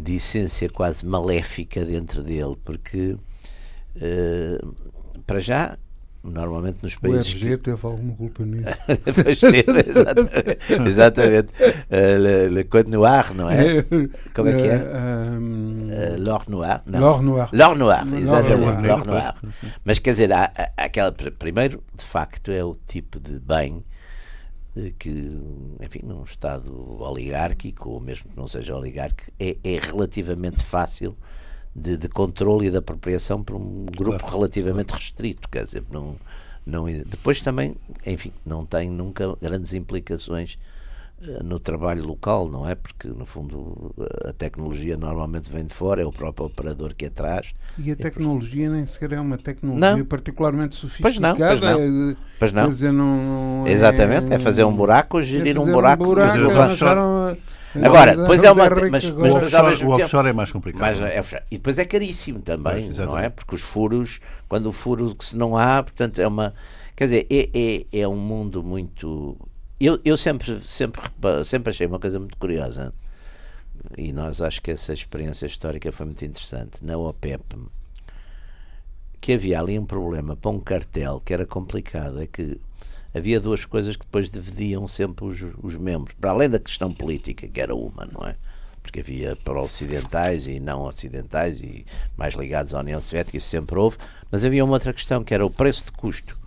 de 0.00 0.16
essência 0.16 0.68
quase 0.70 1.04
maléfica 1.04 1.84
dentro 1.84 2.22
dele, 2.22 2.56
porque 2.64 3.16
uh, 3.96 5.22
para 5.26 5.40
já 5.40 5.76
normalmente 6.22 6.82
nos 6.82 6.96
países. 6.96 7.32
O 7.32 7.36
RG 7.36 7.48
que... 7.50 7.56
teve 7.58 7.86
alguma 7.86 8.14
culpa 8.14 8.44
nisso. 8.44 8.64
teve, 9.40 9.80
exatamente. 9.90 10.88
exatamente. 10.88 11.52
Uh, 11.52 12.18
le, 12.18 12.48
le, 12.48 12.64
Code 12.64 12.90
Noir, 12.90 13.34
não 13.34 13.50
é? 13.50 13.82
Como 14.34 14.48
é 14.48 14.56
que 14.56 14.68
é? 14.68 14.76
Uh, 14.76 15.38
uh, 15.40 16.22
L'Or 16.22 16.44
Noir. 16.48 16.82
L'Or 16.86 17.22
Noir. 17.22 17.48
L'Or 17.52 17.78
Noir, 17.78 18.14
exatamente. 18.14 18.86
L'Or 18.86 19.04
Noir. 19.06 19.34
Mas 19.84 19.98
quer 19.98 20.10
dizer, 20.10 20.32
há, 20.32 20.52
há 20.76 20.84
aquela. 20.84 21.12
Primeiro, 21.12 21.82
de 21.96 22.04
facto, 22.04 22.50
é 22.50 22.62
o 22.62 22.74
tipo 22.74 23.18
de 23.18 23.40
bem 23.40 23.84
eh, 24.76 24.92
que, 24.98 25.10
enfim, 25.80 26.00
num 26.04 26.22
Estado 26.22 27.02
oligárquico, 27.02 27.90
ou 27.90 28.00
mesmo 28.00 28.30
que 28.30 28.36
não 28.36 28.46
seja 28.46 28.76
oligárquico, 28.76 29.32
é, 29.38 29.56
é 29.64 29.78
relativamente 29.78 30.62
fácil 30.62 31.16
de, 31.74 31.96
de, 31.96 32.08
controle 32.08 32.66
e 32.66 32.70
de 32.70 32.76
apropriação 32.76 33.42
por 33.42 33.56
um 33.56 33.86
grupo 33.86 34.18
claro. 34.18 34.34
relativamente 34.36 34.92
restrito, 34.92 35.48
quer 35.48 35.64
dizer, 35.64 35.84
não, 35.90 36.16
não, 36.66 36.86
depois 36.86 37.40
também, 37.40 37.76
enfim, 38.06 38.32
não 38.44 38.66
tem 38.66 38.90
nunca 38.90 39.36
grandes 39.40 39.72
implicações 39.74 40.58
eh, 41.22 41.42
no 41.42 41.60
trabalho 41.60 42.06
local, 42.06 42.48
não 42.48 42.68
é? 42.68 42.74
Porque, 42.74 43.06
no 43.08 43.26
fundo, 43.26 43.94
a 44.24 44.32
tecnologia 44.32 44.96
normalmente 44.96 45.50
vem 45.50 45.64
de 45.66 45.74
fora, 45.74 46.02
é 46.02 46.06
o 46.06 46.12
próprio 46.12 46.46
operador 46.46 46.94
que 46.94 47.06
atrás. 47.06 47.54
E 47.78 47.90
a 47.90 47.96
tecnologia 47.96 48.70
nem 48.70 48.86
sequer 48.86 49.12
é 49.12 49.20
uma 49.20 49.36
tecnologia 49.36 49.96
não. 49.96 50.04
particularmente 50.06 50.74
sofisticada. 50.76 51.36
Pois 51.36 51.60
não, 51.60 51.76
pois 51.76 51.82
não. 51.82 52.16
Pois 52.38 52.52
não. 52.52 52.70
Dizer, 52.70 52.92
não, 52.92 53.16
não 53.16 53.66
é... 53.66 53.72
Exatamente, 53.72 54.32
é 54.32 54.38
fazer 54.38 54.64
um 54.64 54.74
buraco, 54.74 55.22
gerir 55.22 55.56
é 55.56 55.60
um 55.60 55.70
buraco. 55.70 56.04
Um 56.04 56.14
buraco 56.14 57.36
Agora, 57.74 58.16
depois 58.16 58.42
é 58.42 58.50
uma. 58.50 58.68
Mas, 58.90 59.10
mas, 59.10 59.34
o, 59.34 59.36
offshore, 59.36 59.84
o 59.84 59.90
offshore 59.90 60.28
é 60.28 60.32
mais 60.32 60.50
complicado. 60.50 60.80
Mas, 60.80 61.00
é, 61.00 61.42
e 61.50 61.56
depois 61.56 61.78
é 61.78 61.84
caríssimo 61.84 62.40
também, 62.40 62.84
pois, 62.84 62.98
não 62.98 63.18
é? 63.18 63.28
Porque 63.28 63.54
os 63.54 63.60
furos, 63.60 64.20
quando 64.48 64.66
o 64.66 64.72
furo 64.72 65.14
que 65.14 65.24
se 65.24 65.36
não 65.36 65.56
há, 65.56 65.82
portanto, 65.82 66.18
é 66.18 66.26
uma. 66.26 66.52
Quer 66.96 67.04
dizer, 67.04 67.26
é, 67.30 67.48
é, 67.54 68.00
é 68.00 68.08
um 68.08 68.16
mundo 68.16 68.62
muito. 68.62 69.36
Eu, 69.80 69.98
eu 70.04 70.16
sempre, 70.16 70.60
sempre, 70.60 71.00
sempre 71.44 71.70
achei 71.70 71.86
uma 71.86 71.98
coisa 71.98 72.18
muito 72.18 72.36
curiosa 72.36 72.92
e 73.96 74.12
nós 74.12 74.40
acho 74.42 74.60
que 74.60 74.70
essa 74.70 74.92
experiência 74.92 75.46
histórica 75.46 75.90
foi 75.90 76.06
muito 76.06 76.24
interessante. 76.24 76.84
Na 76.84 76.96
OPEP, 76.98 77.56
que 79.20 79.32
havia 79.32 79.60
ali 79.60 79.78
um 79.78 79.86
problema 79.86 80.36
para 80.36 80.50
um 80.50 80.60
cartel 80.60 81.20
que 81.24 81.32
era 81.32 81.46
complicado, 81.46 82.20
é 82.20 82.26
que 82.26 82.58
havia 83.14 83.40
duas 83.40 83.64
coisas 83.64 83.96
que 83.96 84.04
depois 84.04 84.30
dividiam 84.30 84.86
sempre 84.86 85.24
os, 85.24 85.44
os 85.62 85.76
membros, 85.76 86.14
para 86.20 86.30
além 86.30 86.48
da 86.48 86.58
questão 86.58 86.92
política, 86.92 87.48
que 87.48 87.60
era 87.60 87.74
uma, 87.74 88.06
não 88.06 88.26
é? 88.26 88.36
Porque 88.82 89.00
havia 89.00 89.36
para 89.36 89.60
ocidentais 89.60 90.46
e 90.46 90.58
não 90.58 90.82
ocidentais 90.82 91.60
e 91.60 91.84
mais 92.16 92.34
ligados 92.34 92.74
à 92.74 92.80
União 92.80 93.00
Soviética, 93.00 93.36
isso 93.36 93.48
sempre 93.48 93.78
houve, 93.78 93.98
mas 94.30 94.44
havia 94.44 94.64
uma 94.64 94.74
outra 94.74 94.92
questão 94.92 95.22
que 95.22 95.34
era 95.34 95.44
o 95.44 95.50
preço 95.50 95.86
de 95.86 95.92
custo 95.92 96.38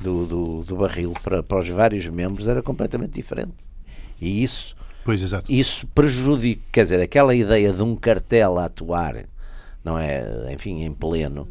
do, 0.00 0.26
do, 0.26 0.64
do 0.64 0.76
barril 0.76 1.12
para, 1.22 1.42
para 1.42 1.58
os 1.58 1.68
vários 1.68 2.08
membros 2.08 2.48
era 2.48 2.62
completamente 2.62 3.12
diferente. 3.12 3.52
E 4.20 4.42
isso, 4.42 4.74
pois, 5.04 5.22
exato. 5.22 5.50
isso 5.50 5.86
prejudica, 5.88 6.62
quer 6.72 6.82
dizer, 6.84 7.00
aquela 7.00 7.34
ideia 7.34 7.72
de 7.72 7.82
um 7.82 7.94
cartel 7.94 8.58
a 8.58 8.64
atuar, 8.64 9.26
não 9.84 9.98
é? 9.98 10.52
Enfim, 10.52 10.82
em 10.82 10.92
pleno, 10.92 11.46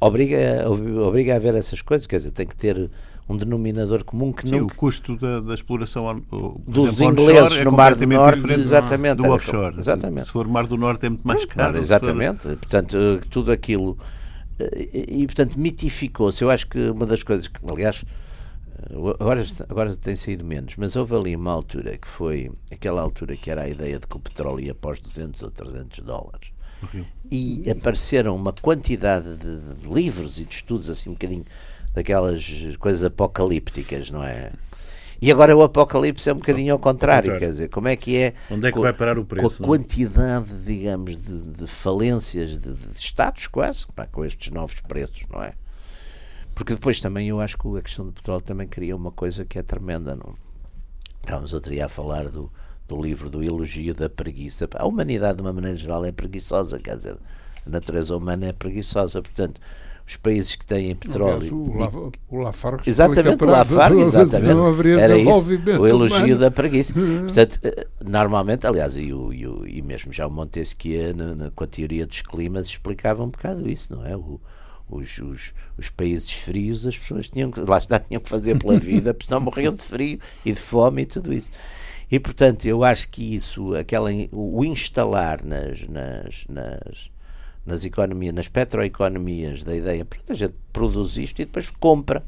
obriga, 0.00 0.64
obriga 0.68 1.36
a 1.36 1.38
ver 1.38 1.54
essas 1.54 1.82
coisas, 1.82 2.06
quer 2.06 2.16
dizer, 2.16 2.30
tem 2.30 2.46
que 2.46 2.56
ter 2.56 2.90
um 3.32 3.36
denominador 3.36 4.04
comum 4.04 4.32
que 4.32 4.48
Sim, 4.48 4.60
não. 4.60 4.66
o 4.66 4.74
custo 4.74 5.16
da, 5.16 5.40
da 5.40 5.54
exploração 5.54 6.22
dos 6.66 6.92
exemplo, 6.92 7.22
ingleses 7.22 7.58
é 7.58 7.64
no 7.64 7.72
Mar 7.72 7.94
do 7.94 8.06
Norte, 8.06 8.52
exatamente, 8.52 9.16
do 9.16 9.30
offshore. 9.30 9.78
Exatamente. 9.78 10.26
Se 10.26 10.32
for 10.32 10.46
Mar 10.46 10.66
do 10.66 10.76
Norte 10.76 11.06
é 11.06 11.08
muito 11.08 11.26
mais 11.26 11.44
caro. 11.44 11.78
exatamente. 11.78 12.42
For... 12.42 12.56
Portanto, 12.56 12.96
eh, 12.96 13.20
tudo 13.30 13.50
aquilo. 13.50 13.98
Eh, 14.58 15.06
e, 15.08 15.26
portanto, 15.26 15.56
mitificou-se. 15.58 16.42
Eu 16.42 16.50
acho 16.50 16.66
que 16.66 16.78
uma 16.90 17.06
das 17.06 17.22
coisas 17.22 17.48
que, 17.48 17.58
aliás, 17.68 18.04
eh, 18.78 19.14
agora, 19.18 19.44
agora 19.68 19.96
tem 19.96 20.14
saído 20.14 20.44
menos, 20.44 20.74
mas 20.76 20.94
houve 20.94 21.14
ali 21.14 21.34
uma 21.34 21.52
altura 21.52 21.96
que 21.96 22.06
foi 22.08 22.50
aquela 22.70 23.00
altura 23.00 23.36
que 23.36 23.50
era 23.50 23.62
a 23.62 23.68
ideia 23.68 23.98
de 23.98 24.06
que 24.06 24.16
o 24.16 24.20
petróleo 24.20 24.60
ia 24.60 24.72
após 24.72 25.00
200 25.00 25.42
ou 25.42 25.50
300 25.50 26.04
dólares. 26.04 26.50
E 27.30 27.70
apareceram 27.70 28.34
uma 28.34 28.52
quantidade 28.52 29.36
de, 29.36 29.58
de 29.58 29.88
livros 29.88 30.40
e 30.40 30.44
de 30.44 30.54
estudos 30.54 30.90
assim 30.90 31.10
um 31.10 31.12
bocadinho 31.12 31.44
daquelas 31.94 32.46
coisas 32.78 33.04
apocalípticas, 33.04 34.10
não 34.10 34.24
é? 34.24 34.52
E 35.22 35.30
agora 35.30 35.56
o 35.56 35.62
apocalipse 35.62 36.28
é 36.28 36.32
um 36.32 36.38
bocadinho 36.38 36.72
ao 36.72 36.80
contrário, 36.80 37.38
quer 37.38 37.52
dizer, 37.52 37.68
como 37.68 37.86
é 37.86 37.94
que 37.94 38.16
é. 38.16 38.34
Onde 38.50 38.66
é 38.66 38.72
que 38.72 38.80
vai 38.80 38.92
parar 38.92 39.16
o 39.16 39.24
preço? 39.24 39.62
Com 39.62 39.72
a 39.72 39.76
é? 39.76 39.78
quantidade, 39.78 40.52
digamos, 40.64 41.16
de, 41.16 41.42
de 41.42 41.66
falências 41.68 42.58
de, 42.58 42.74
de, 42.74 42.98
Estados, 42.98 43.46
quase, 43.46 43.86
pá, 43.94 44.04
com 44.04 44.24
estes 44.24 44.52
novos 44.52 44.80
preços, 44.80 45.22
não 45.30 45.40
é? 45.40 45.52
Porque 46.56 46.74
depois 46.74 46.98
também 46.98 47.28
eu 47.28 47.40
acho 47.40 47.56
que 47.56 47.78
a 47.78 47.82
questão 47.82 48.04
do 48.04 48.12
petróleo 48.12 48.42
também 48.42 48.66
cria 48.66 48.96
uma 48.96 49.12
coisa 49.12 49.44
que 49.44 49.60
é 49.60 49.62
tremenda, 49.62 50.16
não? 50.16 50.34
Estávamos 51.20 51.52
outro 51.52 51.70
dia 51.70 51.86
a 51.86 51.88
falar 51.88 52.28
do, 52.28 52.52
do 52.88 53.00
livro 53.00 53.30
do 53.30 53.44
elogio 53.44 53.94
da 53.94 54.10
preguiça. 54.10 54.68
A 54.74 54.84
humanidade, 54.84 55.36
de 55.36 55.42
uma 55.42 55.52
maneira 55.52 55.76
geral, 55.76 56.04
é 56.04 56.10
preguiçosa, 56.10 56.80
quer 56.80 56.96
dizer, 56.96 57.16
a 57.64 57.70
natureza 57.70 58.16
humana 58.16 58.46
é 58.46 58.52
preguiçosa, 58.52 59.22
portanto 59.22 59.60
os 60.12 60.16
países 60.16 60.56
que 60.56 60.66
têm 60.66 60.94
petróleo. 60.94 61.54
o, 62.28 62.38
Lafargue 62.38 62.88
exatamente, 62.88 63.42
o 63.42 63.46
Lafargue, 63.46 64.00
exatamente. 64.02 64.90
Era 64.98 65.16
isso, 65.16 65.46
o 65.80 65.86
elogio 65.86 66.24
humano. 66.24 66.38
da 66.38 66.50
preguiça. 66.50 66.94
Portanto, 67.24 67.58
eh, 67.62 67.86
normalmente, 68.04 68.66
aliás, 68.66 68.96
e, 68.96 69.12
o, 69.12 69.32
e, 69.32 69.46
o, 69.46 69.66
e 69.66 69.82
mesmo 69.82 70.12
já 70.12 70.26
o 70.26 70.30
Montesquieu, 70.30 71.14
na, 71.14 71.34
na, 71.34 71.50
com 71.50 71.64
a 71.64 71.66
teoria 71.66 72.06
dos 72.06 72.20
climas, 72.22 72.66
explicava 72.66 73.22
um 73.22 73.30
bocado 73.30 73.68
isso, 73.68 73.94
não 73.94 74.06
é? 74.06 74.16
O, 74.16 74.40
os, 74.90 75.18
os, 75.18 75.52
os, 75.78 75.88
países 75.88 76.30
frios, 76.30 76.86
as 76.86 76.98
pessoas 76.98 77.28
tinham 77.28 77.50
que, 77.50 77.60
lá 77.60 77.78
está, 77.78 77.98
tinham 77.98 78.20
que 78.20 78.28
fazer 78.28 78.58
pela 78.58 78.76
vida, 78.80 79.14
porque 79.14 79.28
senão 79.28 79.40
morriam 79.40 79.74
de 79.74 79.82
frio 79.82 80.18
e 80.44 80.52
de 80.52 80.60
fome 80.60 81.02
e 81.02 81.06
tudo 81.06 81.32
isso. 81.32 81.50
E, 82.10 82.20
portanto, 82.20 82.66
eu 82.66 82.84
acho 82.84 83.08
que 83.08 83.34
isso, 83.34 83.74
aquela, 83.74 84.10
o 84.30 84.62
instalar 84.64 85.42
nas, 85.42 85.88
nas, 85.88 86.44
nas 86.46 87.10
nas 87.64 87.84
economias, 87.84 88.34
nas 88.34 88.48
petroeconomias 88.48 89.62
da 89.62 89.74
ideia, 89.74 90.04
pronto, 90.04 90.32
a 90.32 90.34
gente 90.34 90.54
produz 90.72 91.16
isto 91.16 91.40
e 91.40 91.44
depois 91.44 91.70
compra. 91.70 92.24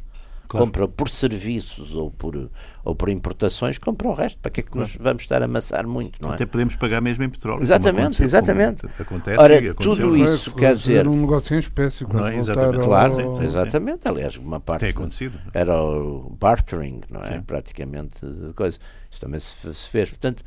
Claro. 0.46 0.66
Compra 0.66 0.86
por 0.86 1.08
serviços 1.08 1.96
ou 1.96 2.10
por, 2.10 2.50
ou 2.84 2.94
por 2.94 3.08
importações, 3.08 3.78
compra 3.78 4.08
o 4.08 4.12
resto. 4.12 4.38
Para 4.40 4.50
que 4.50 4.60
é 4.60 4.62
que 4.62 4.70
claro. 4.70 4.86
nos 4.86 4.96
vamos 4.96 5.22
estar 5.22 5.40
a 5.40 5.46
amassar 5.46 5.86
muito? 5.86 6.20
Não 6.22 6.32
é? 6.32 6.34
Até 6.34 6.44
podemos 6.44 6.76
pagar 6.76 7.00
mesmo 7.00 7.24
em 7.24 7.30
petróleo. 7.30 7.62
Exatamente, 7.62 8.22
exatamente. 8.22 8.86
Acontece 9.00 9.40
Ora, 9.40 9.74
tudo 9.74 10.14
isso 10.14 10.50
é, 10.50 10.52
quer 10.52 10.76
dizer. 10.76 11.08
um 11.08 11.18
negócio 11.18 11.56
em 11.56 11.58
espécie. 11.58 12.06
Não 12.06 12.28
é? 12.28 12.36
Exatamente. 12.36 12.84
Claro, 12.84 13.14
sim, 13.14 13.44
exatamente. 13.44 14.06
Aliás, 14.06 14.36
uma 14.36 14.60
parte. 14.60 14.80
Tem 14.80 14.90
acontecido. 14.90 15.38
Era 15.54 15.82
o 15.82 16.36
bartering, 16.38 17.00
não 17.08 17.22
é? 17.22 17.36
Sim. 17.36 17.40
Praticamente 17.40 18.18
coisa. 18.54 18.78
Isso 19.10 19.20
também 19.22 19.40
se, 19.40 19.74
se 19.74 19.88
fez. 19.88 20.10
Portanto 20.10 20.44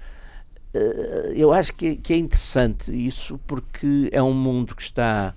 eu 1.36 1.52
acho 1.54 1.74
que, 1.74 1.96
que, 1.96 2.14
é 2.14 2.18
interessante 2.18 2.92
isso 2.92 3.40
porque 3.46 4.10
é 4.12 4.22
um 4.22 4.34
mundo 4.34 4.76
que 4.76 4.82
está 4.82 5.34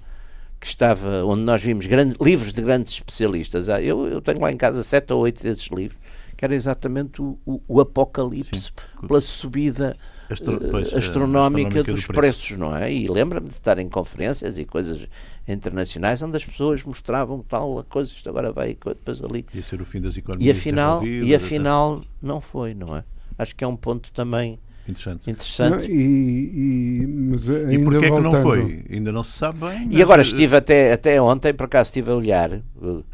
que 0.59 0.67
estava 0.67 1.25
onde 1.25 1.41
nós 1.41 1.63
vimos 1.63 1.87
grande, 1.87 2.15
livros 2.21 2.53
de 2.53 2.61
grandes 2.61 2.93
especialistas. 2.93 3.71
Ah, 3.71 3.81
eu, 3.81 4.07
eu 4.07 4.21
tenho 4.21 4.41
lá 4.41 4.53
em 4.53 4.59
casa 4.59 4.83
sete 4.83 5.11
ou 5.11 5.21
oito 5.21 5.43
desses 5.43 5.69
livros 5.69 5.99
que 6.41 6.45
era 6.47 6.55
exatamente 6.55 7.21
o, 7.21 7.39
o, 7.45 7.61
o 7.69 7.81
apocalipse 7.83 8.57
Sim. 8.57 9.07
pela 9.07 9.21
subida 9.21 9.95
Astro, 10.31 10.55
eh, 10.55 10.71
pois, 10.71 10.95
astronómica, 10.95 11.69
astronómica 11.69 11.85
dos 11.85 12.01
do 12.01 12.07
preço. 12.07 12.13
preços, 12.13 12.57
não 12.57 12.75
é? 12.75 12.91
E 12.91 13.07
lembra-me 13.09 13.49
de 13.49 13.53
estar 13.53 13.79
em 13.79 13.87
conferências 13.91 14.57
e 14.57 14.65
coisas 14.65 15.07
internacionais 15.47 16.23
onde 16.23 16.39
as 16.39 16.45
pessoas 16.47 16.83
mostravam 16.83 17.45
tal 17.47 17.85
coisa, 17.91 18.11
isto 18.11 18.27
agora 18.31 18.53
vai 18.53 18.69
depois 18.69 19.23
ali. 19.23 19.45
Ia 19.53 19.63
ser 19.63 19.83
o 19.83 19.85
fim 19.85 20.01
das 20.01 20.17
economias. 20.17 20.49
E 20.49 20.51
afinal, 20.51 21.07
e 21.07 21.35
afinal 21.35 22.01
não 22.23 22.41
foi, 22.41 22.73
não 22.73 22.97
é? 22.97 23.05
Acho 23.37 23.55
que 23.55 23.63
é 23.63 23.67
um 23.67 23.77
ponto 23.77 24.11
também 24.13 24.59
Interessante. 24.91 25.31
Interessante. 25.31 25.89
Não, 25.89 25.95
e, 25.95 27.03
e, 27.03 27.07
mas 27.07 27.49
ainda 27.49 27.75
e 27.75 27.85
porquê 27.85 28.07
é 28.07 28.11
que 28.11 28.21
não 28.21 28.43
foi? 28.43 28.85
Ainda 28.91 29.13
não 29.13 29.25
se 29.25 29.33
sabe 29.33 29.61
bem. 29.61 29.89
E 29.91 30.03
agora 30.03 30.23
estive 30.23 30.57
até, 30.57 30.93
até 30.93 31.21
ontem, 31.21 31.55
por 31.55 31.65
acaso 31.65 31.89
estive 31.89 32.11
a 32.11 32.15
olhar 32.15 32.53
uh, 32.53 33.05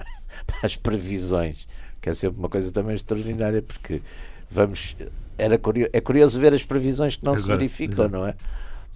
para 0.47 0.59
as 0.65 0.77
previsões, 0.77 1.67
que 2.01 2.09
é 2.09 2.13
sempre 2.13 2.39
uma 2.39 2.49
coisa 2.49 2.73
também 2.73 2.95
extraordinária, 2.95 3.63
porque 3.63 4.03
vamos. 4.51 4.97
Era 5.39 5.59
curioso, 5.59 5.91
é 5.93 6.01
curioso 6.01 6.41
ver 6.41 6.55
as 6.55 6.63
previsões 6.63 7.17
que 7.17 7.25
não 7.25 7.33
agora, 7.33 7.43
se 7.43 7.49
verificam, 7.49 8.09
não 8.09 8.27
é? 8.27 8.35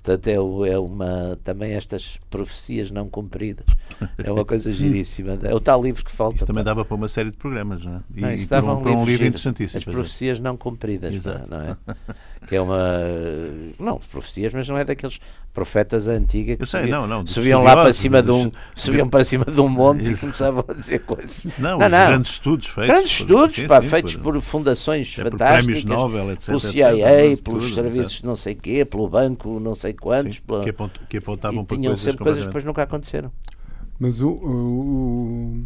Portanto, 0.03 0.27
é, 0.29 0.71
é, 0.71 0.79
uma. 0.79 1.39
Também 1.45 1.73
estas 1.73 2.19
profecias 2.31 2.91
não 2.91 3.09
cumpridas. 3.09 3.67
É 4.17 4.33
uma 4.33 4.47
coisa 4.47 4.73
giríssima. 4.73 5.39
É 5.43 5.55
o 5.55 5.61
tal 5.61 5.83
livro 5.83 6.03
que 6.03 6.11
falta. 6.11 6.37
Isso 6.37 6.47
também 6.47 6.65
dava 6.65 6.87
para 6.87 6.95
uma 6.95 7.09
série 7.09 7.29
de 7.29 7.37
programas, 7.37 7.85
não 7.85 7.97
é? 7.97 8.01
E, 8.17 8.21
não, 8.23 8.33
e 8.33 8.47
para, 8.47 8.65
um, 8.65 8.83
para 8.83 8.93
um, 8.93 9.05
livro 9.05 9.27
interessantíssimo. 9.27 9.79
As 9.79 9.85
profecias 9.85 10.39
não 10.39 10.57
cumpridas, 10.57 11.15
Exato. 11.15 11.51
não 11.51 11.61
é? 11.61 11.77
Que 12.49 12.57
é 12.57 12.63
uma. 12.63 12.79
Não, 13.79 13.99
profecias, 13.99 14.55
mas 14.55 14.67
não 14.67 14.79
é 14.79 14.85
daqueles 14.85 15.21
profetas 15.53 16.09
antigos 16.09 16.57
que 16.57 16.67
sei, 16.67 16.83
subiam, 16.83 17.07
não, 17.07 17.19
não, 17.19 17.27
subiam 17.27 17.63
lá 17.63 17.75
para 17.75 17.93
cima 17.93 18.23
de 18.23 18.31
um 18.31 18.51
subiam 18.75 19.09
para 19.09 19.25
cima 19.25 19.45
de 19.45 19.61
um 19.61 19.69
monte 19.69 20.13
e 20.13 20.17
começavam 20.17 20.65
a 20.67 20.73
dizer 20.73 21.01
coisas. 21.01 21.45
Não, 21.59 21.79
não, 21.79 21.89
não. 21.89 21.89
grandes 21.89 22.33
estudos 22.33 22.67
feitos. 22.69 22.95
Grandes 22.95 23.17
por, 23.17 23.23
estudos, 23.23 23.55
sim, 23.55 23.67
pá, 23.67 23.83
sim, 23.83 23.89
feitos 23.89 24.17
por, 24.17 24.35
por 24.35 24.41
fundações 24.41 25.19
é 25.19 25.23
fantásticas. 25.23 25.85
Por 25.85 25.91
Nobel, 25.91 26.31
etc, 26.33 26.47
pelo 26.47 26.61
CIA, 26.61 27.25
etc, 27.25 27.45
pelos 27.45 27.65
tudo, 27.65 27.75
serviços 27.75 28.13
etc. 28.13 28.25
não 28.25 28.37
sei 28.37 28.55
quê, 28.55 28.85
pelo 28.85 29.09
banco 29.09 29.61
não 29.61 29.75
sei 29.75 29.93
quantos. 29.93 30.37
Sim, 30.37 30.43
pela, 30.47 30.63
que, 30.63 30.71
apont, 30.71 31.01
que 31.09 31.17
apontavam 31.17 31.63
e 31.63 31.67
para 31.67 31.77
tinham 31.77 31.91
coisas 31.91 32.05
sempre 32.05 32.25
coisas 32.25 32.41
que 32.41 32.47
depois 32.47 32.65
nunca 32.65 32.83
aconteceram. 32.83 33.33
Mas 33.99 34.21
o, 34.21 34.31
o, 34.31 35.65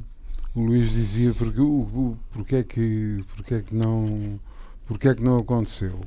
o 0.54 0.60
Luís 0.60 0.92
dizia 0.92 1.32
porque, 1.34 1.60
o, 1.60 2.16
porque, 2.32 2.56
é 2.56 2.62
que, 2.62 3.22
porque 3.36 3.54
é 3.54 3.60
que 3.60 3.74
não 3.74 4.40
porque 4.86 5.08
é 5.08 5.14
que 5.14 5.22
não 5.22 5.38
aconteceu? 5.38 6.00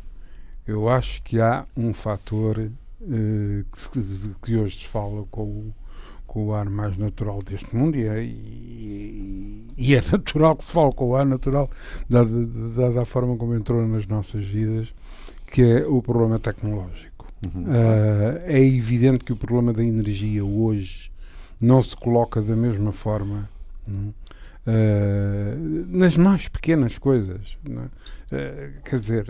Eu 0.66 0.90
acho 0.90 1.22
que 1.24 1.40
há 1.40 1.66
um 1.76 1.94
fator 1.94 2.70
que, 3.00 4.36
que, 4.44 4.56
hoje 4.56 4.80
se 4.80 4.88
fala 4.88 5.24
com 5.30 5.44
o, 5.44 5.74
com 6.26 6.48
o 6.48 6.54
ar 6.54 6.70
mais 6.70 6.98
natural 6.98 7.42
deste 7.42 7.76
mundo 7.76 7.96
e, 7.96 8.08
e, 8.08 9.68
e 9.78 9.96
é 9.96 10.02
natural 10.12 10.56
que 10.56 10.66
se 10.66 10.72
fale 10.72 10.94
com 10.94 11.10
o 11.10 11.16
ar 11.16 11.26
natural, 11.26 11.70
dada, 12.10 12.46
dada 12.76 13.02
a 13.04 13.06
forma 13.06 13.38
como 13.38 13.56
entrou 13.56 13.88
nas 13.88 14.08
nossas 14.08 14.46
vidas, 14.46 14.94
que 15.48 15.62
é 15.62 15.86
o 15.86 16.02
problema 16.02 16.40
tecnológico. 16.40 17.18
Uhum. 17.46 17.64
Uh, 17.64 18.42
é 18.46 18.60
evidente 18.60 19.24
que 19.24 19.32
o 19.32 19.36
problema 19.36 19.72
da 19.72 19.84
energia 19.84 20.44
hoje 20.44 21.12
não 21.62 21.82
se 21.82 21.96
coloca 21.96 22.42
da 22.42 22.56
mesma 22.56 22.92
forma 22.92 23.48
uh, 23.88 24.10
nas 25.88 26.18
mais 26.18 26.48
pequenas 26.48 26.98
coisas. 26.98 27.58
Uh, 27.66 28.82
quer 28.84 29.00
dizer, 29.00 29.28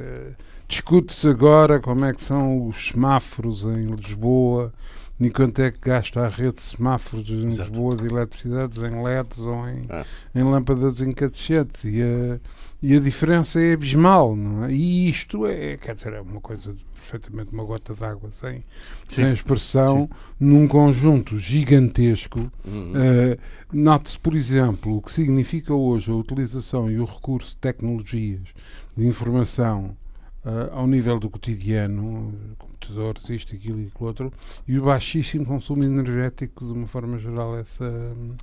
discute-se 0.68 1.28
agora 1.28 1.80
como 1.80 2.05
é 2.05 2.13
que 2.13 2.24
são 2.24 2.68
os 2.68 2.89
semáforos 2.89 3.63
em 3.63 3.88
Lisboa 3.88 4.74
e 5.20 5.32
quanto 5.32 5.59
é 5.61 5.72
que 5.72 5.80
gasta 5.80 6.22
a 6.22 6.30
rede 6.30 6.57
de 6.57 6.61
semáforos 6.61 7.30
em 7.30 7.47
Exato. 7.47 7.70
Lisboa 7.70 7.95
de 7.95 8.05
eletricidade 8.05 8.80
em 8.86 9.03
LEDs 9.03 9.39
ou 9.39 9.68
em, 9.68 9.82
ah. 9.89 10.05
em 10.36 10.43
lâmpadas 10.43 11.01
incandescentes 11.01 11.86
e 11.86 12.03
a, 12.03 12.39
e 12.82 12.95
a 12.95 12.99
diferença 12.99 13.59
é 13.59 13.74
abismal, 13.74 14.36
não 14.36 14.65
é? 14.65 14.72
E 14.72 15.09
isto 15.09 15.47
é, 15.47 15.78
quer 15.78 15.95
dizer, 15.95 16.13
é 16.13 16.22
uma 16.22 16.39
coisa 16.39 16.76
perfeitamente 16.93 17.51
uma 17.51 17.63
gota 17.63 17.95
d'água 17.95 18.30
sem, 18.30 18.63
sem 19.09 19.32
expressão 19.32 20.07
Sim. 20.07 20.36
num 20.39 20.68
conjunto 20.68 21.38
gigantesco. 21.38 22.51
Uhum. 22.65 22.91
Uh, 22.91 23.38
Note-se, 23.72 24.20
por 24.20 24.36
exemplo, 24.36 24.97
o 24.97 25.01
que 25.01 25.11
significa 25.11 25.74
hoje 25.74 26.11
a 26.11 26.15
utilização 26.15 26.91
e 26.91 26.99
o 26.99 27.05
recurso 27.05 27.51
de 27.51 27.57
tecnologias 27.57 28.49
de 28.95 29.07
informação 29.07 29.95
uh, 30.48 30.74
ao 30.74 30.88
nível 30.88 31.20
do 31.20 31.30
cotidiano, 31.30 32.34
computadores, 32.58 33.30
isto, 33.30 33.54
aquilo 33.54 33.82
e 33.82 33.88
aquilo 33.88 34.08
outro, 34.08 34.34
e 34.68 34.80
o 34.80 34.86
baixíssimo 34.86 35.45
consumo 35.45 35.84
energético, 35.84 36.66
de 36.66 36.72
uma 36.72 36.88
forma 36.88 37.20
geral, 37.20 37.58
essa, 37.58 37.91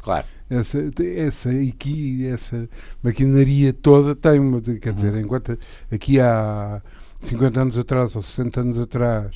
claro. 0.02 0.26
essa, 0.50 0.78
essa, 1.16 1.50
aqui, 1.50 2.26
essa 2.26 2.68
maquinaria 3.02 3.72
toda 3.72 4.14
tem 4.14 4.38
uma, 4.38 4.60
quer 4.60 4.90
uhum. 4.90 4.94
dizer, 4.94 5.14
enquanto 5.16 5.58
aqui 5.90 6.20
há 6.20 6.82
50 7.20 7.60
anos 7.60 7.78
atrás 7.78 8.14
ou 8.14 8.22
60 8.22 8.60
anos 8.60 8.78
atrás 8.78 9.32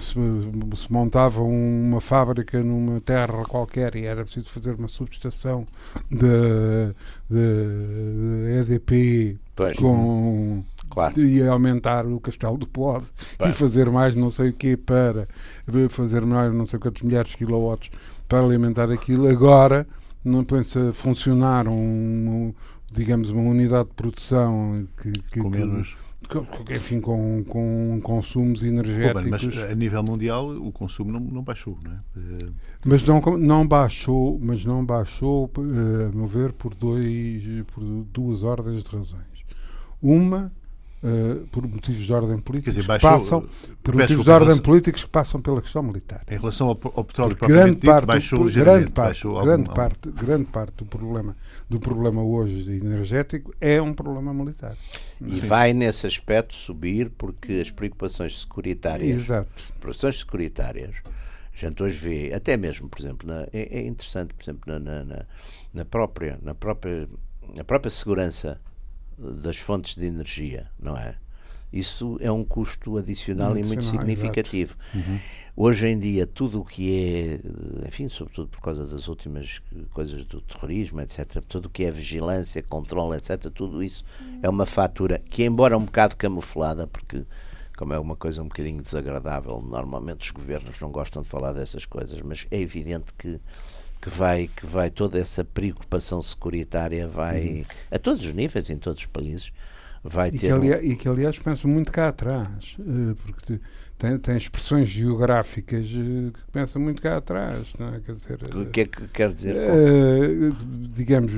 se, 0.00 0.14
se 0.76 0.92
montava 0.92 1.40
uma 1.42 2.00
fábrica 2.00 2.62
numa 2.62 3.00
terra 3.00 3.44
qualquer 3.44 3.94
e 3.94 4.04
era 4.04 4.24
preciso 4.24 4.50
fazer 4.50 4.74
uma 4.74 4.88
subestação 4.88 5.66
de, 6.10 6.92
EDP 8.60 9.36
pois. 9.54 9.76
com 9.76 10.64
Claro. 10.90 11.20
E 11.20 11.42
aumentar 11.46 12.06
o 12.06 12.18
castelo 12.20 12.56
do 12.56 12.66
Pode 12.66 13.06
e 13.46 13.52
fazer 13.52 13.90
mais 13.90 14.14
não 14.14 14.30
sei 14.30 14.50
o 14.50 14.52
quê 14.52 14.76
para 14.76 15.28
fazer 15.90 16.24
mais 16.24 16.52
não 16.52 16.66
sei 16.66 16.78
quantos 16.78 17.02
milhares 17.02 17.30
de 17.30 17.36
quilowatts 17.36 17.90
para 18.28 18.40
alimentar 18.40 18.90
aquilo. 18.90 19.28
Agora 19.28 19.86
não 20.24 20.44
pensa 20.44 20.92
funcionar 20.92 21.66
um, 21.68 22.52
digamos, 22.92 23.30
uma 23.30 23.42
unidade 23.42 23.88
de 23.88 23.94
produção 23.94 24.86
que, 25.00 25.12
que 25.12 25.40
com 25.40 25.48
menos. 25.48 25.96
Que, 26.28 26.72
enfim, 26.72 27.00
com, 27.00 27.42
com 27.48 28.00
consumos 28.02 28.62
energéticos. 28.62 29.46
mas 29.46 29.70
a 29.70 29.74
nível 29.74 30.02
mundial 30.02 30.50
o 30.50 30.70
consumo 30.70 31.10
não, 31.12 31.20
não 31.20 31.42
baixou, 31.42 31.78
não 31.82 31.92
é? 31.92 31.96
Eh, 32.16 32.48
mas 32.84 33.02
não, 33.06 33.20
não 33.38 33.66
baixou, 33.66 34.38
mas 34.38 34.62
não 34.62 34.84
baixou, 34.84 35.50
eh, 35.56 36.10
a 36.12 36.14
meu 36.14 36.26
ver, 36.26 36.52
por, 36.52 36.74
dois, 36.74 37.42
por 37.72 37.82
duas 38.12 38.42
ordens 38.42 38.82
de 38.82 38.94
razões. 38.94 39.22
Uma 40.02 40.52
Uh, 41.00 41.46
por 41.52 41.64
motivos 41.64 42.04
de 42.04 42.12
ordem 42.12 42.38
política 42.38 42.72
dizer, 42.72 42.84
baixou, 42.84 43.10
passam 43.10 43.48
por 43.84 43.94
motivos 43.94 44.24
de 44.24 44.30
ordem 44.32 44.58
políticos 44.58 45.04
que 45.04 45.10
passam 45.10 45.40
pela 45.40 45.62
questão 45.62 45.80
militar. 45.80 46.24
Em 46.28 46.36
relação 46.36 46.66
ao, 46.66 46.78
ao 46.96 47.04
petróleo 47.04 47.36
grande 47.36 47.76
dito, 47.76 47.86
parte, 47.86 48.06
baixou 48.06 48.44
grande 48.46 48.90
parte, 48.90 48.92
baixou 48.92 49.34
grande 49.44 49.62
algum, 49.62 49.74
parte, 49.74 50.10
grande 50.10 50.50
parte 50.50 50.72
do 50.78 50.84
problema 50.86 51.36
do 51.70 51.78
problema 51.78 52.20
hoje 52.20 52.68
energético 52.72 53.54
é 53.60 53.80
um 53.80 53.94
problema 53.94 54.34
militar. 54.34 54.76
E 55.20 55.36
Sim. 55.36 55.40
vai 55.46 55.72
nesse 55.72 56.04
aspecto 56.04 56.54
subir 56.54 57.10
porque 57.16 57.60
as 57.62 57.70
preocupações 57.70 58.40
securitárias, 58.40 59.20
Exato. 59.20 59.48
preocupações 59.78 60.18
securitárias, 60.18 60.96
a 61.54 61.56
gente 61.56 61.80
hoje 61.80 61.96
vê, 61.96 62.32
até 62.34 62.56
mesmo, 62.56 62.88
por 62.88 62.98
exemplo, 62.98 63.28
na, 63.28 63.42
é, 63.52 63.78
é, 63.78 63.86
interessante, 63.86 64.34
por 64.34 64.42
exemplo, 64.42 64.62
na, 64.66 65.04
na, 65.04 65.26
na 65.72 65.84
própria 65.84 66.40
na 66.42 66.54
própria 66.54 67.08
na 67.54 67.62
própria 67.62 67.90
segurança 67.90 68.60
das 69.18 69.56
fontes 69.56 69.94
de 69.94 70.06
energia, 70.06 70.70
não 70.78 70.96
é? 70.96 71.16
Isso 71.72 72.16
é 72.20 72.32
um 72.32 72.44
custo 72.44 72.96
adicional, 72.96 73.52
adicional 73.52 73.58
e 73.58 73.66
muito 73.66 73.84
significativo. 73.84 74.74
Uhum. 74.94 75.18
Hoje 75.54 75.88
em 75.88 75.98
dia, 75.98 76.26
tudo 76.26 76.60
o 76.60 76.64
que 76.64 77.40
é, 77.84 77.86
enfim, 77.86 78.08
sobretudo 78.08 78.48
por 78.48 78.60
causa 78.60 78.86
das 78.86 79.06
últimas 79.08 79.60
coisas 79.92 80.24
do 80.24 80.40
terrorismo, 80.40 81.00
etc., 81.00 81.44
tudo 81.46 81.66
o 81.66 81.68
que 81.68 81.84
é 81.84 81.90
vigilância, 81.90 82.62
controle, 82.62 83.18
etc., 83.18 83.50
tudo 83.52 83.82
isso 83.82 84.02
é 84.40 84.48
uma 84.48 84.64
fatura 84.64 85.20
que, 85.28 85.44
embora 85.44 85.76
um 85.76 85.84
bocado 85.84 86.16
camuflada, 86.16 86.86
porque 86.86 87.24
como 87.76 87.92
é 87.92 87.98
uma 87.98 88.16
coisa 88.16 88.42
um 88.42 88.48
bocadinho 88.48 88.82
desagradável, 88.82 89.60
normalmente 89.60 90.22
os 90.22 90.30
governos 90.30 90.80
não 90.80 90.90
gostam 90.90 91.22
de 91.22 91.28
falar 91.28 91.52
dessas 91.52 91.84
coisas, 91.84 92.20
mas 92.22 92.46
é 92.50 92.58
evidente 92.58 93.12
que 93.16 93.40
que 94.00 94.08
vai 94.10 94.48
que 94.54 94.66
vai 94.66 94.90
toda 94.90 95.18
essa 95.18 95.44
preocupação 95.44 96.22
securitária 96.22 97.08
vai 97.08 97.48
uhum. 97.48 97.64
a 97.90 97.98
todos 97.98 98.24
os 98.24 98.32
níveis 98.32 98.70
em 98.70 98.78
todos 98.78 99.00
os 99.00 99.06
países 99.06 99.52
vai 100.02 100.28
e 100.28 100.32
ter 100.32 100.38
que, 100.38 100.52
aliás, 100.52 100.82
um... 100.82 100.86
e 100.86 100.96
que 100.96 101.08
aliás 101.08 101.38
penso 101.38 101.68
muito 101.68 101.92
cá 101.92 102.08
atrás 102.08 102.76
eh, 102.80 103.14
porque 103.24 103.60
tem, 103.98 104.16
tem 104.16 104.36
expressões 104.36 104.88
geográficas 104.88 105.86
eh, 105.86 106.30
que 106.32 106.52
começam 106.52 106.80
muito 106.80 107.02
cá 107.02 107.16
atrás. 107.16 107.74
Não 107.80 107.88
é? 107.88 107.98
Quer 107.98 108.14
dizer, 108.14 108.38
o 108.54 108.66
que 108.66 108.80
é 108.82 108.84
que 108.84 109.08
quer 109.08 109.32
dizer? 109.32 109.56
Uh, 109.56 110.56
digamos, 110.88 111.32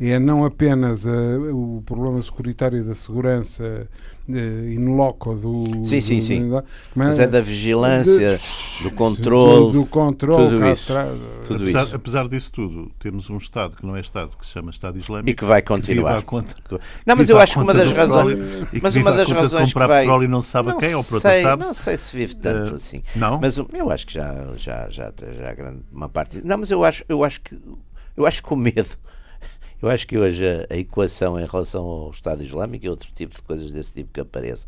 é 0.00 0.18
não 0.18 0.42
apenas 0.42 1.04
uh, 1.04 1.08
o 1.52 1.82
problema 1.84 2.20
securitário 2.22 2.82
da 2.84 2.94
segurança 2.94 3.86
uh, 4.30 4.32
in 4.32 4.96
loco 4.96 5.34
do. 5.34 5.84
Sim, 5.84 6.00
sim, 6.00 6.20
sim. 6.22 6.48
Do, 6.48 6.64
mas 6.94 7.18
é 7.18 7.26
da 7.26 7.42
vigilância, 7.42 8.40
de, 8.78 8.84
do 8.84 8.90
controle. 8.92 9.72
Do, 9.72 9.82
do 9.82 9.86
controle, 9.86 10.52
tudo 10.52 10.72
isso. 10.72 10.92
Atrás, 10.92 11.18
tudo 11.46 11.62
apesar, 11.64 11.82
isso. 11.82 11.96
apesar 11.96 12.28
disso 12.28 12.52
tudo, 12.52 12.90
temos 12.98 13.28
um 13.28 13.36
Estado 13.36 13.76
que 13.76 13.84
não 13.84 13.94
é 13.94 14.00
Estado, 14.00 14.30
que 14.38 14.46
se 14.46 14.52
chama 14.52 14.70
Estado 14.70 14.98
Islâmico. 14.98 15.28
E 15.28 15.34
que 15.34 15.44
vai 15.44 15.60
continuar. 15.60 16.20
Que 16.20 16.26
conta, 16.26 16.56
não, 17.04 17.14
mas 17.14 17.28
eu 17.28 17.38
acho 17.38 17.52
que 17.52 17.58
uma 17.58 17.74
das 17.74 17.92
razões. 17.92 18.05
Mas 18.82 18.96
uma 18.96 19.12
das 19.12 19.30
razões. 19.30 19.72
comprar 19.72 19.86
que 19.86 19.88
vai, 19.88 20.00
petróleo 20.02 20.24
e 20.24 20.28
não 20.28 20.42
sabe 20.42 20.68
não 20.70 20.78
quem, 20.78 20.94
ou 20.94 21.04
por 21.04 21.14
outra 21.14 21.40
sabe. 21.40 21.64
Não 21.64 21.74
sei 21.74 21.96
se 21.96 22.16
vive 22.16 22.36
tanto 22.36 22.72
uh, 22.72 22.76
assim. 22.76 23.02
Não? 23.14 23.40
Mas 23.40 23.56
eu 23.58 23.90
acho 23.90 24.06
que 24.06 24.14
já, 24.14 24.54
já, 24.56 24.88
já, 24.88 25.12
já 25.12 25.54
grande 25.54 25.82
uma 25.92 26.08
parte. 26.08 26.40
Não, 26.44 26.58
mas 26.58 26.70
eu 26.70 26.84
acho, 26.84 27.04
eu 27.08 27.24
acho 27.24 27.40
que 27.40 27.58
eu 28.16 28.26
acho 28.26 28.42
que 28.42 28.52
o 28.52 28.56
medo. 28.56 28.88
Eu 29.80 29.90
acho 29.90 30.06
que 30.06 30.16
hoje 30.16 30.42
a, 30.42 30.74
a 30.74 30.76
equação 30.78 31.38
em 31.38 31.44
relação 31.44 31.84
ao 31.84 32.10
Estado 32.10 32.42
Islâmico 32.42 32.86
e 32.86 32.88
outro 32.88 33.10
tipo 33.12 33.36
de 33.36 33.42
coisas 33.42 33.70
desse 33.70 33.92
tipo 33.92 34.10
que 34.10 34.20
apareça 34.20 34.66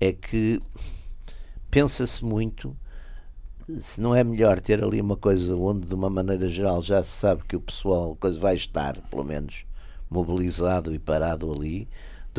é 0.00 0.12
que 0.12 0.60
pensa-se 1.68 2.24
muito 2.24 2.76
se 3.78 4.00
não 4.00 4.14
é 4.14 4.24
melhor 4.24 4.60
ter 4.60 4.82
ali 4.82 5.00
uma 5.00 5.16
coisa 5.16 5.54
onde 5.56 5.86
de 5.86 5.94
uma 5.94 6.08
maneira 6.08 6.48
geral 6.48 6.80
já 6.80 7.02
se 7.02 7.10
sabe 7.10 7.42
que 7.46 7.56
o 7.56 7.60
pessoal 7.60 8.16
coisa 8.16 8.38
vai 8.38 8.54
estar 8.54 8.96
pelo 9.10 9.24
menos 9.24 9.64
mobilizado 10.08 10.94
e 10.94 10.98
parado 10.98 11.52
ali 11.52 11.88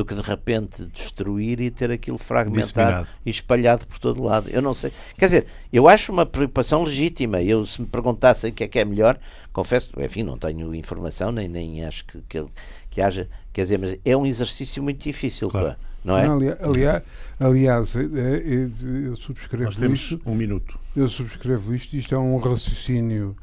do 0.02 0.06
que 0.06 0.16
de 0.16 0.22
repente 0.22 0.84
destruir 0.86 1.62
e 1.62 1.70
ter 1.70 1.91
aquilo 1.91 2.18
fragmentado 2.18 3.08
e 3.24 3.30
espalhado 3.30 3.86
por 3.86 3.99
todo 3.99 4.24
lado. 4.24 4.49
Eu 4.49 4.62
não 4.62 4.74
sei. 4.74 4.91
Quer 5.16 5.26
dizer, 5.26 5.45
eu 5.72 5.88
acho 5.88 6.12
uma 6.12 6.26
preocupação 6.26 6.84
legítima. 6.84 7.41
Eu, 7.41 7.64
se 7.66 7.80
me 7.80 7.88
perguntassem 7.88 8.49
o 8.49 8.54
que 8.54 8.64
é 8.64 8.68
que 8.68 8.80
é 8.80 8.86
melhor, 8.86 9.20
confesso, 9.54 9.91
enfim, 9.99 10.24
não 10.24 10.38
tenho 10.38 10.74
informação, 10.74 11.32
nem, 11.32 11.47
nem 11.47 11.86
acho 11.86 12.04
que, 12.06 12.20
que, 12.28 12.45
que 12.89 13.02
haja. 13.02 13.30
Quer 13.54 13.62
dizer, 13.64 13.78
mas 13.78 13.95
é 14.04 14.18
um 14.18 14.26
exercício 14.26 14.82
muito 14.82 15.04
difícil, 15.04 15.49
claro. 15.49 15.76
não 16.04 16.18
é? 16.18 16.26
aliás, 16.64 17.04
aliás, 17.39 17.95
é, 17.95 17.99
é, 18.02 19.08
eu 19.08 19.16
subscrevo 19.16 19.66
Nós 19.66 19.78
temos 19.78 19.99
isto. 19.99 20.22
um 20.26 20.34
minuto. 20.34 20.80
Eu 20.95 21.08
subscrevo 21.08 21.76
isto. 21.76 21.95
Isto 21.95 22.16
é 22.16 22.18
um 22.18 22.38
raciocínio 22.39 23.36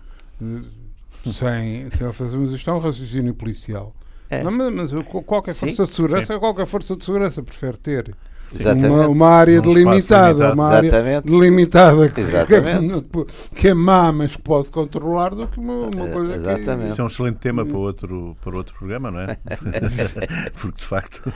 eh, 0.43 1.31
sem, 1.31 1.89
sem 1.91 2.13
fazer, 2.13 2.37
mas 2.37 2.53
isto 2.53 2.69
é 2.69 2.73
um 2.73 2.81
raciocínio 2.81 3.35
policial 3.35 3.95
é. 4.31 4.43
Não, 4.43 4.51
mas 4.51 4.91
qualquer 5.27 5.55
Sim. 5.55 5.67
força 5.67 5.85
de 5.85 5.95
segurança, 5.95 6.35
Sim. 6.35 6.39
qualquer 6.39 6.67
força 6.67 6.97
de 6.97 7.05
segurança 7.05 7.43
prefere 7.43 7.77
ter 7.79 8.17
uma, 8.87 9.09
uma, 9.09 9.29
área 9.29 9.61
delimitada, 9.61 10.55
uma 10.55 10.69
área 10.69 11.21
delimitada 11.21 12.09
que, 12.09 12.23
que, 12.25 13.55
que, 13.55 13.69
é 13.69 13.75
má, 13.75 14.11
mas 14.11 14.37
que 14.37 14.43
pode 14.43 14.71
controlar 14.71 15.35
do 15.35 15.47
que 15.47 15.59
uma, 15.59 15.87
uma 15.87 16.09
coisa 16.09 16.35
Exatamente. 16.35 16.87
que... 16.87 16.93
Isso 16.93 17.01
é 17.01 17.05
um 17.05 17.09
excelente 17.09 17.37
tema 17.37 17.67
para 17.67 17.77
outro, 17.77 18.37
para 18.43 18.57
outro 18.57 18.75
programa, 18.75 19.11
não 19.11 19.21
é? 19.21 19.37
Porque 20.59 20.79
de 20.79 20.85
facto 20.85 21.33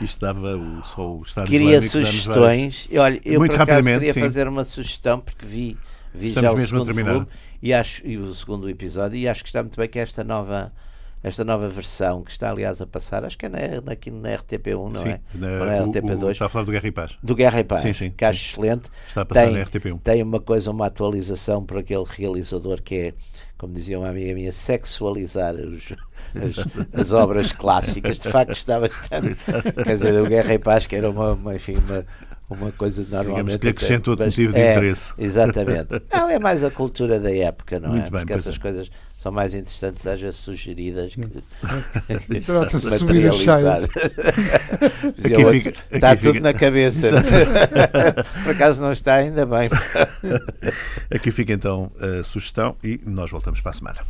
isto 0.00 0.20
dava 0.20 0.56
o, 0.56 0.82
só 0.84 1.14
o 1.14 1.22
Estado 1.22 1.48
Queria 1.48 1.82
sugestões. 1.82 2.88
E, 2.90 2.98
olha, 2.98 3.20
eu 3.24 3.40
Muito 3.40 3.54
por 3.54 3.62
acaso 3.62 3.86
queria 3.86 4.12
sim. 4.12 4.20
fazer 4.20 4.48
uma 4.48 4.64
sugestão 4.64 5.20
porque 5.20 5.44
vi, 5.44 5.76
vi 6.14 6.30
já 6.30 6.50
o 6.50 6.60
segundo 6.60 6.94
volume 6.94 7.26
e, 7.62 7.74
acho, 7.74 8.06
e 8.06 8.16
o 8.16 8.32
segundo 8.32 8.68
episódio 8.70 9.18
e 9.18 9.28
acho 9.28 9.42
que 9.42 9.48
está 9.50 9.62
muito 9.62 9.76
bem 9.76 9.88
que 9.88 9.98
esta 9.98 10.24
nova 10.24 10.72
esta 11.24 11.42
nova 11.44 11.66
versão 11.68 12.22
que 12.22 12.30
está, 12.30 12.50
aliás, 12.50 12.80
a 12.80 12.86
passar, 12.86 13.24
acho 13.24 13.36
que 13.36 13.46
é 13.46 13.48
na, 13.48 13.58
na, 13.84 13.92
aqui 13.92 14.10
na 14.10 14.28
RTP1, 14.28 14.92
não 14.92 15.00
sim, 15.02 15.08
é? 15.08 15.20
Na, 15.34 15.48
Ou 15.48 15.64
na 15.66 15.76
o- 15.82 15.90
RTP2. 15.90 16.22
o- 16.24 16.30
está 16.30 16.46
a 16.46 16.48
falar 16.50 16.64
do 16.66 16.70
Guerra 16.72 16.86
e 16.86 16.92
Paz. 16.92 17.18
Do 17.22 17.34
Guerra 17.34 17.60
e 17.60 17.64
Paz, 17.64 17.82
Sim, 17.82 17.92
sim, 17.94 18.10
que 18.16 18.24
acho 18.24 18.50
excelente. 18.52 18.90
Está 19.08 19.22
a 19.22 19.24
passar 19.24 19.44
Tem- 19.46 19.54
na 19.54 19.60
RTP1. 19.64 19.98
Tem 20.02 20.22
uma 20.22 20.38
coisa, 20.40 20.70
uma 20.70 20.86
atualização 20.86 21.64
por 21.64 21.78
aquele 21.78 22.04
realizador 22.06 22.80
que 22.82 22.94
é, 22.94 23.14
como 23.56 23.72
dizia 23.72 23.98
uma 23.98 24.10
amiga 24.10 24.34
minha, 24.34 24.52
sexualizar 24.52 25.54
os- 25.54 25.92
as, 26.34 26.66
as 27.00 27.12
obras 27.12 27.52
clássicas. 27.52 28.18
De 28.18 28.28
facto, 28.28 28.52
está 28.52 28.78
bastante. 28.78 29.36
Quer 29.82 29.94
dizer, 29.94 30.20
o 30.20 30.26
Guerra 30.26 30.54
e 30.54 30.58
Paz, 30.58 30.86
que 30.86 30.94
era 30.94 31.10
uma, 31.10 31.32
uma, 31.32 31.54
enfim, 31.54 31.76
uma, 31.76 32.04
uma 32.50 32.72
coisa 32.72 33.04
normalmente. 33.10 33.58
que 33.58 33.64
lhe 33.64 33.70
acrescenta 33.70 34.10
outro 34.10 34.26
motivo 34.26 34.52
de 34.52 34.60
é, 34.60 34.72
interesse. 34.72 35.14
Exatamente. 35.16 36.02
Não, 36.12 36.28
é 36.28 36.38
mais 36.38 36.62
a 36.62 36.70
cultura 36.70 37.18
da 37.18 37.34
época, 37.34 37.80
não 37.80 37.90
Muito 37.90 38.06
é? 38.08 38.10
bem, 38.10 38.20
Porque 38.20 38.32
essas 38.34 38.56
é. 38.56 38.58
coisas 38.58 38.90
são 39.24 39.32
mais 39.32 39.54
interessantes, 39.54 40.06
às 40.06 40.20
vezes 40.20 40.36
sugeridas. 40.38 41.14
Que, 41.14 42.40
Trata-se 42.44 42.90
de 42.90 42.98
subir 42.98 43.26
as 43.26 43.38
materializadas. 43.42 43.88
Aqui 45.24 45.36
outro, 45.44 45.52
fica- 45.62 45.70
aqui 45.70 45.94
está 45.94 46.16
tudo 46.16 46.32
fica- 46.34 46.40
na 46.40 46.52
cabeça. 46.52 47.08
Por 48.44 48.50
acaso 48.52 48.82
não 48.82 48.92
está, 48.92 49.14
ainda 49.14 49.46
bem. 49.46 49.70
Aqui 51.10 51.30
fica 51.30 51.54
então 51.54 51.90
a 51.98 52.22
sugestão 52.22 52.76
e 52.84 53.00
nós 53.06 53.30
voltamos 53.30 53.62
para 53.62 53.70
a 53.70 53.74
semana. 53.74 54.00